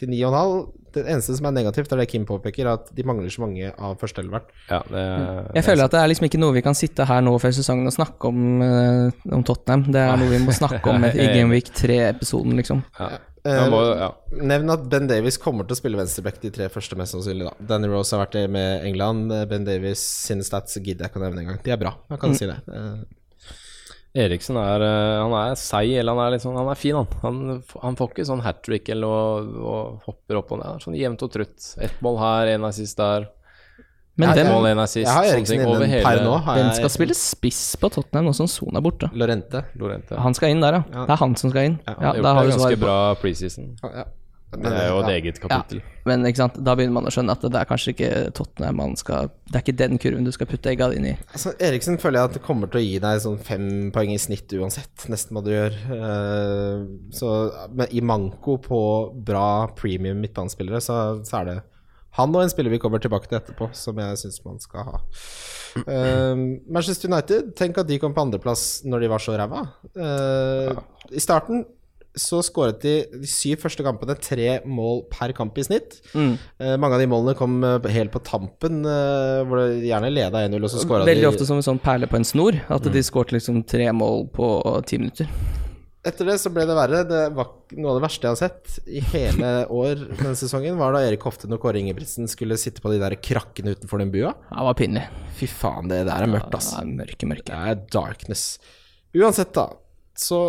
[0.00, 0.66] Til 9,5.
[0.96, 3.98] Det eneste som er negativt, er det Kim påpeker, at de mangler så mange av
[4.00, 4.46] førsteelveren.
[4.70, 5.02] Ja, det,
[5.58, 7.90] Jeg føler at det er liksom ikke noe vi kan sitte her nå før sesongen
[7.90, 9.84] og snakke om, eh, om Tottenham.
[9.92, 12.84] Det er noe vi må snakke om i Gameweek 3-episoden, liksom.
[13.00, 13.10] ja.
[13.46, 14.08] Eh, må, ja.
[14.42, 17.46] Nevn at Ben Davies kommer til å spille venstreback de tre første, mest sannsynlig.
[17.46, 19.30] da Danny Rose har vært det med England.
[19.30, 21.60] Eh, Ben Davies sine stats gidder jeg ikke å nevne engang.
[21.62, 22.58] De er bra, jeg kan si det.
[24.16, 27.06] Eriksen er, eh, han er seig, eller han er, sånn, han er fin, han.
[27.22, 27.62] han.
[27.82, 30.84] Han får ikke sånn hat trick eller og, og hopper opp og ned.
[30.84, 31.72] Sånn jevnt og trutt.
[31.84, 33.28] Ett mål her, én assist der.
[34.16, 35.04] Men den, mål, en assist.
[35.04, 36.36] jeg har Eriksen ting innen over hele per nå.
[36.56, 39.10] Jeg skal spille spiss på Tottenham nå som Son er borte?
[39.12, 39.60] Lorente.
[39.76, 40.16] Lorente.
[40.24, 40.84] Han skal inn der, ja.
[40.94, 41.02] Ja.
[41.04, 41.76] Det er han som skal inn.
[41.84, 43.74] Ja, Han ja, har gjort vi det ganske bra preseason.
[43.84, 44.06] Ja, ja.
[44.62, 45.82] Det er jo et eget kapittel.
[46.06, 46.58] Men ikke sant?
[46.62, 49.64] da begynner man å skjønne at det er kanskje ikke Tottenham man skal Det er
[49.64, 51.16] ikke den kurven du skal putte egga dine i.
[51.32, 54.20] Altså, Eriksen føler jeg at det kommer til å gi deg sånn fem poeng i
[54.22, 55.78] snitt uansett, nesten hva du gjør.
[55.98, 56.84] Eh,
[57.16, 57.32] så
[57.76, 58.82] men i manko på
[59.26, 59.48] bra
[59.78, 61.58] premium midtbanespillere, så, så er det
[62.16, 65.00] han og en spiller vi kommer tilbake til etterpå, som jeg syns man skal ha.
[65.76, 66.32] Uh,
[66.72, 69.66] Manchester United, tenk at de kom på andreplass når de var så ræva.
[69.92, 70.78] Eh,
[71.12, 71.66] I starten
[72.16, 75.98] så skåret de de syv første kampene tre mål per kamp i snitt.
[76.16, 76.32] Mm.
[76.58, 80.46] Eh, mange av de målene kom eh, helt på tampen, eh, hvor de gjerne leda
[80.48, 82.82] 1-0, og så skåra de Veldig ofte som en sånn perle på en snor, at
[82.88, 82.92] Mm.
[82.96, 84.48] de skåret liksom tre mål på
[84.88, 85.28] ti minutter.
[86.06, 87.00] Etter det så ble det verre.
[87.02, 90.92] Det var noe av det verste jeg har sett i hele år denne sesongen, var
[90.94, 94.30] da Erik Hoften og Kåre Ingebrigtsen skulle sitte på de der krakkene utenfor den bua.
[94.48, 95.02] Det var pinlig.
[95.36, 96.72] Fy faen, det der er mørkt, ass.
[96.78, 97.50] Ja, mørke, mørke.
[97.50, 98.44] Det er darkness.
[99.18, 99.66] Uansett, da,
[100.16, 100.44] så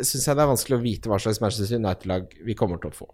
[0.00, 2.98] syns jeg det er vanskelig å vite hva slags Manchester United-lag vi kommer til å
[3.02, 3.08] få.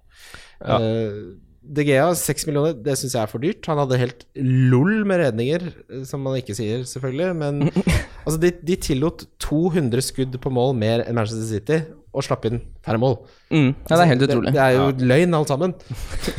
[0.61, 0.79] Ja.
[0.81, 1.35] Uh,
[1.67, 3.67] De Gea, seks millioner, det syns jeg er for dyrt.
[3.67, 7.31] Han hadde helt lol med redninger, eh, som man ikke sier, selvfølgelig.
[7.41, 7.65] Men
[8.25, 11.81] altså, de, de tillot 200 skudd på mål mer enn Manchester City,
[12.17, 13.19] og slapp inn færre mål.
[13.53, 13.69] Mm.
[13.87, 14.53] Ja, det er helt utrolig.
[14.57, 15.77] det er jo løgn, alt sammen.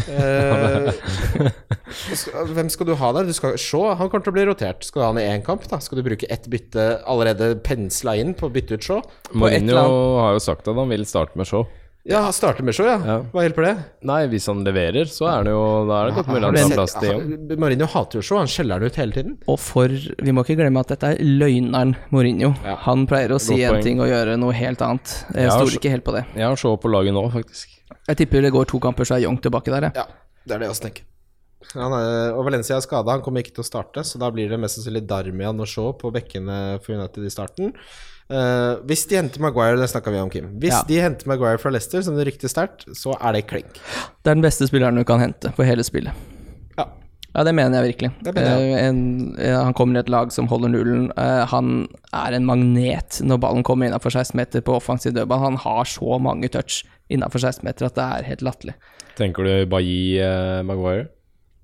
[0.07, 0.87] Eh,
[2.55, 3.27] hvem skal du ha der?
[3.27, 4.85] Du skal, se, han kommer til å bli rotert.
[4.87, 5.67] Skal du ha han i én kamp?
[5.69, 5.81] da?
[5.83, 9.03] Skal du bruke ett bytte allerede pensla inn på å bytte ut Shaw?
[9.37, 9.83] Mourinho
[10.23, 11.67] har jo sagt at han vil starte med show.
[12.07, 12.95] Ja, han starter med show, ja.
[13.03, 13.15] Ja.
[13.33, 13.71] Hva hjelper det?
[14.07, 16.69] Nei, hvis han leverer, så er det jo Da er det godt mulig Har han
[16.71, 17.33] tar plass til Jong.
[17.59, 19.33] Mourinho hater jo show, han skjeller han ut hele tiden.
[19.51, 22.53] Og for Vi må ikke glemme at dette er løgneren Mourinho.
[22.63, 22.77] Ja.
[22.87, 23.83] Han pleier å si en poeng.
[23.83, 25.17] ting og gjøre noe helt annet.
[25.35, 26.23] Jeg jeg stoler ikke helt på det.
[26.39, 27.75] Jeg har show på laget nå, faktisk.
[28.07, 29.99] Jeg tipper det går to kamper, så er Young tilbake der, jeg.
[29.99, 30.07] Ja,
[30.47, 31.07] det er det jeg også tenker.
[31.75, 34.47] Han er, og Valencia er skada, han kommer ikke til å starte, så da blir
[34.47, 37.73] det mest sannsynlig Darmian og Shaw på bekkene for United i starten.
[38.27, 40.49] Eh, hvis de henter Maguire, det snakka vi om, Kim.
[40.59, 40.83] Hvis Ja.
[40.87, 43.73] de henter Maguire fra Leicester, som det ryktes sterkt, så er det klink.
[44.23, 46.11] Det er den beste spilleren du kan hente på hele spillet.
[46.77, 46.85] Ja.
[47.35, 48.11] Ja, det mener jeg virkelig.
[48.23, 48.73] Det mener jeg.
[48.73, 51.11] Uh, en, uh, han kommer i et lag som holder nullen.
[51.15, 55.39] Han er en magnet når ballen kommer innafor 16 meter på offensiv dødball.
[55.39, 58.73] Han har så mange touch innafor 16 meter at det er helt latterlig.
[59.15, 61.07] Tenker du eh, Maguire?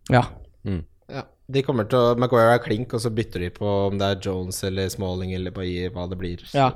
[0.09, 0.23] Ja.
[0.63, 0.79] Ja.
[1.51, 4.19] De kommer til å Maguire er klink, og så bytter de på om det er
[4.23, 6.43] Jones eller Smalling eller Bailly, hva det blir.
[6.55, 6.69] ja.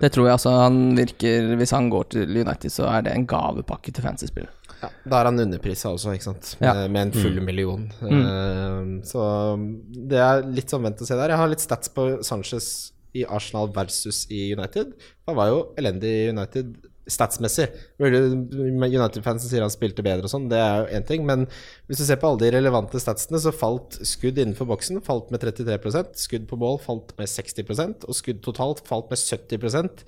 [0.00, 0.54] Det tror jeg altså.
[0.64, 4.52] Han virker Hvis han går til United, så er det en gavepakke til fancy-spillere.
[4.80, 4.88] ja.
[5.04, 6.54] Da er han underprisa også, ikke sant.
[6.60, 6.72] Ja.
[6.74, 7.84] Med, med en full million.
[8.00, 9.28] Eh, så
[10.08, 11.34] det er litt sånn vent og se der.
[11.34, 12.70] Jeg har litt stats på Sanchez
[13.14, 14.96] i Arsenal versus i United.
[15.28, 16.72] Han var jo elendig i United
[17.10, 17.68] statsmessig.
[18.00, 21.24] United-fansen sier han spilte bedre og sånn, det er jo én ting.
[21.28, 21.46] Men
[21.88, 25.44] hvis du ser på alle de relevante statsene, så falt skudd innenfor boksen falt med
[25.44, 30.04] 33% skudd på mål falt med 60% og skudd totalt falt med 70%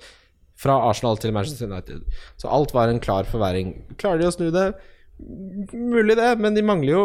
[0.57, 2.05] fra Arsenal til Manchester United.
[2.41, 3.75] Så alt var en klar forverring.
[4.01, 4.71] Klarer de å snu det?
[5.17, 7.03] Mulig det, men de mangler jo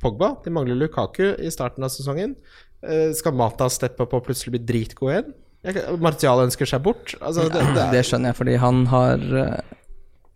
[0.00, 2.34] Pogba, de mangler Lukaku i starten av sesongen.
[2.84, 5.32] Eh, Skal Mata steppe opp og plutselig bli dritgod igjen?
[6.02, 7.14] Martial ønsker seg bort.
[7.20, 9.60] Altså, det, det er Det skjønner jeg, fordi han har eh,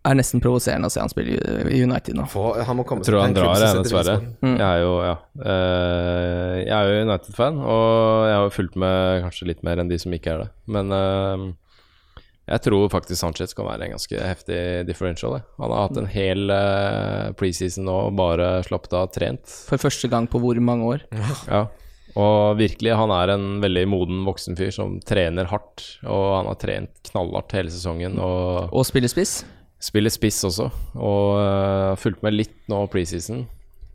[0.07, 2.23] er nesten provoserende å se han spille i- i United nå.
[2.31, 4.13] få, Han må komme Jeg tror han drar, jeg, dessverre.
[4.39, 4.53] Mm.
[4.55, 9.47] Jeg er jo, ja eh, Jeg er jo United-fan, og jeg har fulgt med kanskje
[9.49, 10.49] litt mer enn de som ikke er det.
[10.77, 11.43] Men eh,
[12.47, 15.33] jeg tror faktisk Sanchez kan være en ganske heftig differential.
[15.35, 15.43] jeg.
[15.59, 16.47] Han har hatt en hel
[17.35, 19.43] preseason nå og bare slappet av trent.
[19.67, 21.03] For første gang på hvor mange år?
[21.51, 21.65] Ja.
[22.17, 25.83] Og virkelig, han er en veldig moden voksen fyr som trener hardt.
[26.07, 29.43] Og han har trent knallhardt hele sesongen og Og spiller spiss?
[29.77, 30.71] spiller spiss også.
[30.95, 33.45] Og uh, fulgt med litt nå preseason.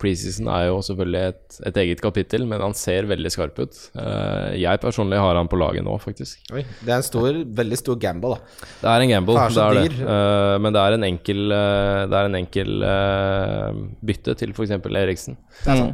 [0.03, 3.78] Preseason er jo selvfølgelig et, et eget kapittel, men han ser veldig skarp ut.
[3.94, 6.40] Eh, jeg personlig har han på laget nå, faktisk.
[6.53, 8.68] Oi, det er en stor, veldig stor gamble, da.
[8.82, 10.00] Det er en gamble, er det er det.
[10.03, 12.86] Eh, men det er en enkel, eh, det er en enkel
[14.12, 14.74] bytte til f.eks.
[15.03, 15.38] Eriksen.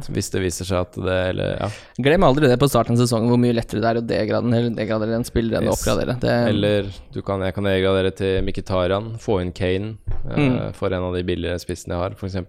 [0.09, 1.67] Hvis det viser seg at det Eller ja.
[2.01, 4.77] Glem aldri det på starten av sesongen, hvor mye lettere det er å degradere, eller
[4.77, 5.83] degradere en spiller enn å Yes.
[5.83, 6.15] oppgradere.
[6.19, 10.73] Det, Eller du kan, jeg kan degradere til Mkhitarian, få inn Kane mm.
[10.77, 12.39] for en av de billigere spissene jeg har, f.eks.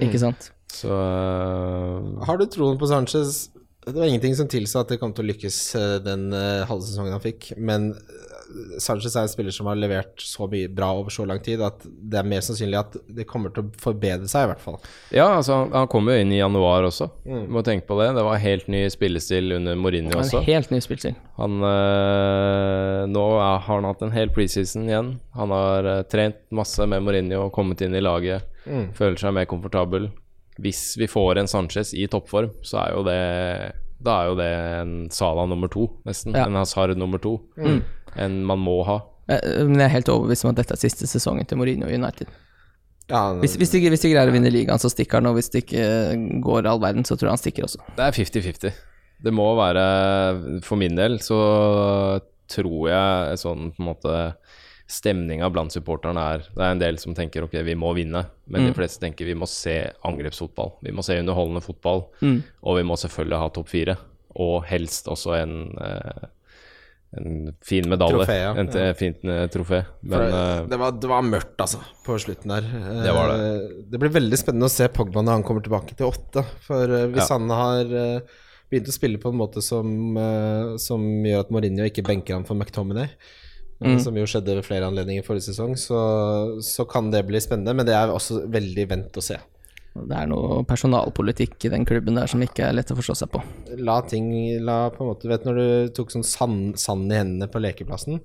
[0.00, 0.50] Ikke sant?
[0.70, 3.48] Så eh, Har du troen på Sanchez?
[3.86, 6.84] Det var ingenting som tilsa at det kom til å lykkes eh, den uh, halve
[6.84, 7.54] sesongen han fikk.
[7.56, 11.40] Men eh, Sanchez er en spiller som har levert så mye bra over så lang
[11.40, 14.62] tid at det er mer sannsynlig at det kommer til å forbedre seg, i hvert
[14.66, 14.78] fall.
[15.16, 17.08] Ja, altså han, kom jo inn i januar også.
[17.24, 17.48] mm.
[17.56, 18.12] må tenke på det.
[18.20, 20.44] Det var helt ny spillestil under Mourinho En også.
[20.44, 21.16] helt ny spillestil.
[21.40, 25.14] Han øh, Nå er, har han hatt en hel preseason igjen.
[25.40, 28.44] Han har øh, trent masse med Mourinho og kommet inn i laget.
[28.68, 30.12] Føler seg mer komfortabel.
[30.60, 33.20] Hvis vi får en Sanchez i toppform, så er jo det
[34.04, 34.50] Da er jo det
[34.80, 36.34] en Sala nummer to, nesten.
[36.36, 36.46] Ja.
[36.48, 37.38] En Hazard nummer to.
[38.16, 38.98] En man må ha.
[39.30, 42.28] Eh, Men jeg er helt overbevist om at dette er siste sesongen til Mourinho United.
[43.10, 45.48] Ja, Hvis, hvis, de, hvis de greier å vinne ligaen, så stikker han, og hvis
[45.50, 45.84] det ikke
[46.46, 47.80] går all verden, så tror jeg han stikker også.
[47.96, 48.76] Det er 50-50.
[49.20, 51.40] Det må være For min del så
[52.50, 54.14] tror jeg sånn på en måte
[54.90, 58.66] Stemninga blant supporterne er Det er en del som tenker ok, vi må vinne, men
[58.66, 59.76] de fleste tenker vi må se
[60.08, 60.72] angrepsfotball.
[60.82, 63.96] Vi må se underholdende fotball, og vi må selvfølgelig ha topp fire.
[64.40, 66.26] Og helst også en, eh,
[67.18, 68.20] en fin medalje.
[68.22, 68.52] Trofé, ja.
[68.58, 68.92] En ja.
[68.98, 69.80] fint eh, trofé.
[70.02, 72.68] Men eh, det, var, det var mørkt, altså, på slutten der.
[73.06, 73.50] Det var det.
[73.90, 76.44] Det blir veldig spennende å se Pogba når han kommer tilbake til åtte.
[76.66, 77.36] For eh, hvis Ja.
[77.38, 78.38] han har eh,
[78.70, 82.46] begynt å spille på en måte som, eh, som gjør at Mourinho ikke benker han
[82.46, 83.10] for McTominay,
[83.84, 86.00] eh, som jo skjedde ved flere anledninger forrige sesong, så,
[86.64, 87.76] så kan det bli spennende.
[87.76, 89.40] Men det er også veldig vent å se.
[89.90, 93.32] Det er noe personalpolitikk i den klubben der som ikke er lett å forstå seg
[93.32, 93.40] på.
[93.82, 94.28] La ting
[94.62, 98.20] La på en måte Vet når du tok sånn sand, sand i hendene på lekeplassen,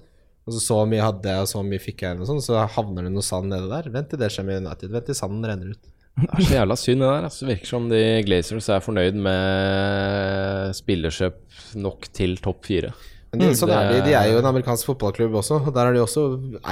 [0.45, 3.08] og så så mye hadde jeg, og så mye fikk jeg, og sånn, så havner
[3.08, 3.89] det noe sand nede der.
[3.93, 4.91] Vent til det skjer med United.
[4.93, 5.89] Vent til sanden renner ut.
[6.22, 7.26] det er så jævla synd, det der.
[7.32, 11.41] Altså, virker som de Glazers er fornøyd med spillerkjøp
[11.82, 12.93] nok til topp fire.
[13.38, 14.01] Men de, sånn det er de.
[14.09, 16.25] De er- jo en amerikansk fotballklubb også, og der er de også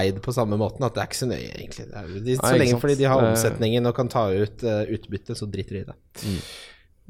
[0.03, 0.83] eid på samme måten.
[0.85, 1.87] At det er ikke så nøye, egentlig.
[1.91, 5.45] Det de, så lenge fordi de har omsetningen og kan ta ut uh, utbytte, så
[5.49, 5.97] driter de i det.
[6.23, 6.39] Mm.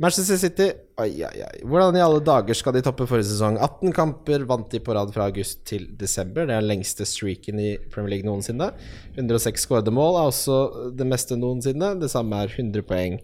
[0.02, 0.66] Manchester City,
[0.98, 1.58] oi, oi, oi.
[1.70, 3.60] Hvordan i alle dager skal de toppe forrige sesong?
[3.62, 6.48] 18 kamper vant de på rad fra august til desember.
[6.50, 8.72] Det er den lengste streaken i Premier League noensinne.
[9.14, 10.58] 106 skårede mål er også
[10.98, 11.92] det meste noensinne.
[12.02, 13.20] Det samme er 100 poeng.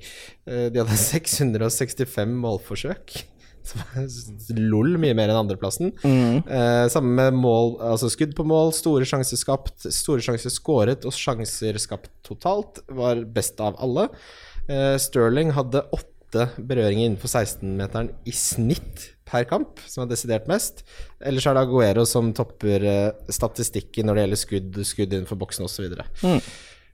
[0.46, 3.18] Eh, De hadde 665 målforsøk.
[4.72, 5.92] Lol mye mer enn andreplassen.
[6.04, 11.16] Eh, samme med mål, altså skudd på mål, store sjanser skapt, store sjanser skåret og
[11.16, 14.10] sjanser skapt totalt var best av alle.
[14.70, 20.84] Eh, Sterling hadde åtte berøringer innenfor 16-meteren i snitt per kamp, som er desidert mest.
[21.22, 25.70] Ellers er det Aguero som topper eh, statistikken når det gjelder skudd, skudd innenfor boksen
[25.70, 25.94] osv.
[26.26, 26.42] Mm.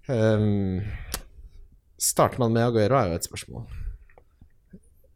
[0.06, 0.82] Um,
[2.00, 3.68] starter man med Aguero, er jo et spørsmål.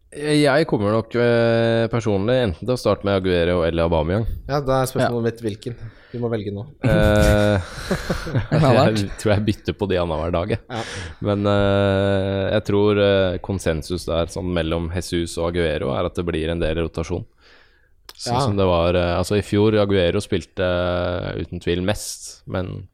[0.09, 4.23] Jeg kommer nok eh, personlig enten til å starte med Aguero eller Aubameyang.
[4.49, 5.75] Ja, da er spørsmålet mitt hvilken.
[6.09, 6.63] Du må velge nå.
[6.81, 7.67] Eh,
[8.55, 10.63] jeg tror jeg bytter på de annenhver dag, jeg.
[10.65, 10.81] Ja.
[11.29, 16.25] Men eh, jeg tror eh, konsensus der sånn mellom Jesus og Aguero er at det
[16.25, 17.27] blir en del rotasjon.
[18.19, 18.41] Sånn Ja.
[18.47, 22.87] som det var eh, Altså, i fjor Aguero spilte eh, uten tvil mest, men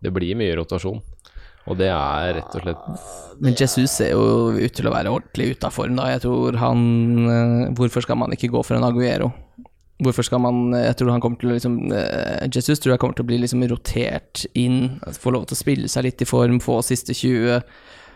[0.00, 1.04] det blir mye rotasjon.
[1.70, 5.54] Og det er rett og slett Men Jesus ser jo ut til å være ordentlig
[5.54, 6.10] ute av form, da.
[6.12, 6.82] Jeg tror han
[7.24, 9.30] eh, Hvorfor skal man ikke gå for en Aguero?
[10.04, 13.16] Hvorfor skal man Jeg tror han kommer til å liksom eh, Jesus tror jeg kommer
[13.16, 16.60] til å bli liksom rotert inn, få lov til å spille seg litt i form,
[16.60, 17.62] få siste 20.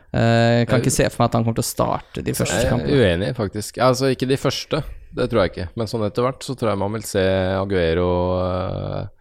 [0.08, 2.92] Eh, kan ikke se for meg at han kommer til å starte de første kampene.
[2.92, 3.80] Jeg er uenig, faktisk.
[3.84, 4.80] Altså, ikke de første,
[5.16, 5.68] det tror jeg ikke.
[5.76, 7.24] Men sånn etter hvert så tror jeg man vil se
[7.58, 8.10] Aguero
[8.42, 9.17] eh,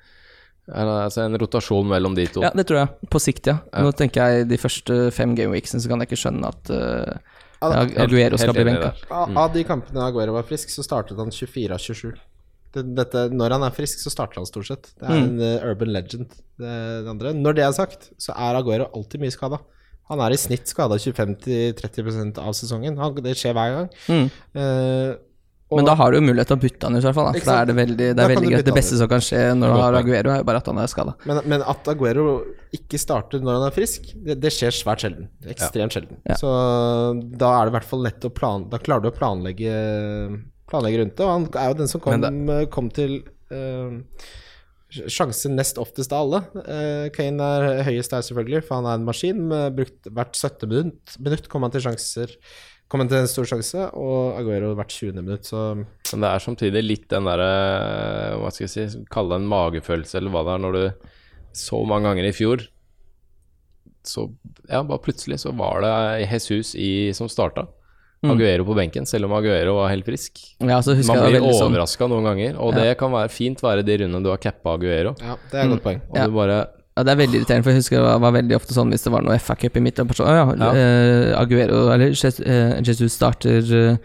[0.68, 2.44] Altså en rotasjon mellom de to.
[2.44, 3.10] Ja, det tror jeg.
[3.12, 3.60] På sikt, ja.
[3.72, 8.40] Nå tenker jeg de første fem gameweeksene så kan jeg ikke skjønne at uh, Aguero
[8.40, 8.92] skal bli benka.
[9.08, 9.38] Mm.
[9.40, 12.12] Av, de kampene Aguero var frisk, så startet han 24 av 27.
[12.78, 14.92] Dette, når han er frisk, så starter han stort sett.
[15.00, 17.32] Det er en eh, urban legend, det, det andre.
[17.34, 19.62] Når det er sagt, så er Aguero alltid mye skada.
[20.12, 23.00] Han er i snitt skada 25-30% av sesongen.
[23.02, 23.90] Han, det skjer hver gang.
[24.12, 24.28] Mm.
[24.62, 25.16] Eh,
[25.70, 27.26] og- Men da har du jo mulighet til å bytte han ut, i hvert fall.
[27.34, 27.40] Da.
[27.40, 28.66] For da er det veldig, det er veldig greit.
[28.66, 29.98] Det beste som kan skje når du har.
[30.00, 31.16] Aguero, er jo bare at han er skada.
[31.26, 32.28] men, men at Aguero
[32.72, 35.28] ikke starter når han er frisk, det, det skjer svært sjelden.
[35.44, 36.22] Ekstremt sjelden.
[36.24, 36.36] Ja.
[36.40, 36.48] Så
[37.38, 38.70] da er det i hvert fall lett å plan...
[38.72, 39.76] Da klarer du å planlegge,
[40.72, 41.28] planlegge rundt det.
[41.28, 42.24] Og han er jo den som kom,
[42.72, 43.20] kom til
[43.52, 44.00] uh,
[44.88, 46.42] sjansen nest oftest av alle.
[46.64, 49.44] Eh, Kane er høyest der, selvfølgelig, for han er en maskin.
[49.76, 52.38] Brukt hvert 70 minutt, minutt kom han til sjanser
[52.88, 55.18] Kom han til en stor sjanse, og Aguero hvert 20.
[55.20, 57.50] minutt, så Men det er samtidig litt den derre
[58.40, 61.12] Hva skal jeg si Kalle det en magefølelse, eller hva det er, når du
[61.58, 62.64] så mange ganger i fjor
[64.08, 64.30] Så
[64.70, 65.94] ja, bare plutselig så var det
[66.30, 67.66] Jesus i, som starta.
[68.26, 70.40] Aguero på benken, selv om Aguero var helt frisk.
[70.64, 73.62] Ja, så husker Man jeg blir overraska sånn noen ganger, og det kan være fint
[73.62, 75.14] være de rundene du har cappa Aguero.
[75.22, 76.02] ja, det er et godt poeng.
[76.10, 76.26] Og Ja.
[76.26, 76.58] du bare
[76.98, 79.12] Ja, det er veldig irriterende, for jeg husker det var, veldig ofte sånn hvis det
[79.14, 80.10] var noe FA-cup i midten.
[80.18, 80.70] Sånn, ja, Ja.
[80.74, 83.98] eh, Aguero Eller Jesus, eh, Jesus starter eh,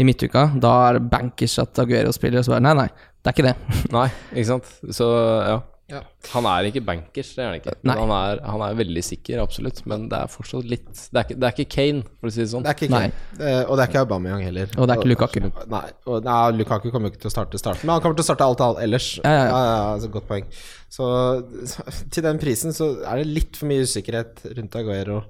[0.00, 0.46] i midtuka.
[0.56, 3.48] Da er det bankers at Aguero spiller, og så bare Nei, nei, det er ikke
[3.50, 3.56] det.
[3.92, 4.70] Nei, ikke sant.
[4.96, 5.10] Så
[5.44, 5.58] ja.
[5.88, 6.02] Ja.
[6.34, 7.72] Han er ikke bankers, det er han ikke.
[7.88, 9.80] Han er, han er veldig sikker, absolutt.
[9.88, 12.42] Men det er fortsatt litt Det er ikke, det er ikke Kane, for å si
[12.42, 12.66] det sånn.
[12.66, 13.22] Det er ikke Kane.
[13.38, 14.74] Eh, og det er ikke Aubameyang heller.
[14.76, 15.40] Og det er ikke Lukaku.
[15.72, 18.26] Nei, og, nei, Lukaku kommer jo ikke til å starte starten, men han kommer til
[18.26, 19.08] å starte alt annet ellers.
[19.22, 19.62] Ja, ja, ja.
[19.64, 20.50] ja, altså, godt poeng.
[20.92, 21.08] Så,
[21.72, 25.22] så til den prisen så er det litt for mye usikkerhet rundt Aguero.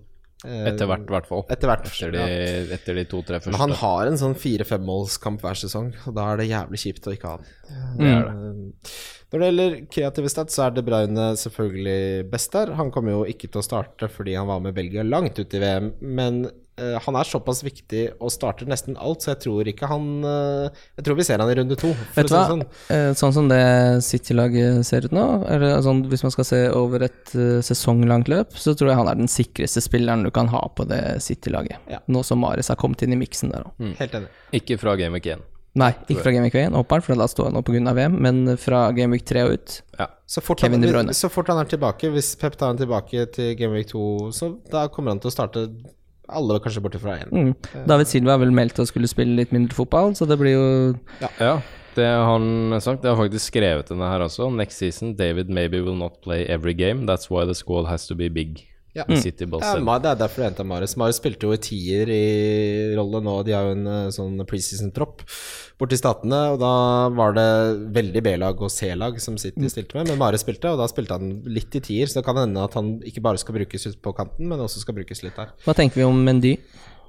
[0.47, 1.45] Eh, Etter hvert, i hvert fall.
[1.55, 1.87] Etter hvert.
[1.87, 2.65] Etter de, ja.
[2.75, 3.55] etter de to-tre første.
[3.55, 7.15] Men han har en sånn fire-femmålskamp hver sesong, og da er det jævlig kjipt å
[7.15, 8.99] ikke ha den Det er det.
[9.29, 12.71] Når det gjelder kreative stats, så er De Bruyne selvfølgelig best der.
[12.79, 15.61] Han kommer jo ikke til å starte fordi han var med Belgia langt ut i
[15.61, 19.91] VM, men uh, han er såpass viktig og starter nesten alt, så jeg tror ikke
[19.91, 22.47] han uh, Jeg tror vi ser han i runde to, Vet du hva?
[22.55, 22.65] sånn.
[22.95, 23.61] Eh, Sånn som det
[24.07, 28.57] City-laget ser ut nå, eller sånn, hvis man skal se over et uh, sesonglangt løp,
[28.57, 31.77] så tror jeg han er den sikreste spilleren du kan ha på det City-laget.
[31.93, 32.01] Ja.
[32.09, 33.93] Nå som Mares har kommet inn i miksen der òg.
[34.01, 34.33] Helt enig.
[34.63, 35.45] Ikke fra Game Week 1.
[35.79, 37.93] Nei, ikke fra Gameweek 1, åpenbart, for da står han nå pga.
[37.99, 39.77] VM, men fra Gameweek 3 og ut.
[39.99, 40.09] Ja.
[40.29, 43.77] Så fort, han, så fort han er tilbake, hvis Pep tar han tilbake til Game
[43.77, 44.03] Week 2,
[44.35, 45.67] så da kommer han til å starte
[46.29, 47.31] alle kanskje borte fra én.
[47.33, 47.85] Mm.
[47.89, 50.67] David Silva har vel meldt å skulle spille litt mindre fotball, så det blir jo
[51.41, 51.61] Ja,
[51.97, 53.03] det har han sagt.
[53.03, 54.51] Det har faktisk skrevet denne her også.
[54.55, 57.07] Next season, David maybe will not play every game.
[57.07, 58.67] That's why the squad has to be big.
[58.97, 59.05] Ja.
[59.05, 59.75] The City Ball Ja.
[59.85, 60.97] Ma- det er derfor jeg henta Marius.
[60.97, 63.35] Marius spilte jo i tier i rolle nå.
[63.47, 65.23] De har jo en eh, sånn preseason-tropp
[65.79, 66.73] borti Statene, og da
[67.15, 67.47] var det
[67.95, 71.43] veldig B-lag og C-lag som City stilte med, men Marius spilte, og da spilte han
[71.47, 74.15] litt i tier, så det kan hende at han ikke bare skal brukes ut på
[74.17, 75.53] kanten, men også skal brukes litt der.
[75.65, 76.57] Hva tenker vi om Mendy?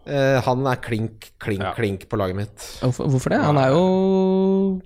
[0.05, 1.73] Eh, han er klink, klink, Ja.
[1.73, 2.55] klink på laget mitt.
[2.83, 3.41] Hvorfor, hvorfor det?
[3.41, 4.81] Han er jo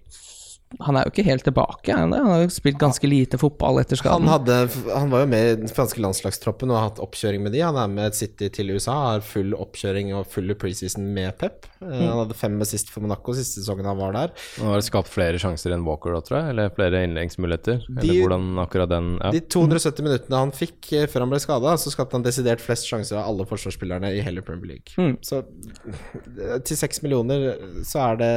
[0.82, 1.94] Han er jo ikke helt tilbake.
[1.94, 4.30] Han, han har jo spilt ganske lite fotball etter Han, skaden.
[4.32, 4.56] hadde,
[4.98, 7.62] han var jo med i den franske landslagstroppen og har hatt oppkjøring med de.
[7.62, 11.68] Han er med City til USA, har full oppkjøring og full preseason med Pep.
[11.84, 11.94] Mm.
[12.00, 14.34] Han hadde fem med sist for Monaco siste sesongen han var der.
[14.60, 16.56] Han har skapt flere sjanser enn Walker, da, tror jeg.
[16.56, 17.84] Eller flere innleggsmuligheter.
[17.90, 19.32] De- Eller hvordan akkurat den ja.
[19.36, 22.88] De 270 minuttene han fikk eh, før han ble skada, så skapte han desidert flest
[22.90, 24.94] sjanser av alle forsvarsspillerne i hele Premier League.
[24.98, 25.18] Mm.
[25.22, 27.52] Så eh, til seks millioner
[27.88, 28.34] så er det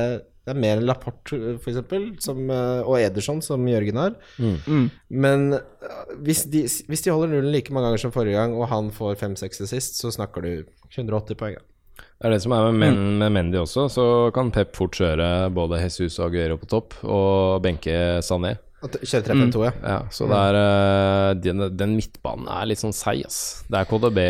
[0.47, 4.13] det er mer enn Laporte, for eksempel, som, eh, og Ederson, som Jørgen har.
[4.39, 4.85] Mm.
[5.11, 8.71] Men eh, hvis de, hvis de holder nullen like mange ganger som forrige gang, og
[8.71, 10.53] han får 5-6 sist, så snakker du
[10.95, 11.59] 180 poeng.
[11.99, 13.89] Det er det som er med, Men, med Mendy også.
[13.91, 14.07] Så
[14.37, 18.55] kan Pep fort kjøre både Jesus og Aguero på topp, og benke Sané.
[18.87, 19.77] Kjøre 3-5-2, ja.
[19.83, 23.65] Ja, så det er eh, den, den midtbanen er litt sånn seig, ass.
[23.67, 24.21] Det er KDB,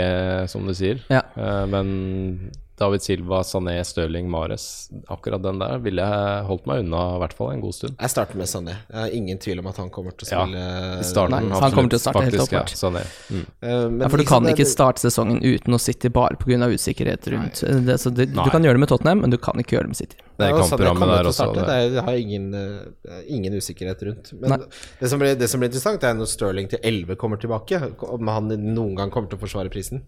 [0.48, 1.04] som du sier.
[1.12, 1.26] Ja.
[1.68, 7.20] Men David Silva, Sané, Stirling, Mares Akkurat den der ville jeg holdt meg unna i
[7.22, 7.94] hvert fall en god stund.
[7.96, 8.74] Jeg starter med Sané.
[8.90, 10.64] Jeg har ingen tvil om at han kommer til å Ja, spille
[11.00, 12.80] I starten, Nei, han kommer til å starte helt faktisk, ja.
[12.82, 13.04] Sané.
[13.30, 13.40] Mm.
[13.40, 16.68] Uh, men Ja, for du liksom kan ikke starte sesongen uten å sitte bare pga.
[16.76, 17.62] usikkerhet rundt.
[17.86, 19.94] Det, så det, du kan gjøre det med Tottenham, men du kan ikke gjøre det
[19.94, 20.20] med City.
[20.36, 21.46] Det er Ja, kampprogrammet der også.
[21.56, 21.64] Det.
[21.64, 24.34] Det, er, det har ingen, uh, ingen usikkerhet rundt.
[24.42, 24.66] Men
[25.00, 27.80] det som, blir, det som blir interessant, er når Stirling til 11 kommer tilbake.
[28.04, 30.04] Om han noen gang kommer til å forsvare prisen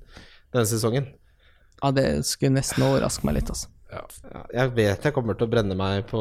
[0.53, 1.09] denne sesongen.
[1.83, 3.71] Ja, det skulle nesten overraske meg litt, altså.
[3.89, 4.03] Ja,
[4.53, 6.21] jeg vet jeg kommer til å brenne meg på,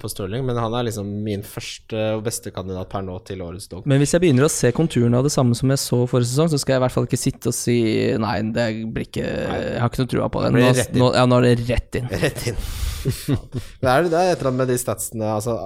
[0.00, 3.68] på Stirling, men han er liksom min første og beste kandidat per nå til årets
[3.68, 3.84] dog.
[3.90, 6.48] Men hvis jeg begynner å se konturene av det samme som jeg så forrige sesong,
[6.48, 7.76] så skal jeg i hvert fall ikke sitte og si
[8.22, 10.52] nei, det blir ikke Jeg har ikke noe trua på det.
[10.56, 10.64] Nå,
[11.02, 12.08] nå, ja, nå er det rett inn.
[12.24, 12.64] Rett inn.
[13.82, 15.58] det, er, det er et eller annet med de statsene, altså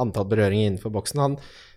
[0.00, 1.20] antall berøringer innenfor boksen.
[1.26, 1.36] Han,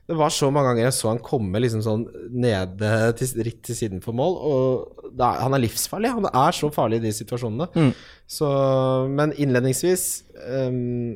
[0.10, 2.04] det var så mange ganger jeg så han komme liksom sånn
[2.34, 6.10] nede til, litt til siden for mål, og er, han er livsfarlig.
[6.16, 7.68] Han er så farlig i de situasjonene.
[7.76, 7.92] Mm.
[8.26, 8.50] Så,
[9.14, 10.08] men innledningsvis
[10.50, 11.14] um,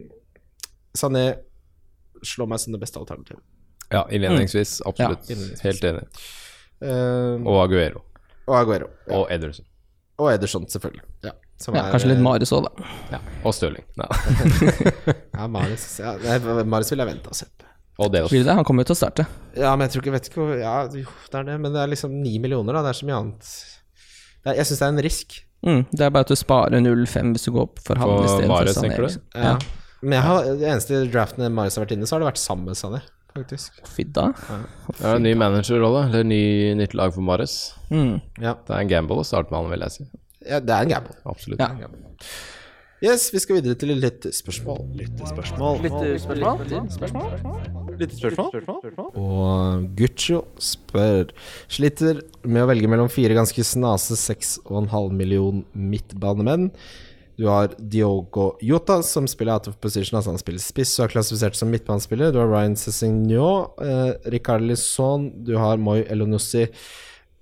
[0.94, 1.26] Sané
[2.22, 3.41] slår meg som det beste alternativet.
[3.90, 4.76] Ja, innledningsvis.
[4.86, 5.26] Absolutt.
[5.26, 5.65] Ja, innledningsvis.
[5.65, 6.06] Helt enig.
[6.84, 8.06] Um, Og Aguero.
[8.45, 8.91] og Aguero.
[9.07, 9.18] Ja.
[9.24, 9.65] Og Ederson.
[10.22, 11.06] Og Ederson, selvfølgelig.
[11.26, 12.94] Ja, som Ja, kanskje litt eh, Marius òg, da.
[13.18, 13.24] Ja.
[13.41, 13.90] Og Stirling.
[13.98, 14.10] Ja.
[15.34, 16.14] Ja, Marius, ja,
[16.61, 17.73] Marius vil jeg vente og se på.
[18.02, 18.24] Og det?
[18.49, 19.28] Han kommer jo til å starte.
[19.53, 21.82] Ja, men jeg tror ikke, vet ikke hvor Ja, jo, det er det, men det
[21.84, 22.82] er liksom ni millioner, da.
[22.88, 23.52] Det er så mye annet.
[24.44, 25.36] Det er, jeg syns det er en risk.
[25.64, 28.52] Mm, det er bare at du sparer 0,5 hvis du går for han For istedenfor
[28.52, 28.98] Mahrez, Sané.
[29.06, 29.22] liksom.
[29.38, 29.53] Ja.
[30.03, 32.65] Men jeg har, det eneste draften Marius har vært inne, så har det vært sammen
[32.74, 32.99] med Sané,
[33.38, 33.78] faktisk.
[33.94, 34.26] Fidda.
[34.90, 36.41] Det er en ny managerrolle, eller ny,
[36.82, 37.56] nytt lag for Marius.
[37.94, 38.18] Mm.
[38.44, 38.57] Ja.
[38.68, 40.10] Det er en gamble å starte med han, vil jeg si.
[40.49, 41.15] ja, det er en gamble.
[41.30, 41.64] Absolutt.
[41.64, 41.94] Ja.
[43.04, 44.78] Yes, vi skal videre til litt spørsmål.
[44.96, 45.82] Lyttespørsmål.
[48.00, 48.54] Lyttespørsmål?
[49.20, 51.34] Og Guccio spør
[51.68, 56.72] Sliter med å velge mellom fire ganske snase 6,5 million midtbanemenn.
[57.36, 61.16] Du har Diogo Jota, som spiller out of position, altså han spiller spiss og er
[61.18, 62.32] klassifisert som midtbanespiller.
[62.32, 66.70] Du har Ryan Cessignon, eh, Ricard Lisson, du har Moi Elonussi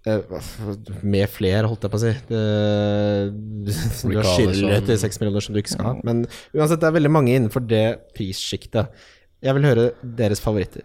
[0.05, 2.13] med flere, holdt jeg på å si.
[2.29, 3.71] Du
[4.17, 5.93] har som- til seks millioner som du ikke skal ha.
[6.03, 6.25] Men
[6.55, 8.89] uansett, det er veldig mange innenfor det prissjiktet.
[9.41, 10.81] Jeg vil høre deres favoritter.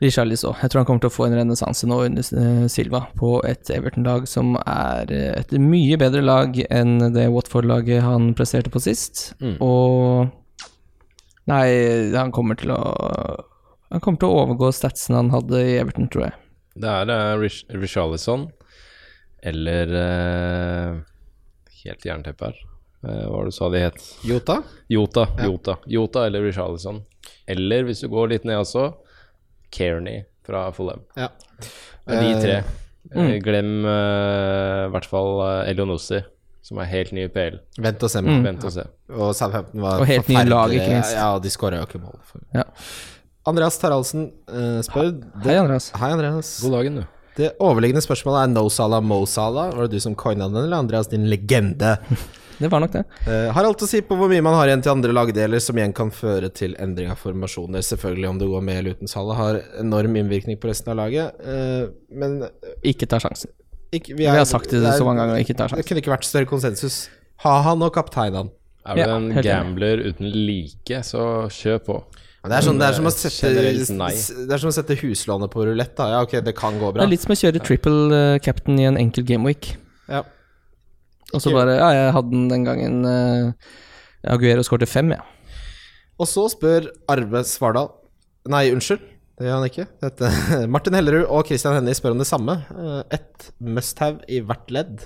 [0.00, 0.54] Richarlison.
[0.62, 3.70] Jeg tror han kommer til å få en renessanse nå under eh, Silva på et
[3.74, 9.32] Everton-lag som er eh, et mye bedre lag enn det Watford-laget han presterte på sist.
[9.42, 9.56] Mm.
[9.64, 10.30] Og
[11.48, 12.78] Nei, han kommer til å
[13.88, 16.34] Han kommer til å overgå statsen han hadde i Everton, tror jeg.
[16.78, 18.50] Det er uh, Rich Richarlison
[19.42, 20.96] eller eh,
[21.84, 22.56] Helt jernteppe her.
[23.06, 24.00] Eh, hva var det du sa de het?
[24.26, 24.56] Jota?
[24.90, 25.28] Jota.
[25.44, 27.04] Jota, Jota eller Richarlison.
[27.46, 28.90] Eller hvis du går litt ned også,
[29.74, 31.04] Kearney fra Fulham.
[31.16, 31.28] Ja.
[32.08, 32.62] De tre.
[33.14, 33.26] Mm.
[33.26, 36.20] Eh, Glem eh, i hvert fall uh, Elionossi,
[36.64, 37.60] som er helt ny i PL.
[37.80, 38.22] Vent og se.
[38.24, 38.40] Mm.
[38.44, 38.84] Vent og se.
[39.14, 41.14] Og Southampton var Og helt nye lag, ikke minst.
[41.16, 42.18] Ja, de skåra jo ikke mål.
[42.56, 42.66] Ja.
[43.48, 45.14] Andreas Taraldsen uh, spør
[45.46, 45.92] Hei, Andreas.
[45.96, 46.58] Hei, Andreas.
[46.64, 47.06] God dagen, du.
[47.38, 49.70] Det overliggende spørsmålet er no Salah, Mo Salah.
[49.76, 51.92] Var det du som coina den, eller Andreas, din legende?
[52.58, 53.04] det var nok det.
[53.28, 55.78] Uh, har alt å si på hvor mye man har igjen til andre lagdeler, som
[55.78, 57.84] igjen kan føre til endring av formasjoner.
[57.86, 61.38] Selvfølgelig om du går med eller uten Salah, har enorm innvirkning på resten av laget.
[61.46, 62.40] uh, men
[62.82, 63.54] Ikke ta sjansen.
[63.94, 66.26] ikke, Vi har sagt det er- så mange ganger, ikke ta Det kunne ikke vært
[66.26, 67.04] større konsensus.
[67.46, 68.50] Ha han og kaptein han.
[68.88, 72.02] Er du Ja, en gambler uten like, så kjør på.
[72.38, 75.64] Det er, sånn, det, er som å sette, det er som å sette huslånet på
[75.66, 75.98] rulett.
[75.98, 77.02] Ja, ok, det kan gå bra.
[77.02, 79.72] Det er litt som å kjøre triple uh, captain i en enkel gameweek.
[80.06, 80.22] Ja.
[81.34, 83.50] Og så bare Ja, jeg hadde den den gangen uh,
[84.32, 85.26] Aguero skårte fem, ja.
[86.18, 87.90] Og så spør Arve Svardal
[88.48, 89.02] Nei, unnskyld.
[89.38, 89.84] Det gjør han ikke.
[90.02, 90.30] Dette,
[90.74, 92.56] Martin Hellerud og Christian Hennie spør om det samme.
[92.72, 95.04] Eh, Et must-have i hvert ledd.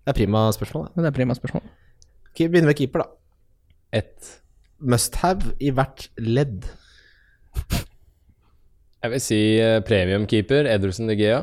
[0.00, 0.86] Det er prima spørsmål.
[0.94, 1.02] det.
[1.02, 1.66] Det er prima spørsmål.
[2.38, 3.10] Begynner med keeper, da.
[4.00, 4.36] Ett
[4.80, 6.64] Must-have i hvert ledd.
[9.00, 11.40] Jeg vil si uh, premiumkeeper, Ederson de Gea.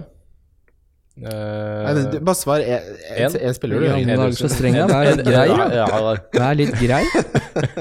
[1.18, 2.92] Uh, Nei, du- bare svar en.
[3.18, 3.86] én spiller, du.
[3.90, 4.86] Ja, da er så streng, da.
[4.92, 5.46] Vær litt grei.
[5.50, 7.02] Ja, ja, Vær litt grei.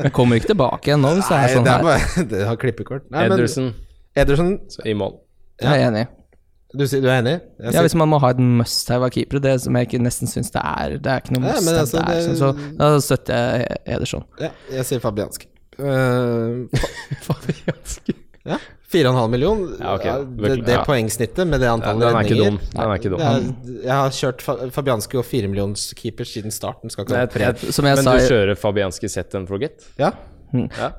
[0.06, 1.88] Jeg kommer ikke tilbake igjen nå, hvis det er sånn det er her.
[1.90, 3.04] bare Det har klippekort.
[3.12, 3.68] Nei, men Ederson
[4.16, 5.18] Ederson, så i mål.
[5.60, 6.06] Jeg er enig.
[6.76, 7.34] Du du er enig?
[7.72, 10.50] Ja, hvis man må ha et must-have av keepere, det som jeg ikke nesten syns
[10.54, 13.34] det er Det er ikke noe Ja, must-have altså, der, det- så, så da støtter
[13.34, 14.24] jeg Ederson.
[14.40, 15.48] ja, jeg sier Fabianski.
[15.76, 16.66] Uh,
[18.46, 18.58] ja,
[18.92, 19.76] 4,5 million.
[19.80, 20.06] Ja, okay.
[20.06, 20.84] Ja, det, det ja.
[20.86, 22.58] poengsnittet med det Ja, antallet den er redninger.
[22.70, 23.20] Den er ikke dum.
[23.20, 23.48] Er,
[23.82, 24.44] jeg har kjørt
[24.76, 26.92] Fabianski og 4-millionskeeper siden starten.
[26.94, 29.84] Skal ikke ha Jeg- jeg- Som jeg Men sa du kjører Fabianski set and forget?
[29.98, 30.12] Ja.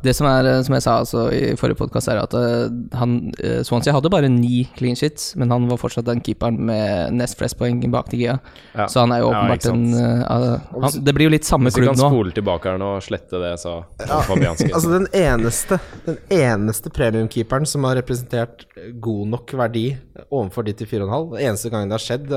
[0.04, 2.68] Det som er, eh, som jeg sa altså i forrige podkast, er at eh,
[3.00, 7.16] han eh, Swansea hadde bare ni clean sheets, men han var fortsatt den keeperen med
[7.16, 8.38] nest flest poeng bak til Gia.
[8.74, 8.88] Ja.
[8.92, 11.94] Så han er jo åpenbart ja, en eh, han, Det blir jo litt samme klubb
[11.94, 13.78] Hvis vi kan spole tilbake her nå og slette det sa
[14.28, 14.70] Fabianski.
[14.74, 18.66] Altså den eneste Den eneste premiumkeeperen som har representert
[19.02, 19.88] god nok verdi
[20.28, 22.32] overfor de til 4,5 eneste gangen det har skjedd,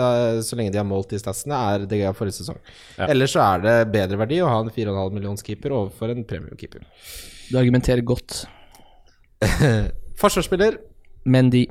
[0.45, 2.59] så lenge de har målt de statsene, er det av forrige sesong.
[2.97, 3.09] Ja.
[3.11, 6.85] Ellers så er det bedre verdi å ha en 4,5 millions keeper overfor en premiumkeeper.
[7.51, 8.45] Du argumenterer godt.
[10.21, 10.79] Forsvarsspiller
[11.25, 11.67] Mendy.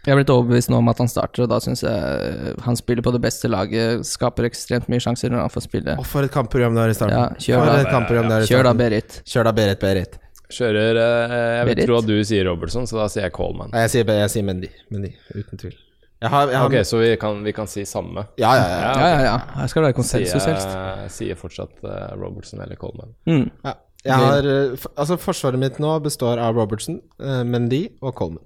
[0.00, 3.04] Jeg er blitt overbevist nå om at han starter, og da syns jeg han spiller
[3.04, 5.96] på det beste laget, skaper ekstremt mye sjanser når han får spille.
[6.00, 7.20] Å, for et kampprogram det er i starten.
[7.20, 8.40] Ja, kjør da.
[8.40, 8.72] i Kjør da.
[8.80, 9.20] Berit.
[9.28, 10.16] Kjør da, Berit, Berit.
[10.50, 11.86] Kjører eh, Jeg vil Berit?
[11.86, 13.70] tro at du sier Robertson, så da sier jeg Coleman.
[13.74, 14.72] Nei, jeg sier, jeg sier Mendy.
[14.90, 15.12] Mendy.
[15.36, 15.76] Uten tvil.
[16.20, 18.26] Jeg har, jeg har Ok, så vi kan, vi kan si samme.
[18.40, 18.80] Ja, ja, ja.
[18.80, 19.36] Ja, ja, ja.
[19.56, 20.72] Her skal det være konsensus, helst.
[20.72, 23.14] Sier, sier fortsatt uh, Robertson eller Coleman.
[23.30, 23.46] Mm.
[23.64, 23.76] ja.
[24.04, 28.44] Jeg har eh, Altså, forsvaret mitt nå består av Robertson, uh, Mendy og Coleman.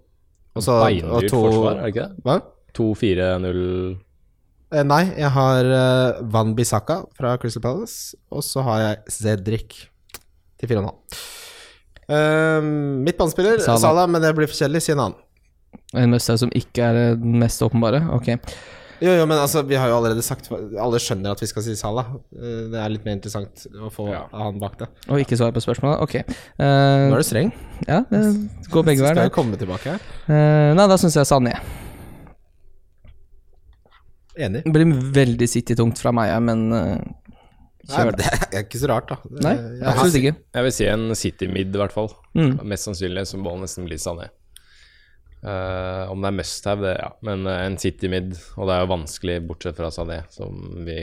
[0.56, 2.24] Og så- og Beindyrt forsvar, er det ikke det?
[2.24, 2.40] Hva?
[2.74, 3.98] 2-4-0
[4.74, 9.76] Eh, nei, jeg har uh, Van Bissaka fra Crystal Palace, og så har jeg Zedric
[10.58, 10.90] til 4,5.
[12.08, 12.60] Uh,
[13.04, 13.78] Midtbanespiller Salah.
[13.80, 14.08] Salah.
[14.10, 14.82] men det blir for kjedelig.
[14.82, 15.20] Si en annen.
[15.94, 18.02] En must-have som ikke er eh, den mest åpenbare?
[18.16, 18.32] Ok.
[19.04, 21.74] Jo, jo, men altså, vi har jo allerede sagt Alle skjønner at vi skal si
[21.76, 22.12] Salah.
[22.32, 24.22] Eh, det er litt mer interessant å få Ja.
[24.32, 24.88] han bak det.
[25.08, 26.00] Og ikke svare på spørsmålet?
[26.04, 26.14] Ok.
[26.56, 27.50] Uh, Nå er du streng.
[27.88, 28.22] ja, det
[28.72, 30.06] går begge Så veier, skal jeg komme tilbake her.
[30.28, 31.56] Uh, nei, da syns jeg Sané.
[34.34, 34.64] Enig.
[34.64, 36.96] Det blir veldig City-tungt fra meg, men uh,
[37.90, 38.30] kjør det.
[38.50, 39.20] det er ikke så rart, da.
[39.44, 40.34] Nei, jeg jeg, absolutt ikke.
[40.56, 42.10] Jeg vil si en City Mid, i hvert fall.
[42.38, 42.56] Mm.
[42.72, 44.30] Mest sannsynlig så må han nesten bli Sané.
[45.44, 47.10] Eh, om det er must have, det, ja.
[47.26, 50.96] Men uh, en City Mid, og det er jo vanskelig bortsett fra Sané, som vi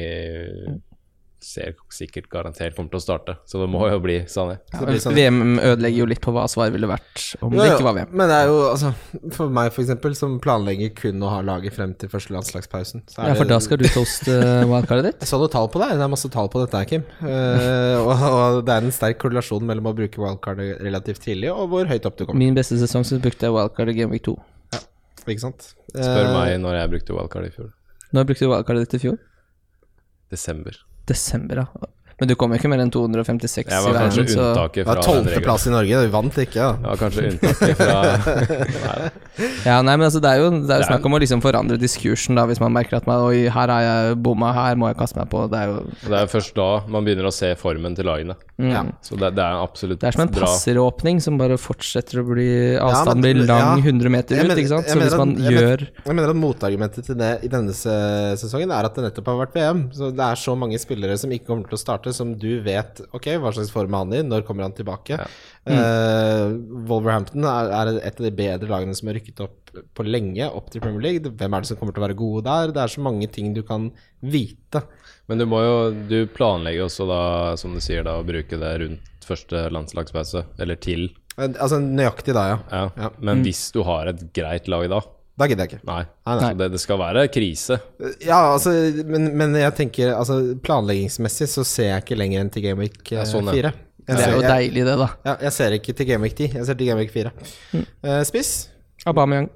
[1.41, 3.33] ser sikkert garantert kommer til å starte.
[3.49, 4.59] Så det må jo bli Sané.
[5.01, 8.11] Sånn- VM ødelegger jo litt på hva svaret ville vært om det ikke var VM.
[8.13, 8.91] Men det er jo altså
[9.33, 13.27] For meg, eksempel, som planlegger kun å ha laget frem til første landslagspausen så er
[13.29, 14.37] Ja, for det- da skal du toaste
[14.69, 15.19] wildcardet ditt?
[15.25, 15.89] Jeg så noe tall på det.
[15.97, 17.03] Det er masse tall på dette her, Kim.
[17.21, 21.69] Uh, og, og det er en sterk korrelasjon mellom å bruke wildcardet relativt tidlig og
[21.73, 22.37] hvor høyt opp du kommer.
[22.37, 24.37] Min beste sesong så brukte jeg wildcardet i Game Week 2.
[25.27, 25.73] Ikke sant?
[25.93, 27.73] Spør Eh, meg når jeg brukte wildcard i fjor.
[28.13, 29.17] Når brukte du wildcardet ditt i fjor?
[30.31, 30.71] Desember.
[31.13, 31.69] Desember, ja.
[32.21, 34.77] Men du kom jo ikke mer enn 256 Jeg i var kanskje verden, så unntaket
[34.77, 36.01] Det fra var den plass tolvteplass i Norge.
[36.05, 36.71] Du vant ikke, da.
[36.77, 37.95] Det var kanskje unntaket fra
[38.85, 39.09] Nei,
[39.71, 41.77] Ja, nei, men altså, det er jo, det er jo snakk om å liksom forandre
[41.81, 44.97] diskursen, da, hvis man merker at man, Oi, her har jeg bomma, her må jeg
[44.99, 45.43] kaste meg på.
[45.49, 48.35] Det er jo Det er først da man begynner å se formen til lagene.
[48.61, 48.69] mm.
[48.71, 48.83] Ja.
[49.01, 52.47] Så det, det er absolutt Det er som en passeråpning som bare fortsetter å bli
[52.77, 53.89] Avstanden men- blir lang ja.
[53.89, 54.85] 100 meter ut, ikke sant.
[54.85, 57.47] jeg Så hvis at- man jeg mener- gjør Jeg mener at motargumentet til det i
[57.49, 59.81] denne sesongen er at det nettopp har vært VM.
[59.95, 63.01] Så det er så mange spillere som ikke kommer til å starte, som du vet
[63.15, 64.21] Ok, hva slags form er han i?
[64.27, 65.17] Når kommer han tilbake?
[65.69, 66.45] Eh,
[66.89, 70.67] Wolverhampton er, er et av de bedre lagene som har rykket opp på lenge, opp
[70.73, 71.31] til Premier League.
[71.39, 72.73] Hvem er det som kommer til å være gode der?
[72.75, 73.89] Det er så mange ting du kan
[74.19, 74.83] vite.
[75.31, 75.77] Men du må jo
[76.09, 77.21] Du planlegger også da,
[77.61, 81.07] som du sier, da å bruke det rundt første landslagspause, eller til.
[81.37, 82.59] Eh, Altså nøyaktig da, ja.
[82.71, 82.85] Ja.
[83.05, 83.11] Ja.
[83.23, 84.99] Men hvis du har et greit lag da,
[85.41, 85.85] Da gidder jeg ikke.
[85.89, 86.01] Nei.
[86.27, 86.49] Nei, nei.
[86.59, 87.79] Det, det skal være krise.
[88.21, 88.73] Ja, altså,
[89.09, 93.23] men, men jeg tenker altså, Planleggingsmessig så ser jeg ikke lenger enn til Gameweek Ja,
[93.25, 93.55] sånn, ja.
[93.57, 93.71] 4.
[94.01, 95.07] Jeg, Det er jo jeg, deilig, det, da.
[95.25, 97.31] ja, jeg ser ikke til Gameweek 10, jeg ser til Gameweek 4.
[97.73, 97.83] Mm.
[98.05, 98.51] Uh, spiss?
[99.09, 99.49] Aubameyang.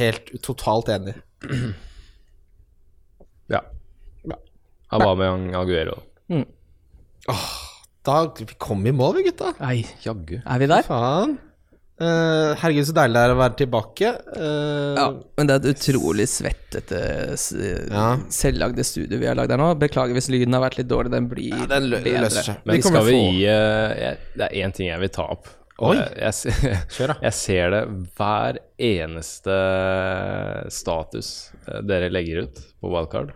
[0.00, 1.14] Helt totalt enig.
[3.54, 3.60] Ja.
[4.90, 6.00] Aubameyang, Aguero.
[8.06, 9.52] Da vi kom vi i mål, vi gutta.
[9.60, 10.40] Nei, Jaggu.
[10.42, 10.82] er vi der?
[10.86, 11.36] Faen.
[11.96, 14.08] Eh, herregud, så deilig det er å være tilbake.
[14.36, 15.06] Uh, Ja,
[15.38, 16.98] men det er et utrolig svettete,
[17.88, 18.08] Ja.
[18.28, 19.70] selvlagde studio vi har lagd her nå.
[19.80, 22.26] Beklager hvis lyden har vært litt dårlig, den blir ja, den lø bedre.
[22.26, 22.58] løser seg.
[22.68, 25.22] Men vi skal vi få- gi uh, jeg, Det er én ting jeg vil ta
[25.38, 25.48] opp.
[25.78, 25.96] Og Oi.
[25.96, 26.34] Jeg, jeg,
[26.90, 27.82] ser- jeg ser det
[28.16, 29.56] hver eneste
[30.72, 31.32] status
[31.84, 33.32] dere legger ut på wildcard.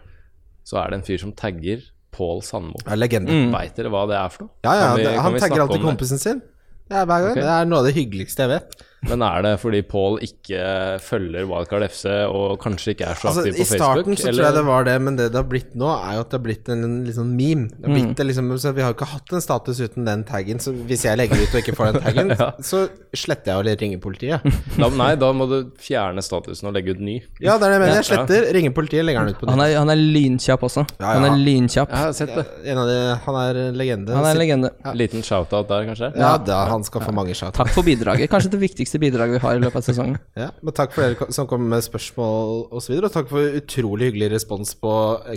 [0.68, 1.80] Så er det en fyr som tagger
[2.12, 2.76] Pål Sandmo.
[2.84, 2.96] Ja.
[2.98, 3.52] Mm.
[3.54, 4.52] Veit dere hva det er for noe?
[4.66, 6.42] Ja, ja, vi- det, han tagger alltid kompisen sin.
[6.90, 7.32] Ja, hver gang.
[7.32, 7.42] Okay.
[7.46, 8.80] Det er noe av det hyggeligste jeg vet.
[9.08, 10.64] Men er det fordi Pål ikke
[11.00, 13.80] følger Wildcard FC og kanskje ikke er så Altså, aktiv altså, på Facebook?
[13.80, 16.18] I starten så tror jeg det var det, men det det har blitt nå, er
[16.18, 17.68] jo at det har blitt en, en sånn meme.
[17.72, 18.26] Det har blitt mm.
[18.28, 21.20] liksom, så Vi har jo ikke hatt en status uten den taggen, så hvis jeg
[21.20, 22.34] legger ut og ikke får den taggen,
[22.70, 22.82] så
[23.16, 24.44] sletter jeg og ringer politiet.
[24.80, 27.16] da, Nei, da må du fjerne statusen og legge ut ny.
[27.40, 28.00] Ja, det er det jeg mener.
[28.00, 30.84] Jeg sletter, ringer politiet, legger den ut på Han er, han er lynkjapp også.
[30.98, 31.94] Ja, Han er lynkjapp.
[31.94, 32.46] Jeg har sett det.
[32.68, 34.16] En av de, han er legende.
[34.18, 34.72] Han er en legende.
[34.98, 36.12] Liten shout-out der, kanskje?
[36.20, 37.54] Ja, da, han skal få mange shout.
[37.56, 38.28] Takk for bidraget.
[38.32, 40.18] Kanskje det viktigste bidraget vi har i løpet av sesongen.
[40.40, 42.96] Ja, men takk for dere som kom med spørsmål osv.
[42.98, 44.92] Og, og takk for utrolig hyggelig respons på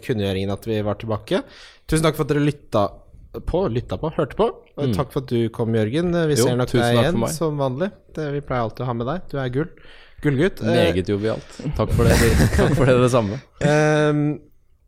[0.08, 1.44] kunngjøringen at vi var tilbake.
[1.86, 2.88] Tusen takk for at dere lytta
[3.50, 4.48] på, lytta på, hørte på.
[4.78, 6.10] Og takk for at du kom, Jørgen.
[6.14, 6.38] Vi Mm.
[6.38, 7.92] Jo, ser nok deg igjen som vanlig.
[8.16, 9.28] Det, vi pleier alltid å ha med deg.
[9.30, 9.70] Du er gull.
[10.24, 10.62] Gullgutt.
[10.64, 11.56] Meget jovialt.
[11.76, 12.16] Takk for det,
[12.58, 13.42] takk for det, det samme.
[13.66, 14.22] Ehm,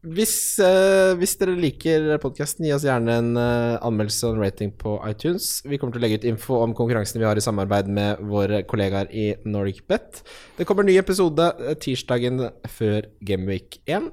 [0.06, 4.74] hvis, eh, hvis dere liker podkasten, gi oss gjerne en eh, anmeldelse og en rating
[4.78, 5.62] på iTunes.
[5.66, 8.64] Vi kommer til å legge ut info om konkurransene vi har i samarbeid med våre
[8.70, 10.22] kollegaer i NordicBet.
[10.58, 14.12] Det kommer en ny episode eh, tirsdagen før Gameweek 1.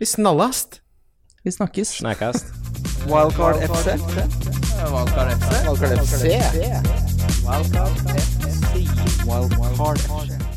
[0.00, 0.80] Vi snallast!
[1.44, 1.96] Vi snakkes.
[2.02, 2.52] Snackast.
[3.08, 3.96] Wildcard FC.
[4.92, 5.50] Wildcard FC.
[5.64, 6.24] Wildcard FC.
[7.48, 8.64] Wildcard FC.
[9.24, 10.49] Wildcard FC.